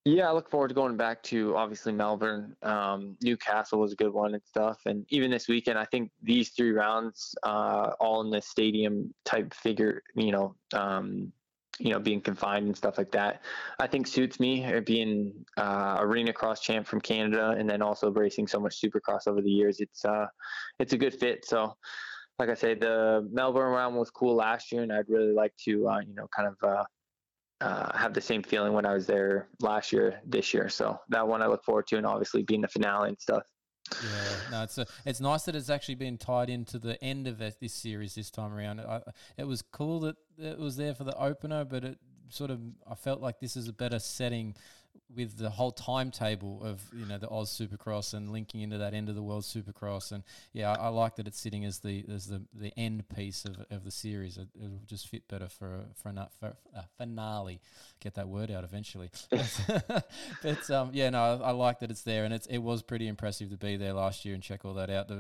Yeah, 0.05 0.29
I 0.29 0.33
look 0.33 0.51
forward 0.51 0.69
to 0.69 0.75
going 0.75 0.97
back 0.97 1.23
to 1.25 1.57
obviously 1.57 1.93
Melbourne. 1.93 2.57
Um, 2.65 3.17
Newcastle 3.23 3.79
was 3.79 3.93
a 3.93 3.97
good 3.97 4.13
one 4.13 4.35
and 4.35 4.43
stuff. 4.45 4.81
And 4.87 5.07
even 5.11 5.31
this 5.31 5.47
weekend, 5.47 5.79
I 5.79 5.85
think 5.85 6.11
these 6.21 6.49
three 6.49 6.73
rounds, 6.73 7.37
uh, 7.45 7.93
all 8.01 8.23
in 8.23 8.31
the 8.31 8.43
stadium 8.43 9.15
type 9.25 9.55
figure, 9.55 10.03
you 10.17 10.33
know, 10.33 10.57
um, 10.73 11.33
you 11.79 11.91
know, 11.91 11.99
being 11.99 12.21
confined 12.21 12.67
and 12.67 12.77
stuff 12.77 12.99
like 12.99 13.11
that, 13.13 13.43
I 13.79 13.87
think 13.87 14.07
suits 14.07 14.41
me. 14.41 14.65
Uh, 14.65 14.81
being 14.81 15.33
uh, 15.57 15.97
arena 16.01 16.33
cross 16.33 16.61
champ 16.61 16.87
from 16.87 17.01
Canada 17.01 17.55
and 17.59 17.69
then 17.69 17.83
also 17.83 18.11
racing 18.11 18.47
so 18.47 18.59
much 18.59 18.81
Supercross 18.81 19.27
over 19.27 19.43
the 19.43 19.51
years, 19.51 19.81
it's 19.81 20.05
uh, 20.05 20.27
it's 20.79 20.93
a 20.93 20.99
good 20.99 21.15
fit. 21.15 21.45
So, 21.45 21.75
like 22.39 22.49
I 22.49 22.55
say, 22.55 22.75
the 22.75 23.29
Melbourne 23.31 23.73
round 23.73 23.97
was 23.97 24.11
cool 24.11 24.35
last 24.35 24.73
year, 24.73 24.83
and 24.83 24.93
I'd 24.93 25.09
really 25.09 25.33
like 25.33 25.53
to, 25.65 25.89
uh, 25.89 26.01
you 26.01 26.15
know, 26.15 26.29
kind 26.35 26.49
of 26.49 26.69
uh, 26.69 26.85
uh, 27.61 27.97
have 27.97 28.15
the 28.15 28.21
same 28.21 28.43
feeling 28.43 28.73
when 28.73 28.87
I 28.87 28.95
was 28.95 29.07
there 29.07 29.49
last 29.61 29.93
year, 29.93 30.21
this 30.27 30.53
year. 30.55 30.69
So 30.69 30.99
that 31.09 31.27
one 31.27 31.43
I 31.43 31.47
look 31.47 31.65
forward 31.65 31.87
to, 31.89 31.97
and 31.97 32.07
obviously 32.07 32.43
being 32.43 32.63
the 32.63 32.69
finale 32.69 33.09
and 33.09 33.21
stuff. 33.21 33.43
Yeah, 33.93 34.51
no, 34.51 34.63
it's 34.65 34.79
a, 34.79 34.87
it's 35.05 35.21
nice 35.21 35.45
that 35.45 35.55
it's 35.55 35.71
actually 35.71 35.95
been 35.97 36.19
tied 36.19 36.51
into 36.51 36.79
the 36.79 37.03
end 37.03 37.27
of 37.27 37.39
this 37.39 37.73
series 37.73 38.15
this 38.15 38.31
time 38.31 38.53
around. 38.53 38.81
I, 38.81 39.01
it 39.37 39.47
was 39.47 39.63
cool 39.63 40.01
that 40.01 40.17
it 40.39 40.59
was 40.59 40.77
there 40.77 40.95
for 40.95 41.05
the 41.05 41.17
opener, 41.17 41.65
but 41.65 41.85
it 41.85 41.99
sort 42.29 42.51
of 42.51 42.61
I 42.91 42.95
felt 42.95 43.21
like 43.21 43.41
this 43.41 43.57
is 43.57 43.69
a 43.69 43.73
better 43.73 43.99
setting 43.99 44.57
with 45.15 45.39
the 45.39 45.51
whole 45.51 45.73
timetable 45.73 46.63
of 46.63 46.83
you 46.93 47.07
know 47.07 47.19
the 47.19 47.29
Aus 47.29 47.57
Supercross 47.57 48.15
and 48.15 48.31
linking 48.33 48.61
into 48.61 48.79
that 48.79 48.95
end 48.95 49.09
of 49.09 49.15
the 49.15 49.23
world 49.23 49.45
Supercross, 49.45 50.13
and 50.13 50.23
yeah, 50.53 50.73
I, 50.73 50.87
I 50.87 50.89
like 50.89 51.17
that 51.17 51.27
it's 51.27 51.41
sitting 51.41 51.65
as 51.65 51.81
the 51.81 52.05
as 52.13 52.27
the, 52.27 52.43
the 52.55 52.73
end 52.79 53.09
piece 53.09 53.45
of, 53.45 53.65
of 53.71 53.85
the 53.85 53.91
series. 53.91 54.37
It, 54.37 54.49
will 54.55 54.81
just 54.87 55.09
fit 55.09 55.29
better 55.29 55.49
for 55.49 55.85
for, 56.03 56.09
a, 56.11 56.29
for 56.39 56.57
a 56.75 56.85
finale. 56.99 57.61
Get 58.01 58.15
that 58.15 58.29
word 58.29 58.51
out 58.51 58.65
eventually. 58.65 59.11
but 60.43 60.71
um, 60.71 60.91
yeah, 60.93 61.11
no, 61.11 61.23
I, 61.23 61.49
I, 61.49 61.51
like 61.53 61.81
that 61.81 61.91
it's 61.91 62.03
there, 62.03 62.25
and 62.25 62.35
it's 62.35 62.47
it 62.47 62.59
was 62.59 62.83
pretty 62.83 63.09
impressive 63.09 63.51
to 63.51 63.57
be 63.57 63.77
there 63.77 63.93
last 63.93 64.25
year 64.25 64.35
and 64.35 64.43
check 64.43 64.65
all 64.65 64.75
that 64.75 64.91
out. 64.91 65.11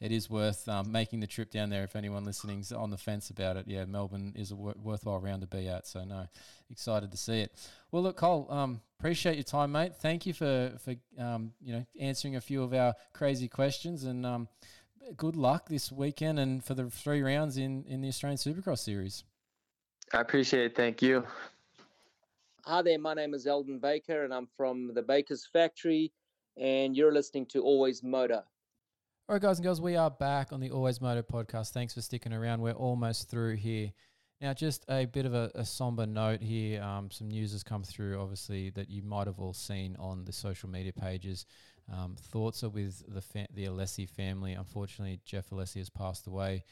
It 0.00 0.12
is 0.12 0.30
worth 0.30 0.68
um, 0.68 0.90
making 0.90 1.20
the 1.20 1.26
trip 1.26 1.50
down 1.50 1.70
there 1.70 1.84
if 1.84 1.96
anyone 1.96 2.24
listening's 2.24 2.72
on 2.72 2.90
the 2.90 2.96
fence 2.96 3.30
about 3.30 3.56
it. 3.56 3.66
Yeah, 3.68 3.84
Melbourne 3.84 4.32
is 4.36 4.50
a 4.50 4.56
wor- 4.56 4.74
worthwhile 4.82 5.20
round 5.20 5.42
to 5.42 5.46
be 5.46 5.68
at. 5.68 5.86
So 5.86 6.04
no, 6.04 6.26
excited 6.72 7.10
to 7.12 7.16
see 7.16 7.40
it. 7.40 7.52
Well, 7.92 8.02
look, 8.02 8.16
Cole, 8.16 8.46
um, 8.50 8.80
appreciate 8.98 9.36
your 9.36 9.44
time, 9.44 9.72
mate. 9.72 9.94
Thank 9.96 10.26
you 10.26 10.32
for 10.32 10.72
for 10.78 10.94
um, 11.18 11.52
you 11.60 11.74
know 11.74 11.86
answering 12.00 12.36
a 12.36 12.40
few 12.40 12.62
of 12.62 12.72
our 12.74 12.94
crazy 13.12 13.46
questions, 13.46 14.04
and 14.04 14.26
um, 14.26 14.48
good 15.16 15.36
luck 15.36 15.68
this 15.68 15.92
weekend 15.92 16.38
and 16.38 16.64
for 16.64 16.74
the 16.74 16.90
three 16.90 17.22
rounds 17.22 17.56
in 17.56 17.84
in 17.86 18.00
the 18.00 18.08
Australian 18.08 18.38
Supercross 18.38 18.78
Series. 18.78 19.24
I 20.12 20.20
appreciate 20.20 20.64
it. 20.64 20.76
Thank 20.76 21.02
you. 21.02 21.24
Hi 22.64 22.80
there, 22.80 22.98
my 22.98 23.14
name 23.14 23.34
is 23.34 23.46
Aldon 23.46 23.80
Baker, 23.80 24.24
and 24.24 24.32
I'm 24.32 24.46
from 24.56 24.94
the 24.94 25.02
Baker's 25.02 25.48
Factory, 25.52 26.12
and 26.56 26.96
you're 26.96 27.12
listening 27.12 27.46
to 27.46 27.62
Always 27.62 28.04
Moto. 28.04 28.36
All 29.28 29.34
right, 29.34 29.42
guys 29.42 29.58
and 29.58 29.64
girls, 29.64 29.80
we 29.80 29.96
are 29.96 30.10
back 30.10 30.52
on 30.52 30.60
the 30.60 30.70
Always 30.70 31.00
Moto 31.00 31.22
podcast. 31.22 31.72
Thanks 31.72 31.94
for 31.94 32.02
sticking 32.02 32.32
around. 32.32 32.60
We're 32.60 32.72
almost 32.72 33.28
through 33.28 33.56
here. 33.56 33.92
Now, 34.42 34.52
just 34.52 34.84
a 34.88 35.04
bit 35.04 35.24
of 35.24 35.34
a, 35.34 35.52
a 35.54 35.64
somber 35.64 36.04
note 36.04 36.42
here. 36.42 36.82
Um, 36.82 37.12
some 37.12 37.28
news 37.28 37.52
has 37.52 37.62
come 37.62 37.84
through, 37.84 38.20
obviously, 38.20 38.70
that 38.70 38.90
you 38.90 39.00
might 39.00 39.28
have 39.28 39.38
all 39.38 39.52
seen 39.52 39.94
on 40.00 40.24
the 40.24 40.32
social 40.32 40.68
media 40.68 40.92
pages. 40.92 41.46
Um, 41.92 42.16
thoughts 42.18 42.64
are 42.64 42.68
with 42.68 43.04
the 43.06 43.20
fa- 43.20 43.46
the 43.54 43.66
Alessi 43.66 44.08
family. 44.08 44.54
Unfortunately, 44.54 45.20
Jeff 45.24 45.50
Alessi 45.50 45.76
has 45.76 45.90
passed 45.90 46.26
away. 46.26 46.64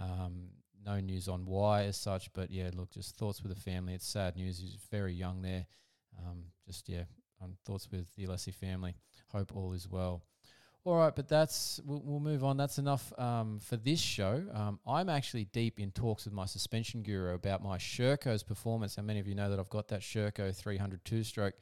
Um, 0.00 0.50
no 0.86 1.00
news 1.00 1.26
on 1.26 1.44
why, 1.44 1.86
as 1.86 1.96
such, 1.96 2.32
but 2.34 2.52
yeah, 2.52 2.70
look, 2.72 2.92
just 2.92 3.16
thoughts 3.16 3.42
with 3.42 3.52
the 3.52 3.60
family. 3.60 3.94
It's 3.94 4.06
sad 4.06 4.36
news. 4.36 4.60
He's 4.60 4.76
very 4.88 5.12
young 5.12 5.42
there. 5.42 5.66
Um, 6.24 6.44
just 6.68 6.88
yeah, 6.88 7.02
um, 7.42 7.56
thoughts 7.64 7.88
with 7.90 8.14
the 8.14 8.26
Alessi 8.26 8.54
family. 8.54 8.94
Hope 9.32 9.56
all 9.56 9.72
is 9.72 9.88
well. 9.88 10.22
All 10.88 10.96
right, 10.96 11.14
but 11.14 11.28
that's 11.28 11.82
we'll, 11.84 12.00
we'll 12.02 12.18
move 12.18 12.42
on. 12.42 12.56
That's 12.56 12.78
enough 12.78 13.12
um, 13.18 13.60
for 13.60 13.76
this 13.76 14.00
show. 14.00 14.42
Um, 14.54 14.80
I'm 14.86 15.10
actually 15.10 15.44
deep 15.44 15.78
in 15.80 15.90
talks 15.90 16.24
with 16.24 16.32
my 16.32 16.46
suspension 16.46 17.02
guru 17.02 17.34
about 17.34 17.62
my 17.62 17.76
Sherco's 17.76 18.42
performance. 18.42 18.96
How 18.96 19.02
many 19.02 19.20
of 19.20 19.28
you 19.28 19.34
know 19.34 19.50
that 19.50 19.58
I've 19.58 19.68
got 19.68 19.88
that 19.88 20.00
Sherco 20.00 20.56
302 20.56 21.24
stroke, 21.24 21.52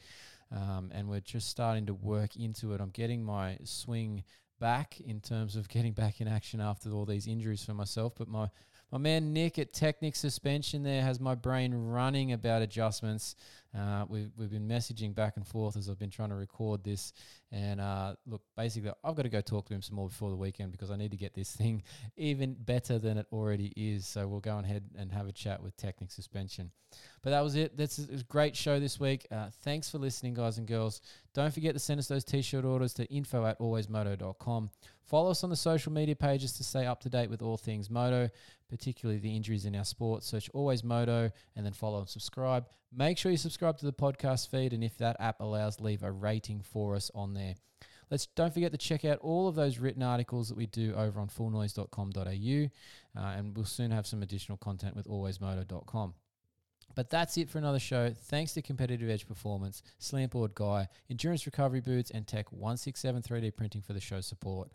um, 0.53 0.93
and 0.95 1.09
we're 1.09 1.19
just 1.19 1.49
starting 1.49 1.87
to 1.87 1.95
work 1.95 2.37
into 2.37 2.73
it. 2.73 2.81
I'm 2.81 2.91
getting 2.91 3.25
my 3.25 3.59
swing 3.65 4.23
back 4.61 5.01
in 5.01 5.21
terms 5.21 5.57
of 5.57 5.69
getting 5.69 5.93
back 5.93 6.21
in 6.21 6.29
action 6.29 6.61
after 6.61 6.93
all 6.93 7.05
these 7.05 7.27
injuries 7.27 7.65
for 7.65 7.75
myself. 7.75 8.13
But 8.17 8.29
my 8.29 8.49
my 8.93 8.99
man 8.99 9.33
Nick 9.33 9.59
at 9.59 9.73
Technic 9.73 10.15
Suspension 10.15 10.85
there 10.85 11.03
has 11.03 11.19
my 11.19 11.35
brain 11.35 11.75
running 11.75 12.33
about 12.33 12.63
adjustments. 12.63 13.35
Uh, 13.75 14.05
we've, 14.09 14.31
we've 14.37 14.51
been 14.51 14.69
messaging 14.69 15.15
back 15.15 15.37
and 15.37 15.47
forth 15.47 15.77
as 15.77 15.89
I've 15.89 15.99
been 15.99 16.11
trying 16.11 16.31
to 16.31 16.35
record 16.35 16.83
this. 16.85 17.13
And 17.53 17.81
uh, 17.81 18.15
look, 18.27 18.43
basically, 18.57 18.91
I've 19.05 19.15
got 19.15 19.23
to 19.23 19.29
go 19.29 19.41
talk 19.41 19.67
to 19.69 19.75
him 19.75 19.83
some 19.83 19.97
more 19.97 20.09
before 20.09 20.31
the 20.31 20.37
weekend 20.37 20.73
because 20.73 20.91
I 20.91 20.97
need 20.97 21.11
to 21.11 21.17
get 21.17 21.35
this 21.35 21.51
thing 21.57 21.83
even 22.17 22.55
better 22.55 22.99
than 22.99 23.19
it 23.19 23.27
already 23.33 23.73
is. 23.77 24.07
So 24.07 24.27
we'll 24.27 24.41
go 24.41 24.59
ahead 24.59 24.85
and 24.99 25.13
have 25.13 25.27
a 25.27 25.33
chat 25.33 25.63
with 25.63 25.77
Technic 25.77 26.11
Suspension. 26.11 26.71
But 27.23 27.31
that 27.31 27.41
was 27.41 27.57
it. 27.57 27.77
This 27.77 27.97
That's 27.97 28.23
a 28.23 28.25
great 28.25 28.57
show 28.57 28.79
this 28.79 29.01
week. 29.01 29.27
Uh, 29.31 29.49
thanks 29.63 29.91
for 29.91 29.99
listening, 29.99 30.35
guys 30.35 30.59
and 30.59 30.67
girls. 30.67 31.01
Don't 31.35 31.53
forget 31.53 31.75
to 31.75 31.81
send 31.81 31.99
us 31.99 32.09
those 32.09 32.25
t 32.25 32.43
shirt 32.43 32.65
orders 32.65 32.95
to 32.95 33.05
info 33.07 33.45
at 33.45 33.59
alwaysmoto.com. 33.59 34.71
Follow 35.07 35.31
us 35.31 35.45
on 35.45 35.51
the 35.51 35.57
social 35.57 35.93
media 35.93 36.17
pages 36.17 36.53
to 36.55 36.65
stay 36.65 36.85
up 36.85 37.01
to 37.01 37.09
date 37.09 37.31
with 37.31 37.41
all 37.41 37.57
things 37.57 37.89
moto, 37.89 38.29
particularly 38.69 39.21
the 39.21 39.35
injuries 39.35 39.65
in 39.65 39.77
our 39.77 39.85
sport. 39.85 40.25
Search 40.25 40.51
Always 40.53 40.83
Moto 40.83 41.31
and 41.55 41.65
then 41.65 41.73
follow 41.73 42.01
and 42.01 42.09
subscribe. 42.09 42.67
Make 42.99 43.19
sure 43.19 43.31
you 43.31 43.37
subscribe 43.37 43.77
to 43.79 43.85
the 43.85 43.93
podcast 43.93 44.49
feed, 44.49 44.73
and 44.73 44.83
if 44.83 44.97
that 44.97 45.19
app 45.21 45.41
allows, 45.41 45.81
leave 45.81 46.03
a 46.03 46.11
rating 46.11 46.63
for 46.63 46.97
us 46.97 47.11
on 47.15 47.35
there. 47.35 47.55
Let's 48.11 48.25
don't 48.25 48.55
forget 48.55 48.73
to 48.73 48.79
check 48.79 49.05
out 49.05 49.19
all 49.19 49.49
of 49.49 49.55
those 49.55 49.79
written 49.79 50.03
articles 50.03 50.49
that 50.49 50.57
we 50.57 50.65
do 50.65 50.95
over 50.95 51.21
on 51.21 51.29
fullnoise.com.au, 51.29 53.21
uh, 53.21 53.35
and 53.37 53.55
we'll 53.55 53.67
soon 53.67 53.91
have 53.91 54.07
some 54.07 54.23
additional 54.23 54.57
content 54.57 54.97
with 54.97 55.07
alwaysmoto.com. 55.09 56.15
But 56.95 57.11
that's 57.11 57.37
it 57.37 57.51
for 57.51 57.59
another 57.59 57.79
show. 57.79 58.15
Thanks 58.17 58.55
to 58.55 58.63
Competitive 58.63 59.11
Edge 59.11 59.29
Performance, 59.29 59.83
Slant 59.99 60.31
Board 60.31 60.55
Guy, 60.55 60.89
Endurance 61.11 61.45
Recovery 61.45 61.81
Boots, 61.81 62.11
and 62.11 62.27
Tech 62.27 62.51
167 62.51 63.21
3D 63.21 63.55
Printing 63.55 63.83
for 63.83 63.93
the 63.93 64.01
show 64.01 64.23
support. 64.23 64.71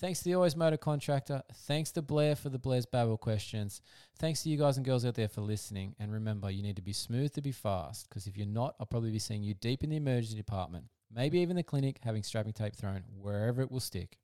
Thanks 0.00 0.20
to 0.20 0.26
the 0.26 0.34
Always 0.34 0.54
Motor 0.54 0.76
Contractor. 0.76 1.42
Thanks 1.52 1.90
to 1.90 2.02
Blair 2.02 2.36
for 2.36 2.50
the 2.50 2.58
Blair's 2.58 2.86
Babble 2.86 3.16
questions. 3.16 3.82
Thanks 4.16 4.44
to 4.44 4.48
you 4.48 4.56
guys 4.56 4.76
and 4.76 4.86
girls 4.86 5.04
out 5.04 5.16
there 5.16 5.26
for 5.26 5.40
listening. 5.40 5.96
And 5.98 6.12
remember, 6.12 6.52
you 6.52 6.62
need 6.62 6.76
to 6.76 6.82
be 6.82 6.92
smooth 6.92 7.32
to 7.32 7.42
be 7.42 7.50
fast, 7.50 8.08
because 8.08 8.28
if 8.28 8.36
you're 8.36 8.46
not, 8.46 8.76
I'll 8.78 8.86
probably 8.86 9.10
be 9.10 9.18
seeing 9.18 9.42
you 9.42 9.54
deep 9.54 9.82
in 9.82 9.90
the 9.90 9.96
emergency 9.96 10.36
department, 10.36 10.84
maybe 11.12 11.40
even 11.40 11.56
the 11.56 11.64
clinic, 11.64 11.98
having 12.04 12.22
strapping 12.22 12.52
tape 12.52 12.76
thrown 12.76 13.02
wherever 13.20 13.60
it 13.60 13.72
will 13.72 13.80
stick. 13.80 14.18